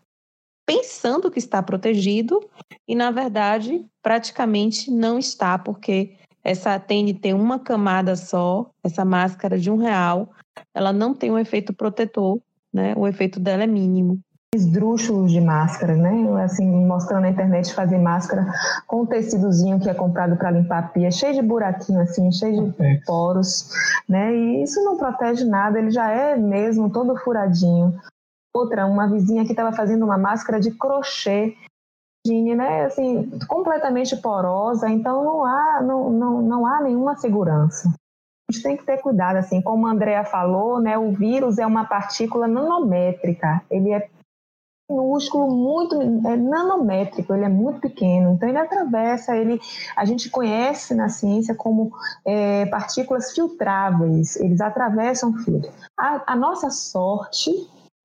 pensando 0.64 1.32
que 1.32 1.40
está 1.40 1.64
protegido 1.64 2.40
e, 2.88 2.94
na 2.94 3.10
verdade, 3.10 3.84
praticamente 4.00 4.92
não 4.92 5.18
está, 5.18 5.58
porque 5.58 6.16
essa 6.44 6.80
TNT, 6.80 7.34
uma 7.34 7.58
camada 7.58 8.16
só, 8.16 8.70
essa 8.84 9.04
máscara 9.04 9.58
de 9.58 9.72
um 9.72 9.78
real, 9.78 10.32
ela 10.72 10.94
não 10.94 11.16
tem 11.16 11.32
um 11.32 11.40
efeito 11.40 11.74
protetor, 11.74 12.40
né? 12.72 12.94
O 12.96 13.08
efeito 13.08 13.40
dela 13.40 13.64
é 13.64 13.68
mínimo 13.68 14.22
esdrúxulos 14.54 15.32
de 15.32 15.40
máscara, 15.40 15.96
né? 15.96 16.44
Assim, 16.44 16.66
mostrando 16.86 17.22
na 17.22 17.30
internet 17.30 17.74
fazer 17.74 17.98
máscara 17.98 18.46
com 18.86 19.04
um 19.04 19.06
tecidozinho 19.06 19.80
que 19.80 19.90
é 19.90 19.94
comprado 19.94 20.36
para 20.36 20.52
limpar 20.52 20.80
a 20.80 20.88
pia, 20.90 21.10
cheio 21.10 21.34
de 21.34 21.42
buraquinho 21.42 22.02
assim, 22.02 22.30
cheio 22.34 22.70
de 22.72 23.02
poros, 23.06 23.70
né? 24.10 24.36
E 24.36 24.64
isso 24.64 24.84
não 24.84 24.98
protege 24.98 25.46
nada, 25.46 25.80
ele 25.80 25.90
já 25.90 26.10
é 26.10 26.36
mesmo 26.36 26.90
todo 26.90 27.16
furadinho. 27.16 27.98
Outra, 28.54 28.86
uma 28.86 29.08
vizinha 29.08 29.46
que 29.46 29.52
estava 29.52 29.72
fazendo 29.72 30.04
uma 30.04 30.18
máscara 30.18 30.60
de 30.60 30.72
crochê, 30.72 31.56
né? 32.28 32.86
Assim, 32.86 33.30
completamente 33.48 34.18
porosa, 34.18 34.90
então 34.90 35.24
não 35.24 35.46
há, 35.46 35.82
não, 35.82 36.10
não, 36.10 36.42
não 36.42 36.66
há 36.66 36.82
nenhuma 36.82 37.16
segurança. 37.16 37.88
A 37.88 38.52
gente 38.52 38.64
tem 38.64 38.76
que 38.76 38.84
ter 38.84 38.98
cuidado, 38.98 39.38
assim, 39.38 39.62
como 39.62 39.88
a 39.88 39.92
Andrea 39.92 40.26
falou, 40.26 40.82
né? 40.82 40.98
O 40.98 41.14
vírus 41.14 41.58
é 41.58 41.66
uma 41.66 41.86
partícula 41.86 42.50
nanométrica, 42.50 43.62
ele 43.72 43.94
é 43.94 44.10
minúsculo, 44.92 45.50
muito 45.50 46.02
é 46.02 46.36
nanométrico, 46.36 47.34
ele 47.34 47.46
é 47.46 47.50
muito 47.50 47.80
pequeno, 47.80 48.32
então 48.32 48.48
ele 48.48 48.58
atravessa, 48.58 49.36
ele 49.36 49.60
a 49.96 50.06
gente 50.06 50.30
conhece 50.30 50.94
na 50.94 51.10
ciência 51.10 51.56
como 51.56 51.92
é, 52.26 52.66
partículas 52.68 53.32
filtráveis, 53.34 54.36
eles 54.38 54.62
atravessam 54.62 55.34
filtro. 55.38 55.72
A, 55.98 56.34
a 56.34 56.36
nossa 56.36 56.70
sorte 56.70 57.52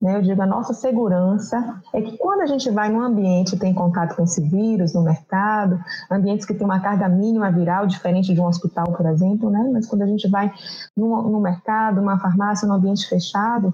né, 0.01 0.17
eu 0.17 0.23
digo 0.23 0.43
a 0.43 0.47
nossa 0.47 0.75
segurança 0.75 1.81
é 1.93 2.03
que 2.03 2.19
quando 2.19 2.43
a 2.43 2.47
gente 2.47 2.71
vai 2.71 2.91
num 2.91 3.01
ambiente 3.01 3.55
e 3.55 3.59
tem 3.59 3.73
contato 3.73 4.15
com 4.15 4.23
esse 4.23 4.43
vírus 4.43 4.93
no 4.93 5.03
mercado, 5.03 5.83
ambientes 6.11 6.45
que 6.45 6.53
tem 6.53 6.67
uma 6.67 6.81
carga 6.81 7.09
mínima 7.09 7.51
viral, 7.51 7.87
diferente 7.87 8.35
de 8.35 8.41
um 8.41 8.47
hospital, 8.47 8.93
por 8.93 9.07
exemplo, 9.07 9.49
né, 9.51 9.71
mas 9.73 9.87
quando 9.87 10.03
a 10.03 10.07
gente 10.07 10.29
vai 10.29 10.53
no 10.95 11.41
mercado, 11.41 12.01
numa 12.01 12.19
farmácia, 12.19 12.69
num 12.69 12.75
ambiente 12.75 13.09
fechado, 13.09 13.73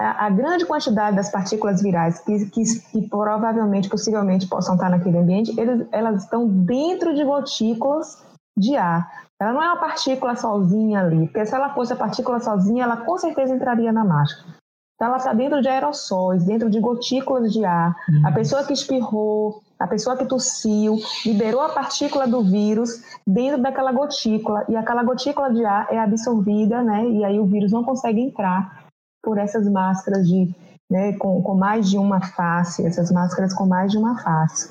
a, 0.00 0.26
a 0.26 0.30
grande 0.30 0.64
quantidade 0.64 1.14
das 1.14 1.30
partículas 1.30 1.82
virais 1.82 2.18
que, 2.20 2.46
que, 2.46 2.62
que, 2.90 3.08
provavelmente, 3.08 3.88
possivelmente 3.88 4.48
possam 4.48 4.74
estar 4.74 4.88
naquele 4.88 5.18
ambiente, 5.18 5.52
eles, 5.60 5.86
elas 5.92 6.24
estão 6.24 6.48
dentro 6.48 7.14
de 7.14 7.22
gotículas 7.22 8.24
de 8.56 8.76
ar. 8.76 9.06
Ela 9.38 9.52
não 9.52 9.62
é 9.62 9.66
uma 9.66 9.80
partícula 9.80 10.34
sozinha 10.36 11.00
ali, 11.00 11.26
porque 11.26 11.44
se 11.44 11.54
ela 11.54 11.74
fosse 11.74 11.92
a 11.92 11.96
partícula 11.96 12.40
sozinha, 12.40 12.84
ela 12.84 12.96
com 12.96 13.18
certeza 13.18 13.54
entraria 13.54 13.92
na 13.92 14.04
máscara. 14.04 14.54
Então, 14.94 15.08
ela 15.08 15.16
está 15.16 15.32
dentro 15.32 15.62
de 15.62 15.68
aerossóis, 15.68 16.44
dentro 16.44 16.68
de 16.68 16.78
gotículas 16.78 17.52
de 17.52 17.64
ar. 17.64 17.96
Uhum. 18.08 18.26
A 18.26 18.32
pessoa 18.32 18.64
que 18.64 18.74
espirrou, 18.74 19.62
a 19.78 19.86
pessoa 19.86 20.14
que 20.14 20.26
tossiu, 20.26 20.98
liberou 21.24 21.62
a 21.62 21.70
partícula 21.70 22.26
do 22.26 22.42
vírus 22.42 23.02
dentro 23.26 23.62
daquela 23.62 23.92
gotícula, 23.92 24.64
e 24.68 24.76
aquela 24.76 25.02
gotícula 25.02 25.50
de 25.50 25.64
ar 25.64 25.86
é 25.90 25.98
absorvida, 25.98 26.82
né? 26.82 27.06
E 27.06 27.24
aí 27.24 27.40
o 27.40 27.46
vírus 27.46 27.72
não 27.72 27.82
consegue 27.82 28.20
entrar 28.20 28.79
por 29.22 29.38
essas 29.38 29.68
máscaras 29.70 30.26
de, 30.26 30.54
né, 30.90 31.12
com, 31.14 31.42
com 31.42 31.54
mais 31.54 31.88
de 31.88 31.98
uma 31.98 32.20
face, 32.20 32.86
essas 32.86 33.10
máscaras 33.10 33.54
com 33.54 33.66
mais 33.66 33.90
de 33.90 33.98
uma 33.98 34.18
face. 34.22 34.70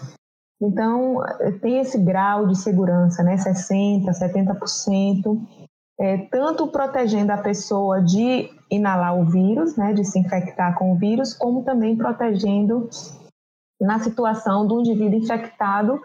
Então, 0.62 1.18
tem 1.62 1.80
esse 1.80 1.98
grau 1.98 2.46
de 2.48 2.58
segurança, 2.58 3.24
né, 3.24 3.38
60%, 3.38 4.06
70%, 4.06 5.42
é, 6.00 6.18
tanto 6.30 6.68
protegendo 6.68 7.32
a 7.32 7.38
pessoa 7.38 8.02
de 8.02 8.50
inalar 8.70 9.18
o 9.18 9.26
vírus, 9.26 9.76
né, 9.76 9.94
de 9.94 10.04
se 10.04 10.20
infectar 10.20 10.78
com 10.78 10.94
o 10.94 10.96
vírus, 10.96 11.34
como 11.34 11.64
também 11.64 11.96
protegendo 11.96 12.90
na 13.80 14.00
situação 14.00 14.68
do 14.68 14.80
indivíduo 14.82 15.20
infectado 15.20 16.00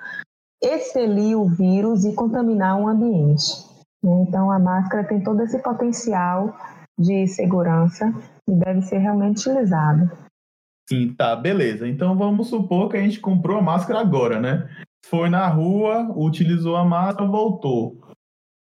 expelir 0.63 1.39
o 1.39 1.47
vírus 1.47 2.05
e 2.05 2.13
contaminar 2.15 2.81
o 2.81 2.89
ambiente. 2.89 3.65
Né. 4.03 4.25
Então, 4.27 4.51
a 4.51 4.59
máscara 4.59 5.05
tem 5.07 5.23
todo 5.23 5.43
esse 5.43 5.59
potencial 5.59 6.57
de 6.99 7.27
segurança 7.27 8.13
e 8.49 8.55
deve 8.55 8.83
ser 8.83 8.99
realmente 8.99 9.49
utilizado. 9.49 10.11
Sim, 10.89 11.15
tá, 11.15 11.35
beleza. 11.35 11.89
Então 11.89 12.17
vamos 12.17 12.49
supor 12.49 12.91
que 12.91 12.97
a 12.97 13.01
gente 13.01 13.21
comprou 13.21 13.59
a 13.59 13.63
máscara 13.63 14.01
agora, 14.01 14.41
né? 14.41 14.69
Foi 15.07 15.29
na 15.29 15.47
rua, 15.49 16.13
utilizou 16.15 16.77
a 16.77 16.85
máscara, 16.85 17.29
voltou. 17.29 18.01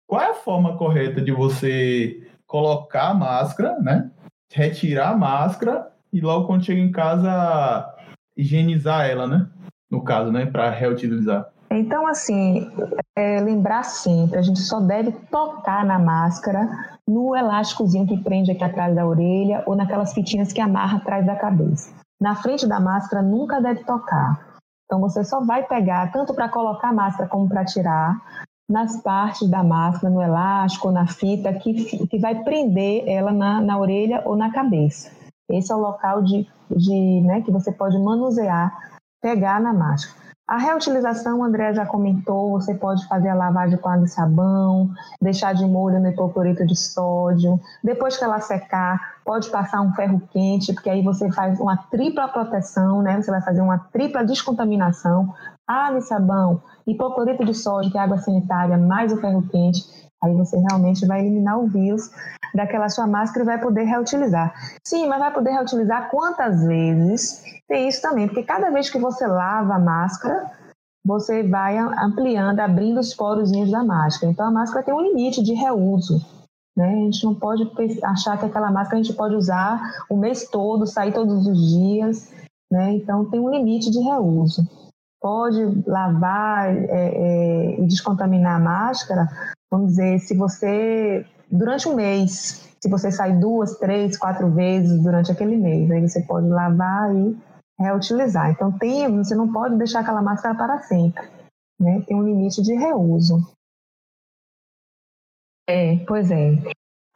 Qual 0.08 0.20
é 0.20 0.30
a 0.30 0.34
forma 0.34 0.76
correta 0.76 1.20
de 1.20 1.30
você 1.30 2.28
colocar 2.46 3.10
a 3.10 3.14
máscara, 3.14 3.78
né? 3.78 4.10
Retirar 4.52 5.10
a 5.10 5.16
máscara 5.16 5.92
e 6.12 6.20
logo 6.20 6.46
quando 6.46 6.64
chega 6.64 6.80
em 6.80 6.90
casa 6.90 7.94
higienizar 8.36 9.08
ela, 9.08 9.26
né? 9.26 9.48
No 9.88 10.02
caso, 10.02 10.32
né? 10.32 10.46
Para 10.46 10.70
reutilizar. 10.70 11.48
Então, 11.72 12.06
assim, 12.06 12.68
é, 13.16 13.40
lembrar 13.40 13.84
sempre, 13.84 14.38
a 14.38 14.42
gente 14.42 14.60
só 14.60 14.80
deve 14.80 15.12
tocar 15.30 15.84
na 15.84 15.98
máscara 15.98 16.68
no 17.06 17.36
elásticozinho 17.36 18.06
que 18.06 18.18
prende 18.22 18.50
aqui 18.50 18.64
atrás 18.64 18.94
da 18.94 19.06
orelha 19.06 19.62
ou 19.66 19.76
naquelas 19.76 20.12
fitinhas 20.12 20.52
que 20.52 20.60
amarra 20.60 20.98
atrás 20.98 21.24
da 21.24 21.36
cabeça. 21.36 21.92
Na 22.20 22.34
frente 22.34 22.66
da 22.66 22.80
máscara 22.80 23.22
nunca 23.22 23.60
deve 23.60 23.84
tocar. 23.84 24.58
Então 24.84 25.00
você 25.00 25.24
só 25.24 25.40
vai 25.44 25.62
pegar 25.62 26.10
tanto 26.10 26.34
para 26.34 26.48
colocar 26.48 26.88
a 26.88 26.92
máscara 26.92 27.28
como 27.28 27.48
para 27.48 27.64
tirar 27.64 28.20
nas 28.68 29.00
partes 29.02 29.48
da 29.48 29.62
máscara, 29.62 30.12
no 30.12 30.20
elástico, 30.20 30.90
na 30.90 31.06
fita 31.06 31.52
que, 31.52 32.06
que 32.06 32.18
vai 32.18 32.42
prender 32.42 33.08
ela 33.08 33.32
na, 33.32 33.60
na 33.60 33.78
orelha 33.78 34.22
ou 34.24 34.36
na 34.36 34.52
cabeça. 34.52 35.10
Esse 35.48 35.72
é 35.72 35.74
o 35.74 35.80
local 35.80 36.22
de, 36.22 36.46
de, 36.70 37.20
né, 37.22 37.42
que 37.42 37.50
você 37.50 37.72
pode 37.72 37.98
manusear, 37.98 38.90
pegar 39.20 39.60
na 39.60 39.72
máscara. 39.72 40.29
A 40.50 40.58
reutilização, 40.58 41.44
André 41.44 41.72
já 41.74 41.86
comentou, 41.86 42.50
você 42.50 42.74
pode 42.74 43.06
fazer 43.06 43.28
a 43.28 43.34
lavagem 43.36 43.78
com 43.78 43.88
água 43.88 44.04
e 44.04 44.08
sabão, 44.08 44.90
deixar 45.22 45.54
de 45.54 45.64
molho 45.64 46.00
no 46.00 46.08
hipoclorito 46.08 46.66
de 46.66 46.74
sódio. 46.74 47.60
Depois 47.84 48.16
que 48.16 48.24
ela 48.24 48.40
secar, 48.40 49.20
pode 49.24 49.48
passar 49.48 49.80
um 49.80 49.94
ferro 49.94 50.20
quente, 50.32 50.72
porque 50.74 50.90
aí 50.90 51.04
você 51.04 51.30
faz 51.30 51.60
uma 51.60 51.76
tripla 51.76 52.26
proteção, 52.26 53.00
né? 53.00 53.22
Você 53.22 53.30
vai 53.30 53.40
fazer 53.40 53.60
uma 53.60 53.78
tripla 53.78 54.24
descontaminação. 54.24 55.32
Água 55.64 56.00
e 56.00 56.02
sabão, 56.02 56.60
hipoclorito 56.84 57.44
de 57.44 57.54
sódio, 57.54 57.92
que 57.92 57.96
é 57.96 58.00
água 58.00 58.18
sanitária, 58.18 58.76
mais 58.76 59.12
o 59.12 59.20
ferro 59.20 59.46
quente. 59.52 60.09
Aí 60.22 60.34
você 60.34 60.58
realmente 60.58 61.06
vai 61.06 61.20
eliminar 61.20 61.58
o 61.58 61.66
vírus 61.66 62.10
daquela 62.54 62.88
sua 62.88 63.06
máscara 63.06 63.42
e 63.42 63.46
vai 63.46 63.60
poder 63.60 63.84
reutilizar. 63.84 64.52
Sim, 64.84 65.06
mas 65.08 65.18
vai 65.18 65.32
poder 65.32 65.50
reutilizar 65.50 66.10
quantas 66.10 66.62
vezes? 66.64 67.42
Tem 67.66 67.88
isso 67.88 68.02
também, 68.02 68.26
porque 68.26 68.42
cada 68.42 68.70
vez 68.70 68.90
que 68.90 68.98
você 68.98 69.26
lava 69.26 69.74
a 69.74 69.78
máscara, 69.78 70.50
você 71.04 71.42
vai 71.42 71.78
ampliando, 71.78 72.60
abrindo 72.60 73.00
os 73.00 73.14
porozinhos 73.14 73.70
da 73.70 73.82
máscara. 73.82 74.30
Então 74.30 74.46
a 74.46 74.50
máscara 74.50 74.84
tem 74.84 74.94
um 74.94 75.00
limite 75.00 75.42
de 75.42 75.54
reuso. 75.54 76.20
Né? 76.76 76.86
A 76.86 77.04
gente 77.04 77.24
não 77.24 77.34
pode 77.34 77.70
achar 78.04 78.38
que 78.38 78.46
aquela 78.46 78.70
máscara 78.70 79.00
a 79.00 79.02
gente 79.02 79.16
pode 79.16 79.34
usar 79.34 79.80
o 80.08 80.16
mês 80.16 80.48
todo, 80.48 80.86
sair 80.86 81.12
todos 81.12 81.46
os 81.46 81.70
dias. 81.70 82.32
Né? 82.70 82.92
Então 82.94 83.24
tem 83.30 83.40
um 83.40 83.50
limite 83.50 83.90
de 83.90 84.00
reuso. 84.00 84.62
Pode 85.20 85.62
lavar 85.86 86.74
é, 86.74 86.86
é, 86.90 87.80
e 87.80 87.86
descontaminar 87.86 88.56
a 88.56 88.60
máscara, 88.64 89.28
vamos 89.70 89.90
dizer, 89.90 90.18
se 90.18 90.36
você 90.36 91.24
durante 91.50 91.88
um 91.88 91.94
mês. 91.94 92.68
Se 92.80 92.88
você 92.88 93.12
sai 93.12 93.38
duas, 93.38 93.76
três, 93.76 94.16
quatro 94.16 94.50
vezes 94.50 95.02
durante 95.02 95.30
aquele 95.30 95.56
mês, 95.56 95.90
aí 95.90 96.00
você 96.00 96.22
pode 96.22 96.48
lavar 96.48 97.14
e 97.14 97.36
reutilizar. 97.78 98.50
Então 98.50 98.72
tem, 98.78 99.14
você 99.18 99.34
não 99.34 99.52
pode 99.52 99.76
deixar 99.76 100.00
aquela 100.00 100.22
máscara 100.22 100.54
para 100.54 100.78
sempre, 100.80 101.28
né? 101.78 102.02
Tem 102.06 102.16
um 102.16 102.22
limite 102.22 102.62
de 102.62 102.74
reuso. 102.74 103.52
É, 105.68 105.98
pois 106.06 106.30
é. 106.30 106.52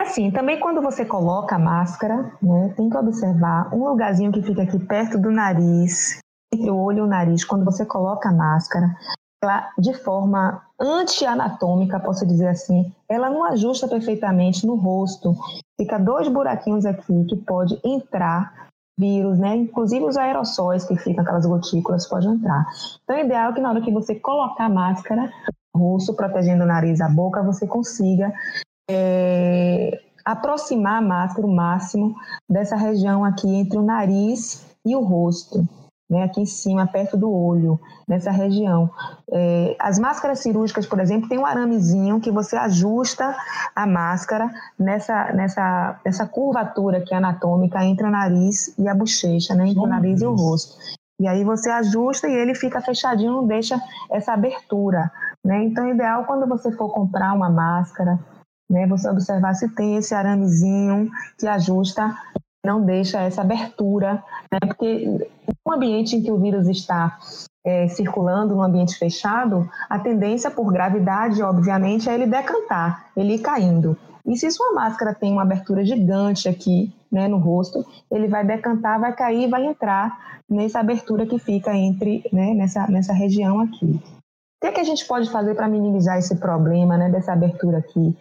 Assim, 0.01 0.31
também 0.31 0.61
quando 0.61 0.83
você 0.83 1.05
coloca 1.05 1.57
a 1.57 1.59
máscara, 1.59 2.37
né, 2.43 2.75
tem 2.77 2.91
que 2.91 2.97
observar 2.97 3.75
um 3.75 3.89
lugarzinho 3.89 4.31
que 4.31 4.43
fica 4.43 4.63
aqui 4.63 4.79
perto 4.79 5.19
do 5.19 5.31
nariz, 5.31 6.19
entre 6.53 6.71
o 6.71 6.77
olho 6.77 6.99
e 6.99 7.03
o 7.03 7.07
nariz, 7.07 7.43
quando 7.43 7.65
você 7.65 7.87
coloca 7.87 8.29
a 8.29 8.33
máscara, 8.33 8.95
ela, 9.45 9.71
de 9.79 9.93
forma 9.95 10.63
anti-anatômica, 10.81 12.01
posso 12.01 12.27
dizer 12.27 12.49
assim, 12.49 12.93
ela 13.09 13.31
não 13.31 13.45
ajusta 13.45 13.87
perfeitamente 13.87 14.67
no 14.67 14.75
rosto. 14.75 15.37
Fica 15.79 15.99
dois 15.99 16.29
buraquinhos 16.29 16.85
aqui 16.85 17.25
que 17.27 17.37
pode 17.37 17.79
entrar 17.85 18.69
vírus, 18.99 19.39
né? 19.39 19.57
Inclusive 19.57 20.05
os 20.05 20.17
aerossóis 20.17 20.85
que 20.85 20.97
ficam, 20.97 21.23
aquelas 21.23 21.47
gotículas, 21.47 22.07
podem 22.07 22.31
entrar. 22.31 22.65
Então, 23.03 23.17
o 23.17 23.21
ideal 23.21 23.51
é 23.51 23.55
que 23.55 23.61
na 23.61 23.71
hora 23.71 23.81
que 23.81 23.93
você 23.93 24.15
colocar 24.15 24.67
a 24.67 24.69
máscara 24.69 25.31
rosto, 25.77 26.15
protegendo 26.15 26.65
o 26.65 26.67
nariz 26.67 27.01
e 27.01 27.03
a 27.03 27.09
boca, 27.09 27.43
você 27.43 27.67
consiga 27.67 28.33
é, 28.89 30.01
aproximar 30.25 30.99
a 30.99 31.07
máscara 31.07 31.47
o 31.47 31.53
máximo 31.53 32.15
dessa 32.49 32.77
região 32.77 33.25
aqui 33.25 33.53
entre 33.53 33.77
o 33.77 33.83
nariz 33.83 34.65
e 34.87 34.95
o 34.95 35.01
rosto 35.01 35.67
né, 36.09 36.23
aqui 36.23 36.41
em 36.41 36.47
cima, 36.47 36.87
perto 36.87 37.17
do 37.17 37.31
olho, 37.33 37.81
nessa 38.07 38.31
região. 38.31 38.91
É, 39.33 39.77
as 39.79 39.99
máscaras 39.99 40.41
cirúrgicas, 40.41 40.87
por 40.87 41.01
exemplo, 41.01 41.29
tem 41.29 41.39
um 41.39 41.47
aramezinho 41.47 42.21
que 42.21 42.31
você 42.31 42.57
ajusta 42.57 43.35
a 43.75 43.87
máscara 43.87 44.51
nessa, 44.79 45.33
nessa, 45.33 46.01
nessa 46.05 46.27
curvatura 46.27 47.01
que 47.01 47.15
é 47.15 47.17
anatômica 47.17 47.83
entre 47.85 48.07
o 48.07 48.11
nariz 48.11 48.77
e 48.79 48.89
a 48.89 48.95
bochecha, 48.95 49.55
né, 49.55 49.69
entre 49.69 49.81
o 49.81 49.87
nariz 49.87 50.21
e 50.21 50.27
o 50.27 50.35
rosto. 50.35 50.77
E 51.21 51.29
aí 51.29 51.45
você 51.45 51.71
ajusta 51.71 52.29
e 52.29 52.35
ele 52.35 52.55
fica 52.55 52.81
fechadinho, 52.81 53.33
não 53.33 53.47
deixa 53.47 53.81
essa 54.11 54.33
abertura. 54.33 55.11
Né? 55.45 55.65
Então, 55.65 55.87
é 55.87 55.91
ideal 55.91 56.25
quando 56.25 56.47
você 56.47 56.73
for 56.73 56.93
comprar 56.93 57.33
uma 57.33 57.49
máscara, 57.49 58.19
né, 58.69 58.87
você 58.87 59.09
observar 59.09 59.55
se 59.55 59.69
tem 59.75 59.97
esse 59.97 60.15
aramezinho 60.15 61.11
que 61.39 61.47
ajusta 61.47 62.15
não 62.65 62.85
deixa 62.85 63.21
essa 63.21 63.43
abertura, 63.43 64.25
né? 64.51 64.59
porque 64.67 65.07
no 65.67 65.75
ambiente 65.75 66.17
em 66.17 66.23
que 66.23 66.33
o 66.33 66.39
vírus 66.39 66.67
está 66.67 67.19
é, 67.65 67.89
circulando, 67.89 68.55
no 68.55 68.63
ambiente 68.63 68.97
fechado, 68.99 69.69
a 69.89 69.99
tendência 69.99 70.51
por 70.51 70.73
gravidade, 70.73 71.43
obviamente, 71.43 72.09
é 72.09 72.15
ele 72.15 72.27
decantar, 72.27 73.07
ele 73.17 73.35
ir 73.35 73.41
caindo. 73.41 73.97
E 74.27 74.37
se 74.37 74.51
sua 74.51 74.73
máscara 74.73 75.15
tem 75.15 75.33
uma 75.33 75.43
abertura 75.43 75.85
gigante 75.85 76.49
aqui, 76.49 76.93
né, 77.13 77.29
no 77.29 77.37
rosto, 77.37 77.85
ele 78.11 78.27
vai 78.27 78.45
decantar, 78.45 78.99
vai 78.99 79.15
cair, 79.15 79.49
vai 79.49 79.67
entrar 79.67 80.41
nessa 80.49 80.81
abertura 80.81 81.27
que 81.27 81.39
fica 81.39 81.75
entre, 81.77 82.25
né, 82.33 82.55
nessa, 82.55 82.87
nessa 82.87 83.13
região 83.13 83.61
aqui. 83.61 83.87
O 83.87 84.67
que, 84.67 84.69
é 84.69 84.73
que 84.73 84.81
a 84.81 84.85
gente 84.85 85.07
pode 85.07 85.31
fazer 85.31 85.55
para 85.55 85.69
minimizar 85.69 86.19
esse 86.19 86.37
problema, 86.37 86.97
né, 86.97 87.11
dessa 87.11 87.35
abertura 87.35 87.79
aqui? 87.79 88.17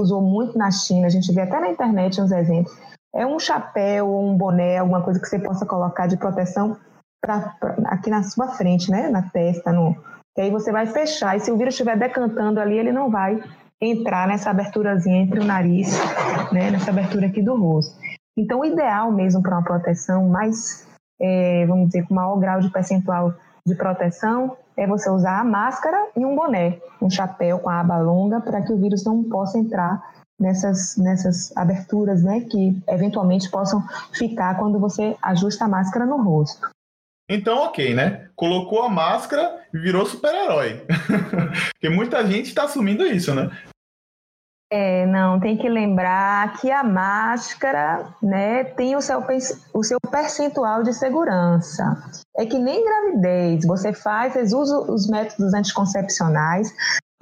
Usou 0.00 0.22
muito 0.22 0.56
na 0.56 0.70
China, 0.70 1.06
a 1.06 1.10
gente 1.10 1.30
vê 1.32 1.42
até 1.42 1.60
na 1.60 1.70
internet 1.70 2.20
uns 2.20 2.32
exemplos 2.32 2.74
é 3.14 3.26
um 3.26 3.38
chapéu 3.38 4.08
ou 4.08 4.30
um 4.30 4.36
boné, 4.36 4.78
alguma 4.78 5.02
coisa 5.02 5.20
que 5.20 5.26
você 5.26 5.38
possa 5.38 5.66
colocar 5.66 6.06
de 6.06 6.16
proteção 6.16 6.76
pra, 7.20 7.54
pra, 7.60 7.76
aqui 7.86 8.08
na 8.10 8.22
sua 8.22 8.48
frente, 8.48 8.90
né? 8.90 9.08
Na 9.08 9.22
testa, 9.22 9.72
no. 9.72 9.94
Que 10.34 10.40
aí 10.40 10.50
você 10.50 10.72
vai 10.72 10.86
fechar. 10.86 11.36
E 11.36 11.40
se 11.40 11.50
o 11.50 11.58
vírus 11.58 11.74
estiver 11.74 11.98
decantando 11.98 12.58
ali, 12.58 12.78
ele 12.78 12.90
não 12.90 13.10
vai 13.10 13.42
entrar 13.80 14.26
nessa 14.26 14.50
aberturazinha 14.50 15.20
entre 15.20 15.40
o 15.40 15.44
nariz, 15.44 15.92
né? 16.52 16.70
Nessa 16.70 16.90
abertura 16.90 17.26
aqui 17.26 17.42
do 17.42 17.54
rosto. 17.54 18.00
Então, 18.36 18.60
o 18.60 18.64
ideal 18.64 19.12
mesmo 19.12 19.42
para 19.42 19.58
uma 19.58 19.64
proteção 19.64 20.28
mais, 20.28 20.88
é, 21.20 21.66
vamos 21.66 21.88
dizer, 21.88 22.06
com 22.06 22.14
maior 22.14 22.36
grau 22.38 22.60
de 22.60 22.70
percentual 22.70 23.34
de 23.66 23.74
proteção 23.74 24.56
é 24.76 24.86
você 24.86 25.10
usar 25.10 25.40
a 25.40 25.44
máscara 25.44 26.08
e 26.16 26.24
um 26.24 26.34
boné, 26.34 26.78
um 27.00 27.10
chapéu 27.10 27.58
com 27.58 27.68
a 27.68 27.80
aba 27.80 27.98
longa, 27.98 28.40
para 28.40 28.62
que 28.62 28.72
o 28.72 28.78
vírus 28.78 29.04
não 29.04 29.22
possa 29.24 29.58
entrar 29.58 30.02
nessas, 30.42 30.96
nessas 30.96 31.56
aberturas, 31.56 32.22
né, 32.22 32.40
que 32.40 32.76
eventualmente 32.88 33.50
possam 33.50 33.82
ficar 34.12 34.58
quando 34.58 34.78
você 34.78 35.16
ajusta 35.22 35.64
a 35.64 35.68
máscara 35.68 36.04
no 36.04 36.22
rosto. 36.22 36.68
Então, 37.28 37.58
ok, 37.60 37.94
né? 37.94 38.28
Colocou 38.34 38.82
a 38.82 38.90
máscara 38.90 39.60
e 39.72 39.78
virou 39.78 40.04
super-herói. 40.04 40.84
Porque 41.72 41.88
muita 41.88 42.26
gente 42.26 42.48
está 42.48 42.64
assumindo 42.64 43.06
isso, 43.06 43.34
né? 43.34 43.50
É, 44.70 45.04
não, 45.06 45.38
tem 45.38 45.56
que 45.56 45.68
lembrar 45.68 46.58
que 46.58 46.70
a 46.70 46.82
máscara, 46.82 48.06
né, 48.22 48.64
tem 48.64 48.96
o 48.96 49.02
seu, 49.02 49.22
o 49.74 49.84
seu 49.84 49.98
percentual 50.10 50.82
de 50.82 50.94
segurança. 50.94 51.84
É 52.38 52.46
que 52.46 52.58
nem 52.58 52.82
gravidez, 52.82 53.66
você 53.66 53.92
faz, 53.92 54.32
vocês 54.32 54.54
usam 54.54 54.90
os 54.90 55.06
métodos 55.08 55.52
anticoncepcionais, 55.52 56.72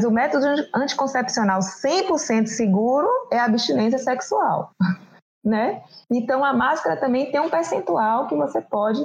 o 0.05 0.11
método 0.11 0.47
anticoncepcional 0.75 1.61
100% 1.61 2.47
seguro 2.47 3.09
é 3.31 3.39
a 3.39 3.45
abstinência 3.45 3.99
sexual, 3.99 4.73
né? 5.45 5.83
Então 6.11 6.45
a 6.45 6.53
máscara 6.53 6.97
também 6.99 7.31
tem 7.31 7.41
um 7.41 7.51
percentual 7.51 8.27
que 8.27 8.35
você 8.35 8.61
pode. 8.61 9.01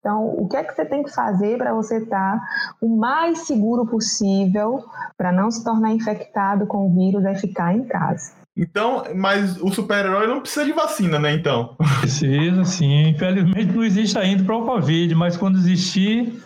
Então, 0.00 0.28
o 0.28 0.48
que 0.48 0.56
é 0.56 0.64
que 0.64 0.74
você 0.74 0.86
tem 0.86 1.02
que 1.02 1.12
fazer 1.12 1.58
para 1.58 1.74
você 1.74 1.98
estar 1.98 2.40
o 2.80 2.96
mais 2.96 3.40
seguro 3.40 3.84
possível 3.84 4.82
para 5.16 5.30
não 5.30 5.50
se 5.50 5.62
tornar 5.62 5.92
infectado 5.92 6.66
com 6.66 6.86
o 6.86 6.94
vírus 6.94 7.22
é 7.26 7.34
ficar 7.34 7.74
em 7.74 7.84
casa. 7.84 8.32
Então, 8.56 9.04
mas 9.14 9.60
o 9.60 9.70
super-herói 9.70 10.26
não 10.26 10.40
precisa 10.40 10.64
de 10.64 10.72
vacina, 10.72 11.18
né? 11.18 11.32
Então. 11.32 11.76
Precisa, 12.00 12.64
sim. 12.64 13.08
Infelizmente 13.08 13.72
não 13.72 13.84
existe 13.84 14.18
ainda 14.18 14.42
para 14.42 14.56
o 14.56 14.66
Covid, 14.66 15.14
mas 15.14 15.36
quando 15.36 15.58
existir, 15.58 16.42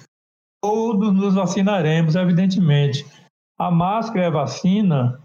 todos 0.62 1.12
nos 1.12 1.34
vacinaremos, 1.34 2.14
evidentemente. 2.14 3.06
A 3.58 3.70
máscara 3.70 4.24
e 4.24 4.26
a 4.26 4.30
vacina 4.30 5.20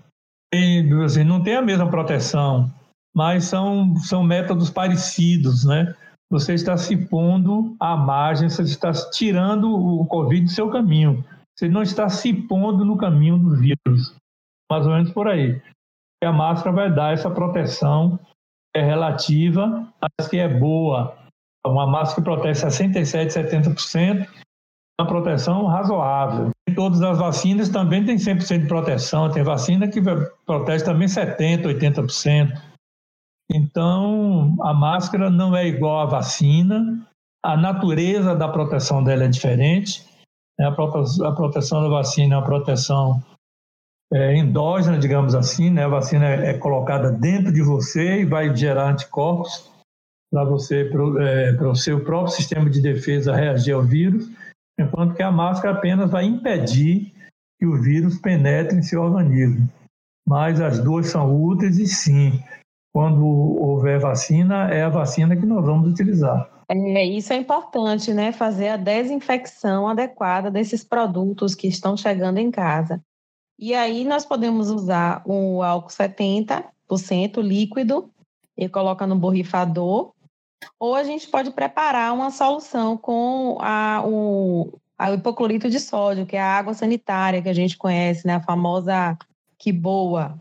tem, 0.52 0.92
assim, 1.04 1.24
não 1.24 1.42
tem 1.42 1.56
a 1.56 1.62
mesma 1.62 1.90
proteção, 1.90 2.72
mas 3.16 3.46
são, 3.46 3.96
são 3.98 4.24
métodos 4.24 4.70
parecidos, 4.70 5.66
né? 5.66 5.96
Você 6.32 6.54
está 6.54 6.78
se 6.78 6.96
pondo 7.08 7.76
à 7.80 7.98
margem, 7.98 8.50
você 8.50 8.62
está 8.62 8.92
tirando 9.12 9.74
o 9.74 10.06
Covid 10.06 10.46
do 10.46 10.52
seu 10.52 10.70
caminho. 10.70 11.26
Você 11.58 11.68
não 11.68 11.82
está 11.82 12.08
se 12.08 12.32
pondo 12.34 12.86
no 12.86 12.98
caminho 12.98 13.38
do 13.38 13.56
vírus. 13.56 14.16
Mais 14.72 14.86
ou 14.86 14.94
menos 14.94 15.12
por 15.12 15.28
aí. 15.28 15.60
E 16.24 16.26
a 16.26 16.32
máscara 16.32 16.76
vai 16.76 16.94
dar 16.94 17.14
essa 17.14 17.32
proteção 17.32 18.20
é 18.76 18.84
relativa, 18.84 19.92
mas 20.02 20.28
que 20.28 20.38
é 20.38 20.48
boa. 20.48 21.18
Uma 21.66 21.88
máscara 21.88 22.22
que 22.22 22.24
protege 22.24 22.66
67%, 22.66 23.76
70%, 23.76 24.28
uma 25.00 25.08
proteção 25.08 25.66
razoável. 25.66 26.52
Todas 26.76 27.02
as 27.02 27.18
vacinas 27.18 27.70
também 27.70 28.06
têm 28.06 28.18
100% 28.18 28.62
de 28.62 28.68
proteção, 28.68 29.32
tem 29.32 29.44
vacina 29.44 29.88
que 29.88 30.02
protege 30.46 30.84
também 30.84 31.08
70%, 31.08 31.64
80%. 31.64 32.62
Então, 33.52 34.56
a 34.62 34.74
máscara 34.74 35.30
não 35.30 35.56
é 35.56 35.68
igual 35.68 36.02
à 36.02 36.06
vacina, 36.06 37.08
a 37.44 37.56
natureza 37.58 38.36
da 38.36 38.48
proteção 38.48 39.04
dela 39.04 39.24
é 39.24 39.28
diferente. 39.28 40.06
Né? 40.60 40.68
A 40.68 41.32
proteção 41.32 41.82
da 41.82 41.90
vacina 41.90 42.36
é 42.36 42.38
uma 42.38 42.46
proteção 42.46 43.24
é, 44.14 44.36
endógena, 44.36 45.00
digamos 45.00 45.34
assim, 45.34 45.70
né? 45.70 45.86
A 45.86 45.90
vacina 45.90 46.28
é, 46.28 46.50
é 46.50 46.54
colocada 46.58 47.12
dentro 47.12 47.52
de 47.52 47.62
você 47.62 48.22
e 48.22 48.26
vai 48.26 48.56
gerar 48.56 48.90
anticorpos 48.90 49.72
para 50.32 50.44
você, 50.44 50.86
para 50.86 51.02
é, 51.24 51.68
o 51.68 51.76
seu 51.76 52.04
próprio 52.04 52.34
sistema 52.34 52.70
de 52.70 52.82
defesa 52.82 53.36
reagir 53.36 53.74
ao 53.74 53.82
vírus. 53.82 54.30
Enquanto 54.82 55.16
que 55.16 55.24
a 55.24 55.32
máscara 55.32 55.78
apenas 55.78 56.10
vai 56.10 56.26
impedir 56.26 57.14
que 57.60 57.66
o 57.66 57.82
vírus 57.82 58.18
penetre 58.20 58.78
em 58.78 58.82
seu 58.82 59.02
organismo. 59.02 59.70
Mas 60.28 60.62
as 60.62 60.80
duas 60.80 61.08
são 61.08 61.44
úteis 61.44 61.78
e 61.78 61.88
sim, 61.88 62.42
quando 62.94 63.26
houver 63.26 64.00
vacina, 64.00 64.70
é 64.72 64.84
a 64.84 64.90
vacina 64.90 65.36
que 65.36 65.46
nós 65.46 65.66
vamos 65.66 65.92
utilizar. 65.92 66.50
É, 66.70 67.04
isso 67.04 67.34
é 67.34 67.36
importante, 67.36 68.14
né? 68.14 68.32
Fazer 68.32 68.70
a 68.70 68.78
desinfecção 68.78 69.88
adequada 69.88 70.52
desses 70.52 70.84
produtos 70.84 71.56
que 71.56 71.68
estão 71.68 71.98
chegando 71.98 72.38
em 72.38 72.52
casa. 72.52 73.02
E 73.58 73.74
aí 73.74 74.06
nós 74.06 74.26
podemos 74.26 74.70
usar 74.70 75.22
o 75.26 75.62
álcool 75.64 75.90
70% 75.90 77.42
líquido 77.42 78.10
e 78.58 78.70
coloca 78.70 79.08
no 79.08 79.16
borrifador, 79.16 80.14
ou 80.80 80.96
a 80.96 81.04
gente 81.04 81.28
pode 81.28 81.52
preparar 81.52 82.14
uma 82.14 82.32
solução 82.32 82.98
com 82.98 83.58
a, 83.60 84.02
o, 84.06 84.80
a, 84.98 85.12
hipoclorito 85.12 85.70
de 85.70 85.80
sódio, 85.80 86.26
que 86.26 86.36
é 86.36 86.42
a 86.42 86.58
água 86.58 86.74
sanitária 86.74 87.42
que 87.42 87.50
a 87.50 87.54
gente 87.54 87.78
conhece, 87.78 88.26
né? 88.26 88.36
A 88.36 88.42
famosa 88.42 89.18
que 89.58 89.72
boa. 89.72 90.38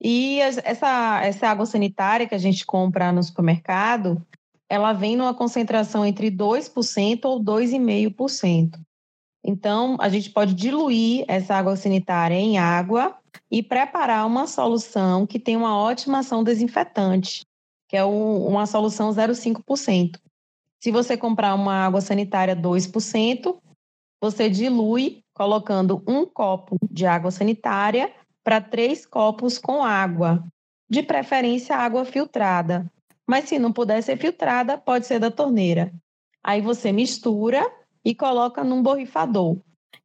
E 0.00 0.40
essa, 0.40 1.20
essa 1.22 1.48
água 1.48 1.64
sanitária 1.64 2.26
que 2.26 2.34
a 2.34 2.38
gente 2.38 2.66
compra 2.66 3.12
no 3.12 3.22
supermercado, 3.22 4.20
ela 4.68 4.92
vem 4.92 5.16
numa 5.16 5.34
concentração 5.34 6.04
entre 6.04 6.30
2% 6.30 7.24
ou 7.24 7.42
2,5%. 7.42 8.80
Então, 9.44 9.96
a 10.00 10.08
gente 10.08 10.30
pode 10.30 10.54
diluir 10.54 11.24
essa 11.28 11.54
água 11.54 11.76
sanitária 11.76 12.34
em 12.34 12.58
água 12.58 13.16
e 13.50 13.62
preparar 13.62 14.26
uma 14.26 14.46
solução 14.46 15.26
que 15.26 15.38
tem 15.38 15.56
uma 15.56 15.76
ótima 15.76 16.20
ação 16.20 16.42
desinfetante, 16.42 17.44
que 17.92 17.96
é 17.98 18.02
uma 18.02 18.64
solução 18.64 19.10
0,5%. 19.10 20.18
Se 20.82 20.90
você 20.90 21.14
comprar 21.14 21.54
uma 21.54 21.74
água 21.74 22.00
sanitária 22.00 22.56
2%, 22.56 23.60
você 24.18 24.48
dilui 24.48 25.22
colocando 25.34 26.02
um 26.08 26.24
copo 26.24 26.78
de 26.90 27.04
água 27.04 27.30
sanitária 27.30 28.10
para 28.42 28.62
três 28.62 29.04
copos 29.04 29.58
com 29.58 29.84
água, 29.84 30.42
de 30.88 31.02
preferência 31.02 31.76
água 31.76 32.06
filtrada. 32.06 32.90
Mas 33.28 33.50
se 33.50 33.58
não 33.58 33.70
puder 33.70 34.02
ser 34.02 34.16
filtrada, 34.16 34.78
pode 34.78 35.06
ser 35.06 35.18
da 35.18 35.30
torneira. 35.30 35.92
Aí 36.42 36.62
você 36.62 36.92
mistura 36.92 37.62
e 38.02 38.14
coloca 38.14 38.64
num 38.64 38.82
borrifador. 38.82 39.58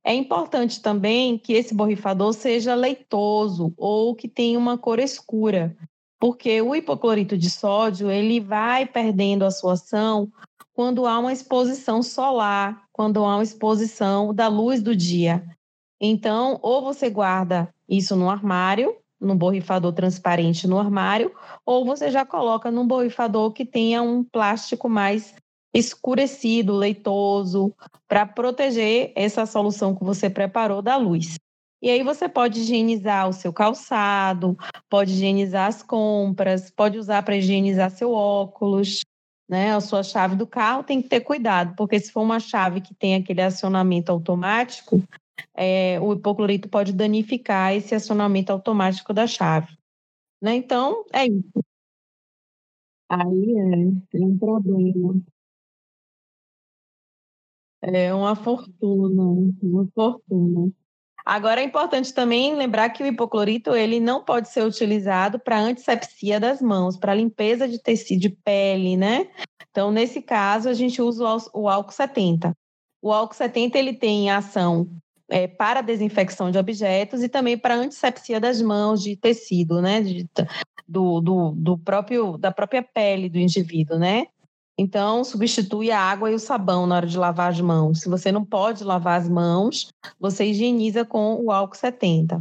É 0.04 0.14
importante 0.14 0.82
também 0.82 1.38
que 1.38 1.54
esse 1.54 1.74
borrifador 1.74 2.34
seja 2.34 2.76
leitoso 2.76 3.74
ou 3.78 4.14
que 4.14 4.28
tenha 4.28 4.60
uma 4.60 4.78
cor 4.78 5.00
escura, 5.00 5.74
porque 6.20 6.62
o 6.62 6.76
hipoclorito 6.76 7.38
de 7.38 7.50
sódio 7.50 8.10
ele 8.10 8.40
vai 8.40 8.86
perdendo 8.86 9.46
a 9.46 9.52
sua 9.52 9.74
ação 9.74 10.32
quando 10.74 11.08
há 11.08 11.18
uma 11.18 11.34
exposição 11.34 12.04
solar, 12.04 12.84
quando 12.92 13.24
há 13.24 13.36
uma 13.36 13.44
exposição 13.44 14.34
da 14.34 14.48
luz 14.48 14.82
do 14.82 14.96
dia. 14.96 15.44
Então, 16.00 16.60
ou 16.62 16.84
você 16.84 17.10
guarda 17.10 17.74
isso 17.90 18.16
no 18.16 18.30
armário, 18.30 18.96
num 19.20 19.36
borrifador 19.36 19.92
transparente 19.94 20.68
no 20.68 20.78
armário, 20.78 21.32
ou 21.66 21.84
você 21.84 22.12
já 22.12 22.24
coloca 22.26 22.70
num 22.70 22.86
borrifador 22.86 23.52
que 23.52 23.66
tenha 23.66 24.04
um 24.04 24.24
plástico 24.24 24.88
mais 24.88 25.34
escurecido, 25.74 26.76
leitoso, 26.76 27.74
para 28.08 28.26
proteger 28.26 29.12
essa 29.16 29.46
solução 29.46 29.96
que 29.96 30.04
você 30.04 30.30
preparou 30.30 30.82
da 30.82 30.96
luz. 30.96 31.38
E 31.82 31.90
aí 31.90 32.02
você 32.02 32.28
pode 32.28 32.60
higienizar 32.62 33.30
o 33.30 33.34
seu 33.34 33.54
calçado, 33.54 34.58
pode 34.90 35.12
higienizar 35.14 35.68
as 35.68 35.84
compras, 35.84 36.72
pode 36.72 36.98
usar 36.98 37.22
para 37.24 37.38
higienizar 37.38 37.92
seu 37.92 38.12
óculos, 38.12 39.02
né? 39.48 39.74
A 39.74 39.80
sua 39.80 40.02
chave 40.02 40.36
do 40.36 40.48
carro 40.48 40.84
tem 40.84 41.02
que 41.02 41.08
ter 41.08 41.22
cuidado, 41.22 41.76
porque 41.76 42.00
se 42.00 42.12
for 42.12 42.22
uma 42.22 42.40
chave 42.40 42.82
que 42.82 42.96
tem 42.96 43.16
aquele 43.16 43.42
acionamento 43.42 44.12
automático, 44.12 45.02
é, 45.54 46.00
o 46.00 46.14
hipoclorito 46.14 46.68
pode 46.68 46.92
danificar 46.92 47.74
esse 47.74 47.94
acionamento 47.94 48.52
automático 48.52 49.14
da 49.14 49.28
chave. 49.28 49.78
Né? 50.42 50.56
Então, 50.56 51.06
é 51.14 51.28
isso. 51.28 51.64
Aí 53.10 53.54
é, 53.58 54.08
tem 54.12 54.26
um 54.26 54.38
problema. 54.38 55.22
É 57.82 58.14
uma 58.14 58.36
fortuna, 58.36 59.54
uma 59.62 59.88
fortuna. 59.94 60.72
Agora 61.30 61.60
é 61.60 61.64
importante 61.66 62.14
também 62.14 62.56
lembrar 62.56 62.90
que 62.90 63.04
o 63.04 63.06
hipoclorito 63.06 63.76
ele 63.76 64.00
não 64.00 64.24
pode 64.24 64.48
ser 64.48 64.64
utilizado 64.64 65.38
para 65.38 65.60
antisepsia 65.60 66.40
das 66.40 66.62
mãos, 66.62 66.96
para 66.96 67.14
limpeza 67.14 67.68
de 67.68 67.78
tecido 67.80 68.22
de 68.22 68.30
pele, 68.30 68.96
né? 68.96 69.28
Então, 69.70 69.92
nesse 69.92 70.22
caso, 70.22 70.70
a 70.70 70.74
gente 70.74 71.02
usa 71.02 71.26
o 71.54 71.68
álcool 71.68 71.92
70. 71.92 72.54
O 73.02 73.12
álcool 73.12 73.36
70 73.36 73.78
ele 73.78 73.92
tem 73.92 74.32
ação 74.32 74.88
é, 75.28 75.48
para 75.48 75.82
desinfecção 75.82 76.50
de 76.50 76.58
objetos 76.58 77.22
e 77.22 77.28
também 77.28 77.58
para 77.58 77.76
antisepsia 77.76 78.40
das 78.40 78.62
mãos, 78.62 79.04
de 79.04 79.18
tecido, 79.18 79.82
né? 79.82 80.02
De, 80.02 80.26
do, 80.88 81.20
do, 81.20 81.52
do 81.52 81.78
próprio, 81.78 82.38
da 82.38 82.54
própria 82.54 82.82
pele 82.82 83.28
do 83.28 83.38
indivíduo, 83.38 84.00
né? 84.00 84.28
Então, 84.80 85.24
substitui 85.24 85.90
a 85.90 86.00
água 86.00 86.32
e 86.32 86.36
o 86.36 86.40
sabão 86.40 86.86
na 86.86 86.98
hora 86.98 87.08
de 87.08 87.18
lavar 87.18 87.50
as 87.50 87.60
mãos. 87.60 88.02
Se 88.02 88.10
você 88.10 88.32
não 88.32 88.46
pode 88.46 88.84
lavar 88.84 89.20
as 89.20 89.28
mãos, 89.28 89.92
você 90.20 90.46
higieniza 90.46 91.04
com 91.04 91.36
o 91.44 91.52
álcool 91.52 91.76
70. 91.76 92.40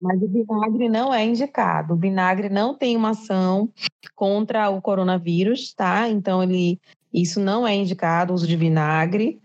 Mas 0.00 0.22
o 0.22 0.28
vinagre 0.28 0.88
não 0.88 1.12
é 1.12 1.24
indicado. 1.24 1.94
O 1.94 1.96
vinagre 1.96 2.48
não 2.48 2.74
tem 2.74 2.96
uma 2.96 3.10
ação 3.10 3.70
contra 4.14 4.70
o 4.70 4.80
coronavírus, 4.80 5.74
tá? 5.74 6.08
Então, 6.08 6.42
ele, 6.42 6.80
isso 7.12 7.38
não 7.38 7.66
é 7.66 7.74
indicado, 7.74 8.32
o 8.32 8.34
uso 8.36 8.46
de 8.46 8.56
vinagre 8.56 9.40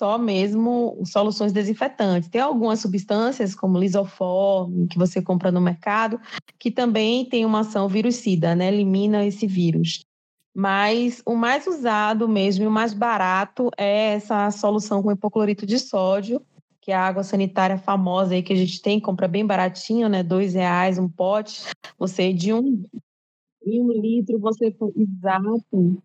só 0.00 0.16
mesmo 0.16 0.98
soluções 1.04 1.52
desinfetantes. 1.52 2.30
Tem 2.30 2.40
algumas 2.40 2.80
substâncias, 2.80 3.54
como 3.54 3.78
lisoforme, 3.78 4.88
que 4.88 4.96
você 4.96 5.20
compra 5.20 5.52
no 5.52 5.60
mercado, 5.60 6.18
que 6.58 6.70
também 6.70 7.26
tem 7.26 7.44
uma 7.44 7.60
ação 7.60 7.86
virucida, 7.86 8.54
né? 8.54 8.68
Elimina 8.68 9.26
esse 9.26 9.46
vírus. 9.46 10.02
Mas 10.54 11.22
o 11.26 11.36
mais 11.36 11.66
usado 11.66 12.26
mesmo 12.26 12.64
e 12.64 12.66
o 12.66 12.70
mais 12.70 12.94
barato 12.94 13.68
é 13.76 14.14
essa 14.14 14.50
solução 14.50 15.02
com 15.02 15.12
hipoclorito 15.12 15.66
de 15.66 15.78
sódio, 15.78 16.40
que 16.80 16.90
é 16.90 16.94
a 16.94 17.06
água 17.06 17.22
sanitária 17.22 17.76
famosa 17.76 18.32
aí 18.32 18.42
que 18.42 18.54
a 18.54 18.56
gente 18.56 18.80
tem, 18.80 18.98
compra 18.98 19.28
bem 19.28 19.44
baratinho, 19.44 20.08
né? 20.08 20.22
Dois 20.22 20.54
reais 20.54 20.98
um 20.98 21.10
pote. 21.10 21.60
Você 21.98 22.32
de 22.32 22.54
um, 22.54 22.82
de 23.62 23.80
um 23.82 23.92
litro, 23.92 24.38
você 24.38 24.74
exato 24.96 26.02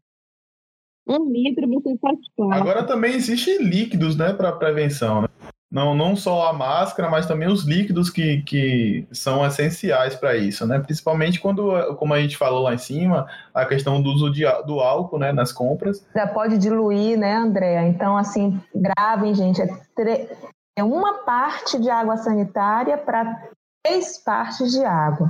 um 1.08 1.32
litro 1.32 1.68
você 1.68 1.97
faz 1.99 2.18
Agora 2.51 2.84
também 2.84 3.14
existem 3.14 3.64
líquidos, 3.64 4.16
né, 4.16 4.34
para 4.34 4.51
prevenção, 4.51 5.22
né? 5.22 5.28
Não, 5.72 5.93
não 5.93 6.16
só 6.16 6.47
a 6.47 6.53
máscara, 6.53 7.10
mas 7.10 7.26
também 7.26 7.49
os 7.49 7.66
líquidos 7.66 8.10
que, 8.10 8.41
que 8.43 9.06
são 9.12 9.45
essenciais 9.45 10.16
para 10.16 10.38
isso, 10.38 10.66
né? 10.66 10.80
Principalmente 10.80 11.39
quando, 11.39 11.95
como 11.97 12.14
a 12.14 12.22
gente 12.22 12.38
falou 12.38 12.64
lá 12.64 12.74
em 12.74 12.78
cima, 12.78 13.28
a 13.53 13.66
questão 13.66 14.01
do 14.01 14.10
uso 14.10 14.32
de, 14.32 14.43
do 14.66 14.80
álcool, 14.80 15.20
né, 15.20 15.34
nas 15.34 15.51
compras. 15.51 16.08
Já 16.16 16.28
pode 16.28 16.58
diluir, 16.58 17.18
né, 17.18 17.36
Andréa? 17.36 17.86
Então, 17.88 18.16
assim, 18.16 18.58
gravem, 18.74 19.36
gente, 19.36 19.62
é, 19.62 19.68
tre... 19.95 20.30
é 20.78 20.84
uma 20.84 21.26
parte 21.26 21.78
de 21.82 21.89
água 21.89 22.16
sanitária 22.16 22.97
para 22.97 23.49
três 23.84 24.18
partes 24.24 24.72
de 24.72 24.86
água. 24.86 25.30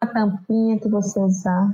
A 0.00 0.06
tampinha 0.06 0.78
que 0.78 0.88
você 0.88 1.20
usar 1.20 1.70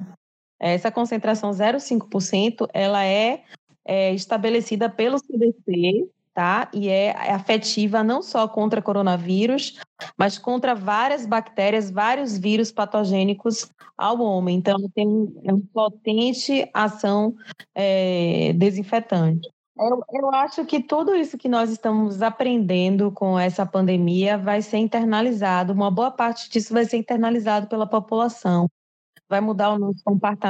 essa 0.58 0.90
concentração 0.90 1.50
0,5%, 1.50 2.68
ela 2.72 3.04
é, 3.04 3.42
é 3.84 4.12
estabelecida 4.14 4.88
pelo 4.88 5.18
CDC, 5.18 6.08
tá? 6.34 6.68
E 6.72 6.88
é 6.88 7.10
afetiva 7.32 8.02
não 8.02 8.22
só 8.22 8.46
contra 8.48 8.82
coronavírus, 8.82 9.78
mas 10.16 10.38
contra 10.38 10.74
várias 10.74 11.26
bactérias, 11.26 11.90
vários 11.90 12.36
vírus 12.36 12.72
patogênicos 12.72 13.70
ao 13.96 14.20
homem. 14.20 14.56
Então, 14.56 14.76
tem 14.94 15.06
uma 15.06 15.60
potente 15.72 16.68
ação 16.72 17.34
é, 17.74 18.52
desinfetante. 18.54 19.48
Eu, 19.80 20.02
eu 20.12 20.34
acho 20.34 20.64
que 20.64 20.82
tudo 20.82 21.14
isso 21.14 21.38
que 21.38 21.48
nós 21.48 21.70
estamos 21.70 22.20
aprendendo 22.20 23.12
com 23.12 23.38
essa 23.38 23.64
pandemia 23.64 24.36
vai 24.36 24.60
ser 24.60 24.78
internalizado, 24.78 25.72
uma 25.72 25.88
boa 25.88 26.10
parte 26.10 26.50
disso 26.50 26.74
vai 26.74 26.84
ser 26.84 26.96
internalizado 26.96 27.68
pela 27.68 27.86
população 27.86 28.68
vai 29.28 29.40
mudar 29.40 29.70
o 29.70 29.78
nosso, 29.78 30.02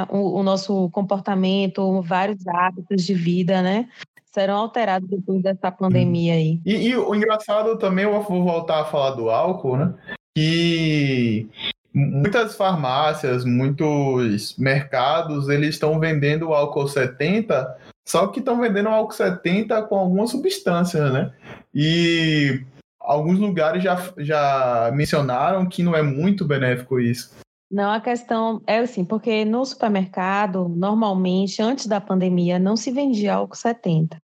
o 0.09 0.43
nosso 0.43 0.89
comportamento, 0.91 2.01
vários 2.01 2.47
hábitos 2.47 3.03
de 3.03 3.13
vida, 3.13 3.61
né? 3.61 3.89
Serão 4.31 4.57
alterados 4.57 5.09
depois 5.09 5.41
dessa 5.41 5.71
pandemia 5.71 6.33
aí. 6.33 6.61
E, 6.65 6.89
e 6.89 6.95
o 6.95 7.13
engraçado 7.13 7.77
também, 7.77 8.05
eu 8.05 8.21
vou 8.21 8.43
voltar 8.43 8.81
a 8.81 8.85
falar 8.85 9.11
do 9.11 9.29
álcool, 9.29 9.77
né? 9.77 9.93
Que 10.35 11.49
muitas 11.93 12.55
farmácias, 12.55 13.43
muitos 13.43 14.55
mercados, 14.57 15.49
eles 15.49 15.69
estão 15.69 15.99
vendendo 15.99 16.53
álcool 16.53 16.87
70, 16.87 17.77
só 18.07 18.27
que 18.27 18.39
estão 18.39 18.59
vendendo 18.61 18.89
álcool 18.89 19.13
70 19.13 19.81
com 19.83 19.97
algumas 19.97 20.29
substâncias, 20.29 21.11
né? 21.11 21.33
E 21.73 22.63
alguns 22.99 23.39
lugares 23.39 23.83
já, 23.83 23.97
já 24.19 24.91
mencionaram 24.93 25.67
que 25.67 25.83
não 25.83 25.95
é 25.95 26.01
muito 26.01 26.45
benéfico 26.45 26.99
isso. 26.99 27.35
Não, 27.71 27.91
a 27.91 28.01
questão 28.01 28.61
é 28.65 28.79
assim, 28.79 29.05
porque 29.05 29.45
no 29.45 29.63
supermercado, 29.63 30.67
normalmente, 30.67 31.61
antes 31.61 31.85
da 31.85 32.01
pandemia, 32.01 32.57
não 32.57 32.75
se 32.75 32.89
vendia 32.91 33.35
álcool 33.35 33.55
70. 33.55 34.19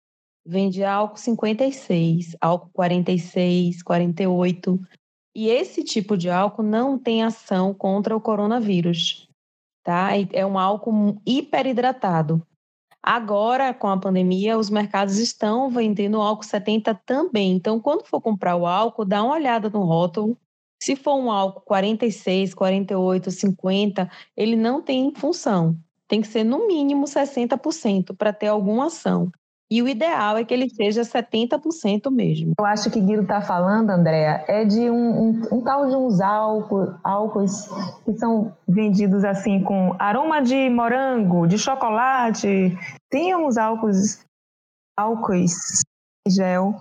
Vendia 0.47 0.93
álcool 0.93 1.17
56, 1.17 2.37
álcool 2.41 2.71
46, 2.73 3.83
48. 3.83 4.81
E 5.35 5.49
esse 5.49 5.83
tipo 5.83 6.17
de 6.17 6.31
álcool 6.31 6.63
não 6.63 6.99
tem 6.99 7.25
ação 7.25 7.75
contra 7.75 8.17
o 8.17 8.21
coronavírus, 8.21 9.29
tá? 9.83 10.11
É 10.33 10.47
um 10.47 10.59
álcool 10.59 11.21
hiperidratado. 11.27 12.47
Agora, 13.03 13.75
com 13.75 13.89
a 13.89 13.99
pandemia, 13.99 14.57
os 14.57 14.71
mercados 14.71 15.19
estão 15.19 15.69
vendendo 15.69 16.21
álcool 16.21 16.45
70 16.45 16.95
também. 17.05 17.53
Então, 17.53 17.81
quando 17.81 18.07
for 18.07 18.21
comprar 18.21 18.55
o 18.55 18.67
álcool, 18.67 19.05
dá 19.05 19.25
uma 19.25 19.35
olhada 19.35 19.69
no 19.69 19.83
rótulo. 19.83 20.39
Se 20.83 20.97
for 20.97 21.15
um 21.15 21.31
álcool 21.31 21.61
46, 21.61 22.55
48, 22.55 23.31
50, 23.31 24.11
ele 24.37 24.57
não 24.57 24.83
tem 24.83 25.15
função. 25.15 25.77
Tem 26.09 26.21
que 26.21 26.27
ser 26.27 26.43
no 26.43 26.67
mínimo 26.67 27.05
60% 27.05 28.17
para 28.17 28.33
ter 28.33 28.49
alguma 28.49 28.87
ação. 28.87 29.31
E 29.71 29.81
o 29.81 29.87
ideal 29.87 30.37
é 30.37 30.45
que 30.45 30.53
ele 30.53 30.69
seja 30.69 31.03
70% 31.03 32.11
mesmo. 32.11 32.55
Eu 32.59 32.67
acho 32.67 32.91
que 32.91 33.01
Guido 33.01 33.23
está 33.23 33.41
falando, 33.41 33.91
Andréa, 33.91 34.45
é 34.49 34.65
de 34.65 34.91
um, 34.91 35.21
um, 35.21 35.43
um, 35.53 35.61
tal 35.63 35.89
de 35.89 35.95
uns 35.95 36.21
álcool, 36.21 36.93
álcools 37.05 37.69
que 38.05 38.19
são 38.19 38.53
vendidos 38.67 39.23
assim 39.23 39.63
com 39.63 39.95
aroma 40.01 40.43
de 40.43 40.69
morango, 40.69 41.47
de 41.47 41.59
chocolate. 41.59 42.77
Tem 43.09 43.37
uns 43.37 43.57
álcools, 43.57 44.19
álcools 44.99 45.85
gel 46.29 46.75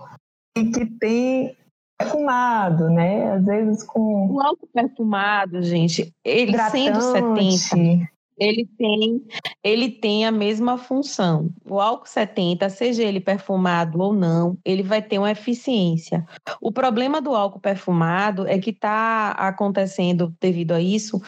que 0.56 0.86
tem 0.98 1.56
perfumado, 2.04 2.88
né? 2.90 3.32
Às 3.32 3.44
vezes 3.44 3.84
com. 3.84 4.32
O 4.32 4.40
álcool 4.40 4.68
perfumado, 4.72 5.62
gente, 5.62 6.12
ele 6.24 6.56
sendo 6.58 7.00
70, 7.00 8.08
ele 8.38 8.66
tem, 8.76 9.22
ele 9.62 9.90
tem 9.90 10.26
a 10.26 10.32
mesma 10.32 10.78
função. 10.78 11.50
O 11.64 11.80
álcool 11.80 12.08
70, 12.08 12.68
seja 12.70 13.02
ele 13.02 13.20
perfumado 13.20 14.00
ou 14.00 14.12
não, 14.12 14.56
ele 14.64 14.82
vai 14.82 15.02
ter 15.02 15.18
uma 15.18 15.30
eficiência. 15.30 16.24
O 16.60 16.72
problema 16.72 17.20
do 17.20 17.34
álcool 17.34 17.60
perfumado 17.60 18.46
é 18.46 18.58
que 18.58 18.70
está 18.70 19.30
acontecendo, 19.32 20.34
devido 20.40 20.72
a 20.72 20.80
isso, 20.80 21.20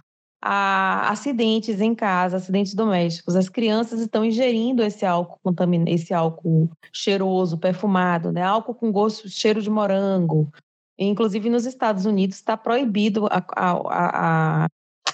a 0.47 1.11
acidentes 1.11 1.81
em 1.81 1.95
casa, 1.95 2.37
acidentes 2.37 2.75
domésticos. 2.75 3.35
As 3.35 3.49
crianças 3.49 4.01
estão 4.01 4.23
ingerindo 4.23 4.83
esse 4.83 5.07
álcool 5.07 5.39
contaminado, 5.43 5.89
esse 5.89 6.13
álcool 6.13 6.69
cheiroso, 6.93 7.57
perfumado, 7.57 8.31
né? 8.31 8.43
Álcool 8.43 8.75
com 8.75 8.93
gosto, 8.93 9.27
cheiro 9.29 9.63
de 9.63 9.71
morango. 9.71 10.53
Inclusive 10.99 11.51
nos 11.51 11.67
Estados 11.67 12.05
Unidos 12.05 12.37
está 12.37 12.57
proibido 12.57 13.27
a, 13.27 13.45
a, 13.57 14.65
a, 14.65 14.69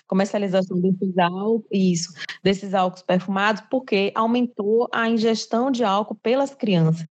comercialização 0.06 0.80
desses 0.80 1.16
álcool, 1.16 1.66
isso, 1.70 2.12
desses 2.42 2.74
álcools 2.74 3.02
perfumados, 3.02 3.62
porque 3.70 4.12
aumentou 4.14 4.88
a 4.92 5.08
ingestão 5.08 5.70
de 5.70 5.84
álcool 5.84 6.16
pelas 6.16 6.54
crianças. 6.54 7.06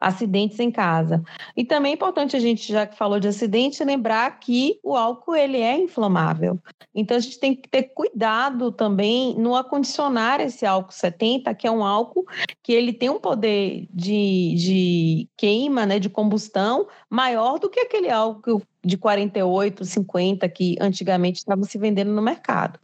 Acidentes 0.00 0.60
em 0.60 0.70
casa. 0.70 1.22
E 1.56 1.64
também 1.64 1.92
é 1.92 1.94
importante 1.94 2.36
a 2.36 2.40
gente, 2.40 2.70
já 2.70 2.86
que 2.86 2.96
falou 2.96 3.18
de 3.18 3.28
acidente, 3.28 3.82
lembrar 3.82 4.38
que 4.38 4.78
o 4.82 4.94
álcool 4.94 5.34
ele 5.34 5.58
é 5.58 5.78
inflamável. 5.78 6.58
Então 6.94 7.16
a 7.16 7.20
gente 7.20 7.40
tem 7.40 7.54
que 7.54 7.68
ter 7.68 7.84
cuidado 7.94 8.70
também 8.70 9.34
no 9.38 9.56
acondicionar 9.56 10.40
esse 10.40 10.66
álcool 10.66 10.92
70, 10.92 11.54
que 11.54 11.66
é 11.66 11.70
um 11.70 11.84
álcool 11.84 12.24
que 12.62 12.72
ele 12.72 12.92
tem 12.92 13.08
um 13.08 13.18
poder 13.18 13.86
de, 13.90 14.54
de 14.56 15.28
queima, 15.36 15.86
né, 15.86 15.98
de 15.98 16.10
combustão, 16.10 16.86
maior 17.08 17.58
do 17.58 17.70
que 17.70 17.80
aquele 17.80 18.10
álcool 18.10 18.62
de 18.84 18.96
48, 18.96 19.84
50 19.84 20.48
que 20.48 20.76
antigamente 20.80 21.38
estavam 21.38 21.64
se 21.64 21.78
vendendo 21.78 22.12
no 22.12 22.22
mercado. 22.22 22.78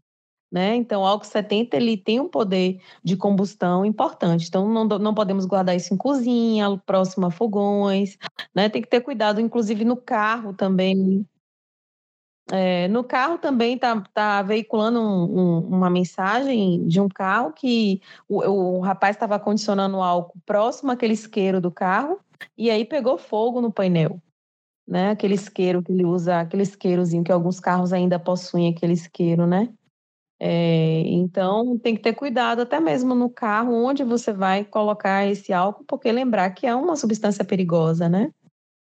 Né? 0.53 0.77
Então, 0.77 1.01
o 1.01 1.07
álcool 1.07 1.25
70 1.25 1.77
ele 1.77 1.97
tem 1.97 2.21
um 2.21 2.29
poder 2.29 2.79
de 3.03 3.17
combustão 3.17 3.87
importante. 3.87 4.49
Então, 4.49 4.69
não, 4.69 4.85
não 4.85 5.15
podemos 5.15 5.47
guardar 5.47 5.75
isso 5.75 5.95
em 5.95 5.97
cozinha, 5.97 6.79
próximo 6.85 7.27
a 7.27 7.31
fogões. 7.31 8.19
Né? 8.55 8.69
Tem 8.69 8.83
que 8.83 8.89
ter 8.89 9.01
cuidado, 9.01 9.41
inclusive 9.41 9.83
no 9.83 9.97
carro 9.97 10.53
também. 10.53 11.27
É, 12.51 12.87
no 12.89 13.03
carro 13.03 13.39
também 13.39 13.77
está 13.77 13.99
tá 14.13 14.43
veiculando 14.43 15.01
um, 15.01 15.39
um, 15.39 15.59
uma 15.69 15.89
mensagem 15.89 16.87
de 16.87 17.01
um 17.01 17.09
carro 17.09 17.53
que 17.53 18.03
o, 18.29 18.41
o 18.41 18.81
rapaz 18.81 19.17
estava 19.17 19.39
condicionando 19.39 20.03
álcool 20.03 20.39
próximo 20.45 20.91
àquele 20.91 21.15
isqueiro 21.15 21.61
do 21.63 21.71
carro 21.71 22.21
e 22.59 22.69
aí 22.71 22.85
pegou 22.85 23.17
fogo 23.17 23.61
no 23.61 23.73
painel 23.73 24.21
né? 24.87 25.11
Aquele 25.11 25.35
isqueiro 25.35 25.83
que 25.83 25.93
ele 25.93 26.05
usa, 26.05 26.41
aquele 26.41 26.63
isqueirozinho 26.63 27.25
que 27.25 27.33
alguns 27.33 27.61
carros 27.61 27.93
ainda 27.93 28.19
possuem 28.19 28.69
aquele 28.69 28.93
isqueiro, 28.93 29.47
né? 29.47 29.73
É, 30.45 31.03
então 31.07 31.79
tem 31.79 31.95
que 31.95 32.03
ter 32.03 32.15
cuidado 32.15 32.63
até 32.63 32.81
mesmo 32.81 33.15
no 33.15 33.31
carro 33.31 33.73
onde 33.73 34.03
você 34.03 34.33
vai 34.33 34.65
colocar 34.65 35.25
esse 35.25 35.53
álcool, 35.53 35.85
porque 35.87 36.11
lembrar 36.11 36.51
que 36.51 36.67
é 36.67 36.75
uma 36.75 36.97
substância 36.97 37.45
perigosa, 37.45 38.09
né? 38.09 38.29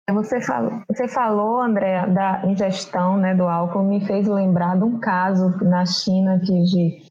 Você 0.10 0.42
falou, 0.42 0.82
você 0.90 1.08
falou, 1.08 1.62
André, 1.62 2.08
da 2.08 2.42
ingestão 2.48 3.18
né, 3.18 3.36
do 3.36 3.44
álcool, 3.44 3.84
me 3.84 4.04
fez 4.04 4.28
lembrar 4.28 4.78
de 4.78 4.84
um 4.84 5.00
caso 5.00 5.56
na 5.64 5.86
China 5.86 6.42
que 6.44 6.64
de 6.64 7.04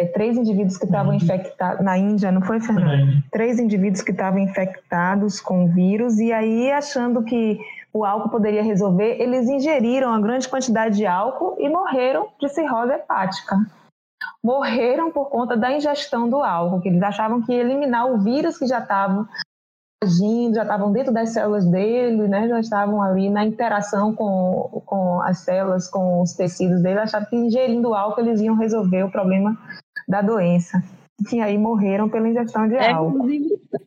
é, 0.00 0.04
três 0.06 0.36
indivíduos 0.36 0.76
que 0.76 0.84
estavam 0.84 1.12
uhum. 1.12 1.18
infectados, 1.18 1.84
na 1.84 1.96
Índia, 1.96 2.32
não 2.32 2.42
foi, 2.42 2.58
Fernando? 2.58 3.04
Uhum. 3.04 3.22
Três 3.30 3.60
indivíduos 3.60 4.02
que 4.02 4.10
estavam 4.10 4.40
infectados 4.40 5.40
com 5.40 5.64
o 5.64 5.68
vírus, 5.68 6.18
e 6.18 6.32
aí 6.32 6.72
achando 6.72 7.22
que 7.22 7.56
o 7.96 8.04
álcool 8.04 8.28
poderia 8.28 8.62
resolver, 8.62 9.20
eles 9.20 9.48
ingeriram 9.48 10.10
uma 10.10 10.20
grande 10.20 10.48
quantidade 10.48 10.96
de 10.96 11.06
álcool 11.06 11.56
e 11.58 11.68
morreram 11.68 12.28
de 12.38 12.48
cirrose 12.48 12.92
hepática. 12.92 13.56
Morreram 14.44 15.10
por 15.10 15.30
conta 15.30 15.56
da 15.56 15.72
ingestão 15.72 16.28
do 16.28 16.42
álcool, 16.42 16.80
que 16.80 16.88
eles 16.88 17.02
achavam 17.02 17.40
que 17.42 17.52
ia 17.52 17.60
eliminar 17.60 18.06
o 18.06 18.18
vírus 18.18 18.58
que 18.58 18.66
já 18.66 18.80
estavam 18.80 19.26
agindo, 20.04 20.56
já 20.56 20.62
estavam 20.62 20.92
dentro 20.92 21.12
das 21.12 21.30
células 21.30 21.64
dele, 21.64 22.28
né? 22.28 22.46
já 22.48 22.60
estavam 22.60 23.00
ali 23.00 23.30
na 23.30 23.46
interação 23.46 24.14
com, 24.14 24.82
com 24.84 25.22
as 25.22 25.38
células, 25.38 25.88
com 25.88 26.20
os 26.20 26.34
tecidos 26.34 26.82
dele, 26.82 27.00
achavam 27.00 27.28
que 27.28 27.36
ingerindo 27.36 27.94
álcool 27.94 28.20
eles 28.20 28.42
iam 28.42 28.56
resolver 28.56 29.04
o 29.04 29.10
problema 29.10 29.56
da 30.06 30.20
doença 30.20 30.82
que 31.28 31.40
aí 31.40 31.56
morreram 31.56 32.08
pela 32.08 32.28
ingestão 32.28 32.68
de 32.68 32.74
é, 32.74 32.90
álcool. 32.90 33.28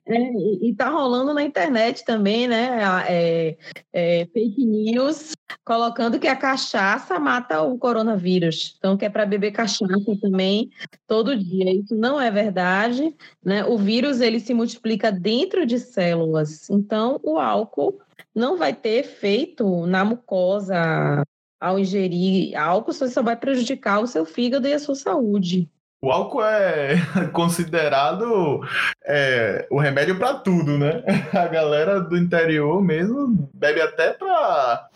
É, 0.06 0.34
e 0.34 0.72
está 0.72 0.90
rolando 0.90 1.34
na 1.34 1.44
internet 1.44 2.04
também, 2.04 2.48
né? 2.48 2.80
É, 3.08 3.58
é, 3.94 4.26
fake 4.34 4.66
news 4.66 5.34
colocando 5.64 6.20
que 6.20 6.28
a 6.28 6.36
cachaça 6.36 7.20
mata 7.20 7.62
o 7.62 7.78
coronavírus. 7.78 8.76
Então, 8.78 8.98
que 8.98 9.06
é 9.06 9.10
para 9.10 9.26
beber 9.26 9.52
cachaça 9.52 10.18
também 10.20 10.72
todo 11.08 11.38
dia. 11.38 11.72
Isso 11.72 11.96
não 11.96 12.20
é 12.20 12.32
verdade, 12.32 13.16
né? 13.44 13.64
O 13.66 13.78
vírus 13.78 14.22
ele 14.22 14.40
se 14.40 14.54
multiplica 14.54 15.12
dentro 15.12 15.66
de 15.66 15.78
células. 15.78 16.70
Então, 16.70 17.20
o 17.24 17.38
álcool 17.38 18.00
não 18.34 18.58
vai 18.58 18.74
ter 18.74 19.00
efeito 19.00 19.86
na 19.86 20.04
mucosa 20.04 21.24
ao 21.60 21.78
ingerir 21.78 22.56
álcool, 22.58 22.94
você 22.94 23.10
só 23.10 23.22
vai 23.22 23.36
prejudicar 23.36 24.00
o 24.00 24.08
seu 24.08 24.26
fígado 24.26 24.68
e 24.68 24.74
a 24.74 24.80
sua 24.80 24.96
saúde. 24.96 25.70
O 26.02 26.12
álcool 26.12 26.44
é 26.44 26.96
considerado 27.34 28.62
é, 29.06 29.68
o 29.70 29.80
remédio 29.80 30.18
para 30.18 30.36
tudo, 30.36 30.78
né? 30.78 31.04
A 31.34 31.48
galera 31.48 32.00
do 32.00 32.18
interior 32.18 32.82
mesmo 32.82 33.50
bebe 33.54 33.82
até 33.82 34.14
para 34.14 34.90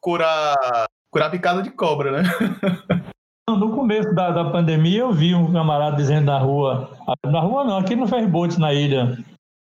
curar, 0.00 0.54
curar 1.10 1.30
picada 1.30 1.62
de 1.62 1.70
cobra, 1.70 2.22
né? 2.22 2.30
No 3.48 3.74
começo 3.74 4.14
da, 4.14 4.30
da 4.30 4.50
pandemia, 4.50 5.00
eu 5.00 5.12
vi 5.12 5.34
um 5.34 5.50
camarada 5.50 5.96
dizendo 5.96 6.26
na 6.26 6.38
rua, 6.38 6.90
na 7.24 7.40
rua 7.40 7.64
não, 7.64 7.78
aqui 7.78 7.96
no 7.96 8.06
ferryboat 8.06 8.60
na 8.60 8.74
ilha, 8.74 9.16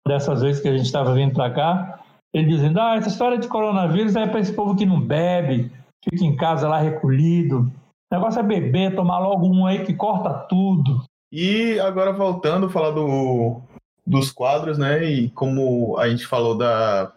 dessas 0.06 0.40
vezes 0.40 0.62
que 0.62 0.68
a 0.68 0.72
gente 0.72 0.86
estava 0.86 1.12
vindo 1.12 1.34
para 1.34 1.52
cá, 1.52 2.00
ele 2.32 2.48
dizendo: 2.48 2.80
Ah, 2.80 2.96
essa 2.96 3.09
história 3.09 3.36
de 3.36 3.46
coronavírus 3.46 4.16
é 4.16 4.26
para 4.26 4.40
esse 4.40 4.54
povo 4.54 4.74
que 4.74 4.86
não 4.86 4.98
bebe, 4.98 5.70
fica 6.02 6.24
em 6.24 6.34
casa 6.34 6.66
lá 6.66 6.78
recolhido. 6.78 7.70
O 8.11 8.14
negócio 8.14 8.40
é 8.40 8.42
beber, 8.42 8.94
tomar 8.94 9.18
logo 9.18 9.46
um 9.46 9.66
aí 9.66 9.84
que 9.84 9.94
corta 9.94 10.30
tudo. 10.48 11.04
E 11.30 11.78
agora 11.80 12.12
voltando 12.12 12.66
a 12.66 12.70
falar 12.70 12.90
do, 12.90 13.61
dos 14.06 14.30
quadros, 14.30 14.78
né? 14.78 15.04
E 15.04 15.28
como 15.30 15.98
a 15.98 16.09
gente 16.09 16.26
falou 16.26 16.56
da, 16.56 17.12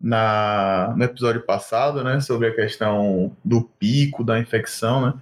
na, 0.00 0.94
no 0.96 1.02
episódio 1.02 1.44
passado, 1.44 2.04
né? 2.04 2.20
Sobre 2.20 2.48
a 2.48 2.54
questão 2.54 3.32
do 3.42 3.62
pico 3.62 4.22
da 4.22 4.38
infecção, 4.38 5.00
né? 5.00 5.14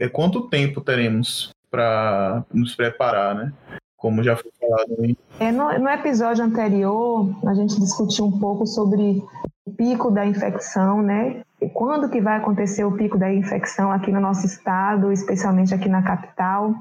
É, 0.00 0.08
quanto 0.08 0.48
tempo 0.48 0.80
teremos 0.80 1.50
para 1.70 2.42
nos 2.52 2.74
preparar, 2.74 3.34
né? 3.34 3.52
Como 3.96 4.22
já 4.22 4.36
foi 4.36 4.50
falado 4.58 4.96
aí. 5.02 5.16
É, 5.38 5.52
no, 5.52 5.78
no 5.78 5.88
episódio 5.88 6.42
anterior, 6.44 7.28
a 7.46 7.54
gente 7.54 7.78
discutiu 7.78 8.24
um 8.24 8.38
pouco 8.38 8.66
sobre 8.66 9.22
o 9.66 9.70
pico 9.72 10.10
da 10.10 10.24
infecção, 10.24 11.02
né? 11.02 11.42
Quando 11.72 12.10
que 12.10 12.20
vai 12.20 12.38
acontecer 12.38 12.84
o 12.84 12.96
pico 12.96 13.18
da 13.18 13.32
infecção 13.32 13.90
aqui 13.90 14.12
no 14.12 14.20
nosso 14.20 14.46
estado, 14.46 15.10
especialmente 15.12 15.74
aqui 15.74 15.88
na 15.88 16.02
capital, 16.02 16.74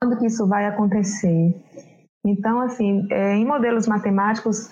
quando 0.00 0.18
que 0.18 0.26
isso 0.26 0.46
vai 0.46 0.66
acontecer. 0.66 1.54
Então, 2.24 2.60
assim, 2.60 3.06
é, 3.10 3.34
em 3.34 3.44
modelos 3.44 3.86
matemáticos, 3.86 4.68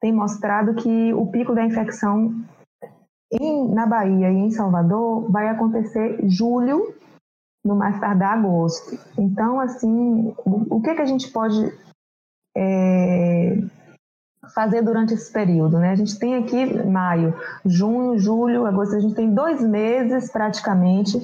tem 0.00 0.12
mostrado 0.12 0.74
que 0.74 1.12
o 1.12 1.26
pico 1.26 1.54
da 1.54 1.64
infecção 1.64 2.34
em, 3.32 3.68
na 3.74 3.86
Bahia 3.86 4.30
e 4.30 4.36
em 4.36 4.50
Salvador 4.50 5.30
vai 5.30 5.48
acontecer 5.48 6.18
julho 6.28 6.94
no 7.64 7.76
mais 7.76 7.98
tardar 8.00 8.38
agosto. 8.38 8.98
Então, 9.18 9.60
assim, 9.60 10.34
o, 10.44 10.76
o 10.76 10.80
que, 10.80 10.94
que 10.94 11.02
a 11.02 11.06
gente 11.06 11.30
pode 11.30 11.72
é, 12.56 13.58
fazer 14.54 14.82
durante 14.82 15.14
esse 15.14 15.32
período? 15.32 15.78
Né? 15.78 15.90
A 15.90 15.94
gente 15.94 16.18
tem 16.18 16.36
aqui 16.36 16.66
maio, 16.84 17.34
junho, 17.64 18.18
julho, 18.18 18.66
agosto, 18.66 18.96
a 18.96 19.00
gente 19.00 19.14
tem 19.14 19.32
dois 19.32 19.62
meses 19.62 20.30
praticamente 20.30 21.20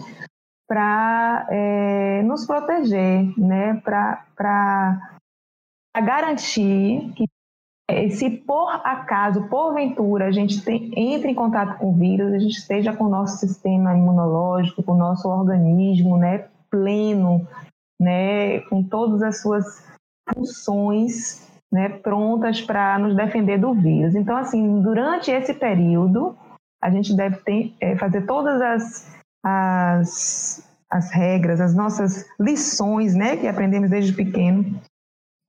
para 0.68 1.46
é, 1.50 2.22
nos 2.22 2.46
proteger, 2.46 3.38
né? 3.38 3.80
para 3.84 5.10
garantir 6.02 7.12
que 7.14 7.24
se 8.10 8.30
por 8.30 8.70
acaso, 8.82 9.46
porventura, 9.48 10.26
a 10.26 10.32
gente 10.32 10.64
tem, 10.64 10.90
entre 10.96 11.30
em 11.30 11.34
contato 11.34 11.78
com 11.78 11.90
o 11.90 11.94
vírus, 11.94 12.32
a 12.32 12.38
gente 12.38 12.56
esteja 12.56 12.96
com 12.96 13.04
o 13.04 13.10
nosso 13.10 13.36
sistema 13.36 13.94
imunológico, 13.94 14.82
com 14.82 14.92
o 14.92 14.96
nosso 14.98 15.28
organismo 15.28 16.16
né, 16.16 16.48
pleno, 16.70 17.46
né, 18.00 18.60
com 18.62 18.82
todas 18.82 19.22
as 19.22 19.42
suas 19.42 19.86
funções 20.32 21.46
né, 21.74 21.88
prontas 21.88 22.62
para 22.62 22.96
nos 23.00 23.16
defender 23.16 23.58
do 23.58 23.74
vírus. 23.74 24.14
Então, 24.14 24.36
assim, 24.36 24.80
durante 24.80 25.32
esse 25.32 25.52
período, 25.52 26.36
a 26.80 26.88
gente 26.88 27.16
deve 27.16 27.38
ter, 27.38 27.74
é, 27.80 27.96
fazer 27.96 28.24
todas 28.26 28.62
as, 28.62 29.12
as, 29.44 30.68
as 30.88 31.10
regras, 31.10 31.60
as 31.60 31.74
nossas 31.74 32.24
lições 32.38 33.16
né, 33.16 33.36
que 33.36 33.48
aprendemos 33.48 33.90
desde 33.90 34.12
pequeno 34.12 34.80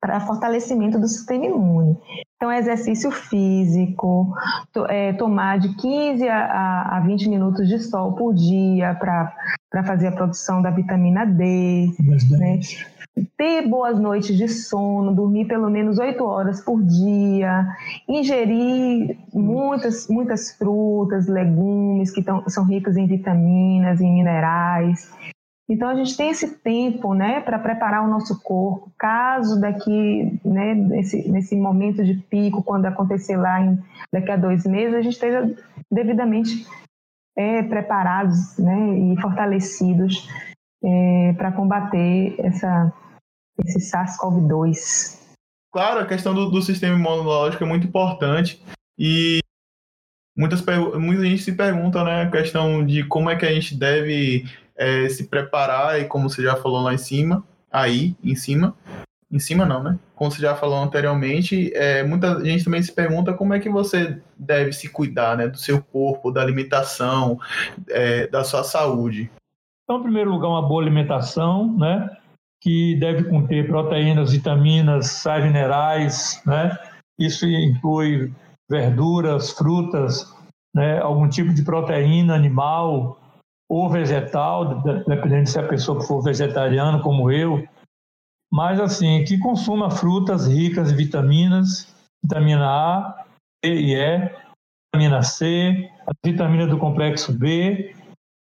para 0.01 0.19
fortalecimento 0.19 0.99
do 0.99 1.07
sistema 1.07 1.45
imune. 1.45 1.95
Então, 2.35 2.51
exercício 2.51 3.11
físico, 3.11 4.33
to, 4.73 4.85
é, 4.87 5.13
tomar 5.13 5.59
de 5.59 5.75
15 5.75 6.27
a, 6.27 6.97
a 6.97 6.99
20 7.01 7.29
minutos 7.29 7.67
de 7.67 7.79
sol 7.79 8.13
por 8.13 8.33
dia 8.33 8.95
para 8.95 9.83
fazer 9.85 10.07
a 10.07 10.11
produção 10.11 10.59
da 10.59 10.71
vitamina 10.71 11.23
D, 11.23 11.91
né? 12.31 12.59
Ter 13.37 13.67
boas 13.67 13.99
noites 13.99 14.37
de 14.37 14.47
sono, 14.47 15.13
dormir 15.13 15.45
pelo 15.45 15.69
menos 15.69 15.99
8 15.99 16.23
horas 16.23 16.61
por 16.61 16.81
dia, 16.83 17.65
ingerir 18.07 19.17
muitas, 19.33 20.07
muitas 20.07 20.51
frutas, 20.51 21.27
legumes 21.27 22.11
que 22.11 22.23
tão, 22.23 22.47
são 22.49 22.65
ricos 22.65 22.97
em 22.97 23.07
vitaminas, 23.07 24.01
em 24.01 24.13
minerais, 24.13 25.11
então 25.67 25.89
a 25.89 25.95
gente 25.95 26.15
tem 26.15 26.29
esse 26.29 26.59
tempo, 26.59 27.15
né, 27.15 27.41
para 27.41 27.57
preparar 27.57 28.03
o 28.03 28.07
nosso 28.07 28.39
corpo, 28.41 28.91
caso 28.97 29.59
daqui, 29.59 30.39
né, 30.45 30.75
nesse, 30.75 31.27
nesse 31.29 31.55
momento 31.55 32.03
de 32.03 32.13
pico, 32.13 32.63
quando 32.63 32.85
acontecer 32.85 33.35
lá 33.35 33.59
em, 33.59 33.79
daqui 34.13 34.31
a 34.31 34.37
dois 34.37 34.63
meses, 34.65 34.93
a 34.93 35.01
gente 35.01 35.13
esteja 35.13 35.51
devidamente 35.91 36.67
é, 37.35 37.63
preparados, 37.63 38.57
né, 38.59 38.97
e 38.97 39.19
fortalecidos 39.19 40.29
é, 40.83 41.33
para 41.35 41.51
combater 41.51 42.35
essa, 42.37 42.93
esse 43.63 43.79
SARS-CoV-2. 43.91 45.19
Claro, 45.71 45.99
a 45.99 46.05
questão 46.05 46.33
do, 46.33 46.49
do 46.49 46.61
sistema 46.61 46.95
imunológico 46.95 47.63
é 47.63 47.67
muito 47.67 47.87
importante 47.87 48.63
e 48.97 49.39
muitas 50.35 50.63
muita 50.99 51.23
gente 51.23 51.43
se 51.43 51.53
pergunta, 51.53 52.03
né, 52.03 52.23
a 52.23 52.31
questão 52.31 52.85
de 52.85 53.03
como 53.05 53.29
é 53.29 53.35
que 53.35 53.45
a 53.45 53.53
gente 53.53 53.75
deve 53.75 54.45
é, 54.75 55.07
se 55.09 55.27
preparar 55.27 55.99
e 55.99 56.05
como 56.05 56.29
você 56.29 56.41
já 56.41 56.55
falou 56.55 56.81
lá 56.81 56.93
em 56.93 56.97
cima, 56.97 57.43
aí 57.71 58.15
em 58.23 58.35
cima, 58.35 58.75
em 59.31 59.39
cima 59.39 59.65
não, 59.65 59.83
né? 59.83 59.99
Como 60.15 60.31
você 60.31 60.41
já 60.41 60.55
falou 60.55 60.81
anteriormente, 60.81 61.71
é, 61.75 62.03
muita 62.03 62.43
gente 62.43 62.63
também 62.63 62.81
se 62.81 62.93
pergunta 62.93 63.33
como 63.33 63.53
é 63.53 63.59
que 63.59 63.69
você 63.69 64.21
deve 64.37 64.71
se 64.71 64.87
cuidar, 64.87 65.35
né, 65.35 65.47
do 65.47 65.57
seu 65.57 65.81
corpo, 65.81 66.31
da 66.31 66.41
alimentação, 66.41 67.39
é, 67.89 68.27
da 68.27 68.43
sua 68.43 68.63
saúde. 68.63 69.29
Então, 69.83 69.99
em 69.99 70.03
primeiro 70.03 70.31
lugar, 70.31 70.47
uma 70.47 70.67
boa 70.67 70.81
alimentação, 70.81 71.75
né, 71.77 72.09
que 72.65 72.95
deve 72.95 73.25
conter 73.25 73.67
proteínas, 73.67 74.31
vitaminas, 74.31 75.05
sais 75.05 75.43
minerais, 75.43 76.41
né? 76.47 76.75
Isso 77.19 77.45
inclui 77.45 78.33
verduras, 78.67 79.51
frutas, 79.51 80.33
né, 80.73 80.99
algum 80.99 81.29
tipo 81.29 81.53
de 81.53 81.63
proteína 81.63 82.33
animal, 82.33 83.19
ou 83.69 83.87
vegetal, 83.87 84.81
dependendo 85.07 85.47
se 85.47 85.59
a 85.59 85.67
pessoa 85.67 86.01
for 86.01 86.23
vegetariana 86.23 86.99
como 87.03 87.31
eu, 87.31 87.63
mas 88.51 88.79
assim, 88.79 89.23
que 89.23 89.37
consuma 89.37 89.91
frutas 89.91 90.47
ricas 90.47 90.91
em 90.91 90.95
vitaminas, 90.95 91.95
vitamina 92.23 92.65
A, 92.65 93.25
E 93.63 93.69
e 93.69 93.95
E, 93.95 94.31
vitamina 94.91 95.21
C, 95.21 95.87
a 96.07 96.11
vitamina 96.25 96.65
do 96.65 96.79
complexo 96.79 97.31
B 97.31 97.95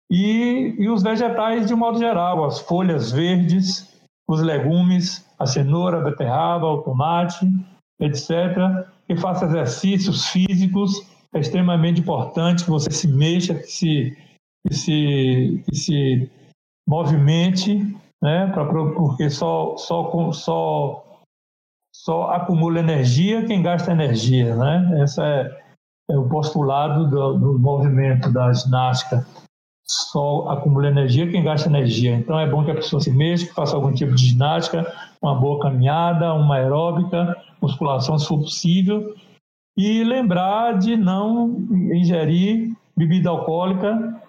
e, 0.08 0.76
e 0.78 0.88
os 0.88 1.02
vegetais 1.02 1.66
de 1.66 1.74
modo 1.74 1.98
geral, 1.98 2.44
as 2.44 2.60
folhas 2.60 3.10
verdes, 3.10 3.91
os 4.32 4.42
legumes, 4.42 5.26
a 5.38 5.46
cenoura, 5.46 5.98
a 5.98 6.04
beterraba, 6.04 6.66
o 6.66 6.82
tomate, 6.82 7.46
etc. 8.00 8.30
Que 9.06 9.16
faça 9.16 9.46
exercícios 9.46 10.28
físicos, 10.28 11.06
é 11.34 11.40
extremamente 11.40 12.00
importante 12.00 12.64
que 12.64 12.70
você 12.70 12.90
se 12.90 13.08
mexa, 13.08 13.54
que 13.54 13.66
se 13.66 14.16
que 14.66 14.74
se, 14.74 15.64
que 15.66 15.76
se 15.76 16.30
movimente, 16.88 17.78
né, 18.22 18.46
pra, 18.52 18.64
porque 18.64 19.28
só, 19.28 19.76
só, 19.76 20.32
só, 20.32 21.22
só 21.94 22.30
acumula 22.30 22.78
energia 22.78 23.44
quem 23.46 23.62
gasta 23.62 23.92
energia. 23.92 24.54
Né? 24.54 25.02
Esse 25.02 25.20
é, 25.20 25.62
é 26.10 26.16
o 26.16 26.28
postulado 26.28 27.08
do, 27.08 27.38
do 27.38 27.58
movimento 27.58 28.32
da 28.32 28.52
ginástica. 28.52 29.26
Só 29.84 30.48
acumula 30.48 30.88
energia 30.88 31.30
quem 31.30 31.42
gasta 31.42 31.68
energia. 31.68 32.14
Então 32.14 32.38
é 32.38 32.48
bom 32.48 32.64
que 32.64 32.70
a 32.70 32.74
pessoa 32.74 33.00
se 33.00 33.10
mexa, 33.10 33.52
faça 33.52 33.74
algum 33.74 33.92
tipo 33.92 34.14
de 34.14 34.26
ginástica, 34.26 34.86
uma 35.20 35.34
boa 35.34 35.60
caminhada, 35.60 36.32
uma 36.34 36.56
aeróbica, 36.56 37.36
musculação 37.60 38.18
se 38.18 38.26
for 38.26 38.38
possível, 38.38 39.14
e 39.76 40.04
lembrar 40.04 40.78
de 40.78 40.96
não 40.96 41.48
ingerir 41.92 42.72
bebida 42.96 43.30
alcoólica 43.30 44.20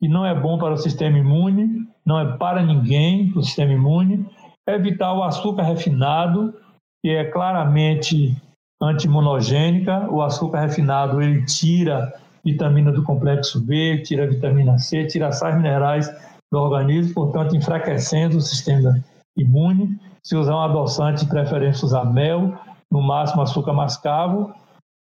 que 0.00 0.08
não 0.08 0.24
é 0.24 0.34
bom 0.34 0.58
para 0.58 0.74
o 0.74 0.78
sistema 0.78 1.18
imune, 1.18 1.86
não 2.04 2.18
é 2.18 2.36
para 2.36 2.62
ninguém, 2.62 3.32
o 3.36 3.42
sistema 3.42 3.72
imune. 3.72 4.26
Evitar 4.66 5.12
o 5.12 5.22
açúcar 5.22 5.62
refinado, 5.62 6.54
que 7.02 7.10
é 7.10 7.24
claramente 7.24 8.34
antimonogênica. 8.82 10.08
O 10.10 10.22
açúcar 10.22 10.60
refinado 10.60 11.20
ele 11.20 11.44
tira 11.44 12.12
vitamina 12.44 12.92
do 12.92 13.02
complexo 13.02 13.60
B, 13.60 14.02
tira 14.02 14.26
vitamina 14.26 14.78
C, 14.78 15.06
tira 15.06 15.32
sais 15.32 15.56
minerais 15.56 16.10
do 16.50 16.58
organismo, 16.58 17.14
portanto 17.14 17.56
enfraquecendo 17.56 18.36
o 18.36 18.40
sistema 18.40 18.98
imune. 19.36 19.98
Se 20.22 20.36
usar 20.36 20.54
um 20.54 20.60
adoçante, 20.60 21.26
preferência 21.26 21.86
usar 21.86 22.04
mel, 22.04 22.54
no 22.90 23.00
máximo 23.00 23.42
açúcar 23.42 23.72
mascavo, 23.72 24.52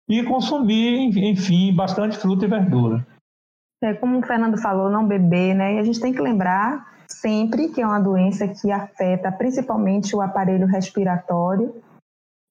e 0.09 0.22
consumir, 0.22 1.16
enfim, 1.16 1.74
bastante 1.74 2.16
fruta 2.16 2.45
e 2.45 2.49
verdura. 2.49 3.07
É, 3.82 3.93
como 3.95 4.18
o 4.18 4.22
Fernando 4.22 4.57
falou, 4.59 4.91
não 4.91 5.07
beber, 5.07 5.55
né? 5.55 5.74
E 5.74 5.78
a 5.78 5.82
gente 5.82 6.01
tem 6.01 6.12
que 6.12 6.20
lembrar 6.20 6.87
sempre 7.09 7.68
que 7.68 7.80
é 7.80 7.87
uma 7.87 8.01
doença 8.01 8.49
que 8.49 8.70
afeta 8.70 9.30
principalmente 9.30 10.14
o 10.14 10.20
aparelho 10.20 10.66
respiratório. 10.66 11.74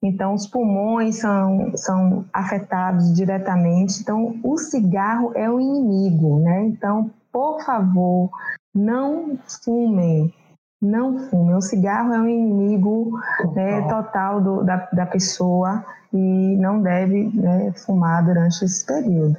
Então, 0.06 0.36
os 0.36 0.46
pulmões 0.46 1.18
são, 1.18 1.76
são 1.76 2.26
afetados 2.32 3.12
diretamente. 3.16 4.02
Então, 4.02 4.40
o 4.44 4.56
cigarro 4.56 5.32
é 5.36 5.50
o 5.50 5.60
inimigo, 5.60 6.40
né? 6.40 6.66
Então, 6.66 7.10
por 7.32 7.60
favor, 7.66 8.30
não 8.74 9.38
fumem. 9.64 10.32
Não 10.80 11.18
fumem. 11.28 11.56
O 11.56 11.62
cigarro 11.62 12.14
é 12.14 12.20
um 12.20 12.30
inimigo 12.30 13.20
né, 13.56 13.82
total 13.90 14.40
do, 14.40 14.64
da, 14.64 14.88
da 14.94 15.06
pessoa 15.08 15.84
e 16.14 16.56
não 16.58 16.84
deve 16.84 17.32
né, 17.34 17.74
fumar 17.74 18.24
durante 18.24 18.64
esse 18.64 18.86
período. 18.86 19.38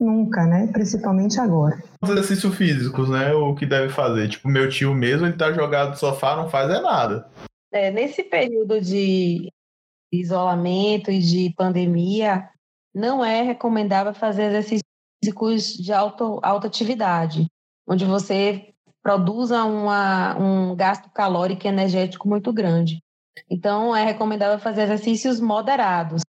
Nunca, 0.00 0.44
né? 0.44 0.66
Principalmente 0.72 1.38
agora. 1.38 1.78
Os 2.02 2.10
exercícios 2.10 2.54
físicos, 2.56 3.08
né? 3.08 3.32
O 3.32 3.54
que 3.54 3.64
deve 3.64 3.90
fazer. 3.90 4.28
Tipo, 4.28 4.48
meu 4.48 4.68
tio 4.68 4.92
mesmo, 4.94 5.26
ele 5.26 5.36
tá 5.36 5.52
jogado 5.52 5.90
no 5.90 5.96
sofá, 5.96 6.34
não 6.34 6.50
faz 6.50 6.68
é 6.70 6.80
nada. 6.80 7.28
É, 7.72 7.90
nesse 7.90 8.24
período 8.24 8.80
de 8.80 9.48
isolamento 10.20 11.10
e 11.10 11.18
de 11.18 11.52
pandemia, 11.56 12.48
não 12.94 13.24
é 13.24 13.42
recomendável 13.42 14.14
fazer 14.14 14.44
exercícios 14.44 14.82
físicos 15.22 15.74
de 15.74 15.92
auto, 15.92 16.40
alta 16.42 16.66
atividade, 16.66 17.46
onde 17.86 18.04
você 18.04 18.72
produza 19.02 19.64
uma, 19.64 20.36
um 20.36 20.74
gasto 20.74 21.10
calórico 21.10 21.66
e 21.66 21.68
energético 21.68 22.28
muito 22.28 22.52
grande. 22.52 23.00
Então, 23.50 23.94
é 23.94 24.04
recomendável 24.04 24.58
fazer 24.58 24.82
exercícios 24.82 25.40
moderados, 25.40 26.22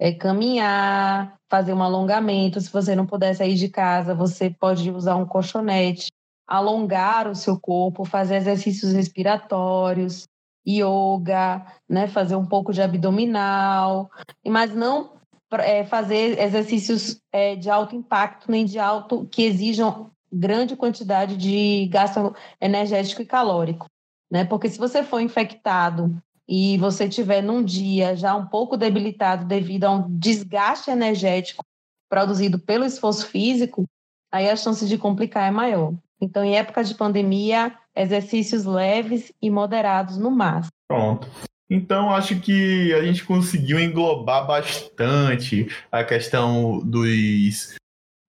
é 0.00 0.12
caminhar, 0.12 1.36
fazer 1.50 1.72
um 1.74 1.82
alongamento. 1.82 2.60
Se 2.60 2.70
você 2.70 2.94
não 2.94 3.06
puder 3.06 3.34
sair 3.34 3.56
de 3.56 3.68
casa, 3.68 4.14
você 4.14 4.48
pode 4.48 4.90
usar 4.90 5.16
um 5.16 5.26
colchonete, 5.26 6.08
alongar 6.46 7.28
o 7.28 7.34
seu 7.34 7.58
corpo, 7.60 8.04
fazer 8.04 8.36
exercícios 8.36 8.92
respiratórios, 8.92 10.24
yoga, 10.68 11.64
né, 11.88 12.06
fazer 12.06 12.36
um 12.36 12.44
pouco 12.44 12.72
de 12.72 12.82
abdominal, 12.82 14.10
mas 14.46 14.74
não 14.74 15.18
é, 15.52 15.84
fazer 15.84 16.38
exercícios 16.38 17.20
é, 17.32 17.56
de 17.56 17.70
alto 17.70 17.96
impacto 17.96 18.50
nem 18.50 18.66
de 18.66 18.78
alto 18.78 19.26
que 19.30 19.42
exijam 19.42 20.10
grande 20.30 20.76
quantidade 20.76 21.36
de 21.36 21.86
gasto 21.86 22.34
energético 22.60 23.22
e 23.22 23.26
calórico, 23.26 23.86
né? 24.30 24.44
Porque 24.44 24.68
se 24.68 24.78
você 24.78 25.02
for 25.02 25.20
infectado 25.20 26.14
e 26.46 26.76
você 26.76 27.08
tiver 27.08 27.42
num 27.42 27.62
dia 27.62 28.14
já 28.14 28.34
um 28.34 28.46
pouco 28.46 28.76
debilitado 28.76 29.46
devido 29.46 29.84
a 29.84 29.92
um 29.92 30.18
desgaste 30.18 30.90
energético 30.90 31.64
produzido 32.10 32.58
pelo 32.58 32.84
esforço 32.84 33.26
físico, 33.26 33.84
aí 34.30 34.48
a 34.50 34.56
chance 34.56 34.86
de 34.86 34.98
complicar 34.98 35.48
é 35.48 35.50
maior. 35.50 35.94
Então, 36.20 36.44
em 36.44 36.56
época 36.56 36.82
de 36.82 36.94
pandemia, 36.94 37.74
exercícios 37.98 38.64
leves 38.64 39.32
e 39.42 39.50
moderados 39.50 40.16
no 40.16 40.30
máximo. 40.30 40.72
Pronto. 40.88 41.28
Então, 41.70 42.10
acho 42.10 42.40
que 42.40 42.94
a 42.94 43.04
gente 43.04 43.24
conseguiu 43.24 43.78
englobar 43.78 44.46
bastante 44.46 45.68
a 45.92 46.02
questão 46.02 46.80
dos, 46.80 47.76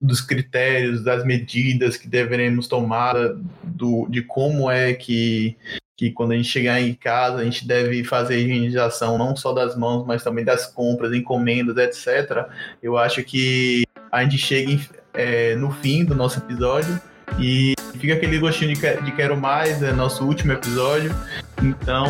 dos 0.01 0.19
critérios, 0.19 1.03
das 1.03 1.23
medidas 1.23 1.95
que 1.95 2.07
deveremos 2.07 2.67
tomar, 2.67 3.15
do, 3.63 4.07
de 4.09 4.21
como 4.23 4.69
é 4.69 4.93
que, 4.93 5.55
que 5.95 6.11
quando 6.11 6.33
a 6.33 6.35
gente 6.35 6.49
chegar 6.49 6.81
em 6.81 6.93
casa, 6.93 7.37
a 7.37 7.43
gente 7.45 7.65
deve 7.65 8.03
fazer 8.03 8.35
a 8.35 8.37
higienização 8.39 9.17
não 9.17 9.33
só 9.37 9.53
das 9.53 9.73
mãos, 9.77 10.05
mas 10.05 10.21
também 10.21 10.43
das 10.43 10.65
compras, 10.65 11.13
encomendas, 11.13 11.77
etc. 11.77 12.49
Eu 12.83 12.97
acho 12.97 13.23
que 13.23 13.83
a 14.11 14.21
gente 14.21 14.37
chega 14.37 14.69
em, 14.69 14.85
é, 15.13 15.55
no 15.55 15.71
fim 15.71 16.03
do 16.03 16.13
nosso 16.13 16.39
episódio 16.39 16.99
e 17.39 17.73
fica 17.99 18.13
aquele 18.13 18.39
gostinho 18.39 18.73
de, 18.73 19.01
de 19.01 19.11
quero 19.11 19.37
mais, 19.37 19.83
é 19.83 19.91
nosso 19.91 20.25
último 20.25 20.53
episódio. 20.53 21.13
Então, 21.61 22.05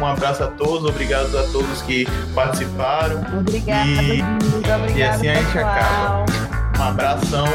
um 0.00 0.06
abraço 0.06 0.44
a 0.44 0.46
todos, 0.46 0.88
obrigado 0.88 1.36
a 1.36 1.42
todos 1.48 1.82
que 1.82 2.06
participaram. 2.34 3.20
Obrigada, 3.38 3.88
e, 3.90 4.22
e 4.96 5.02
assim 5.02 5.28
a 5.28 5.34
gente 5.34 5.52
pessoal. 5.52 5.72
acaba. 5.72 6.24
Um 6.78 6.82
abração 6.82 7.46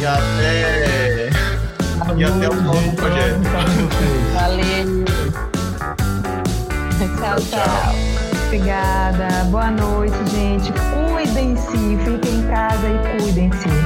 e 0.00 0.06
até 0.06 1.30
e 2.16 2.24
até 2.24 2.48
o 2.48 2.62
próximo 2.62 2.96
projeto. 2.96 3.40
Valeu. 4.32 5.04
tchau, 7.18 7.36
tchau. 7.50 7.94
Obrigada. 8.46 9.44
Boa 9.50 9.70
noite, 9.70 10.16
gente. 10.30 10.72
Cuidem-se. 10.72 11.98
Fiquem 12.04 12.38
em 12.38 12.48
casa 12.48 12.86
e 12.88 13.20
cuidem-se. 13.20 13.85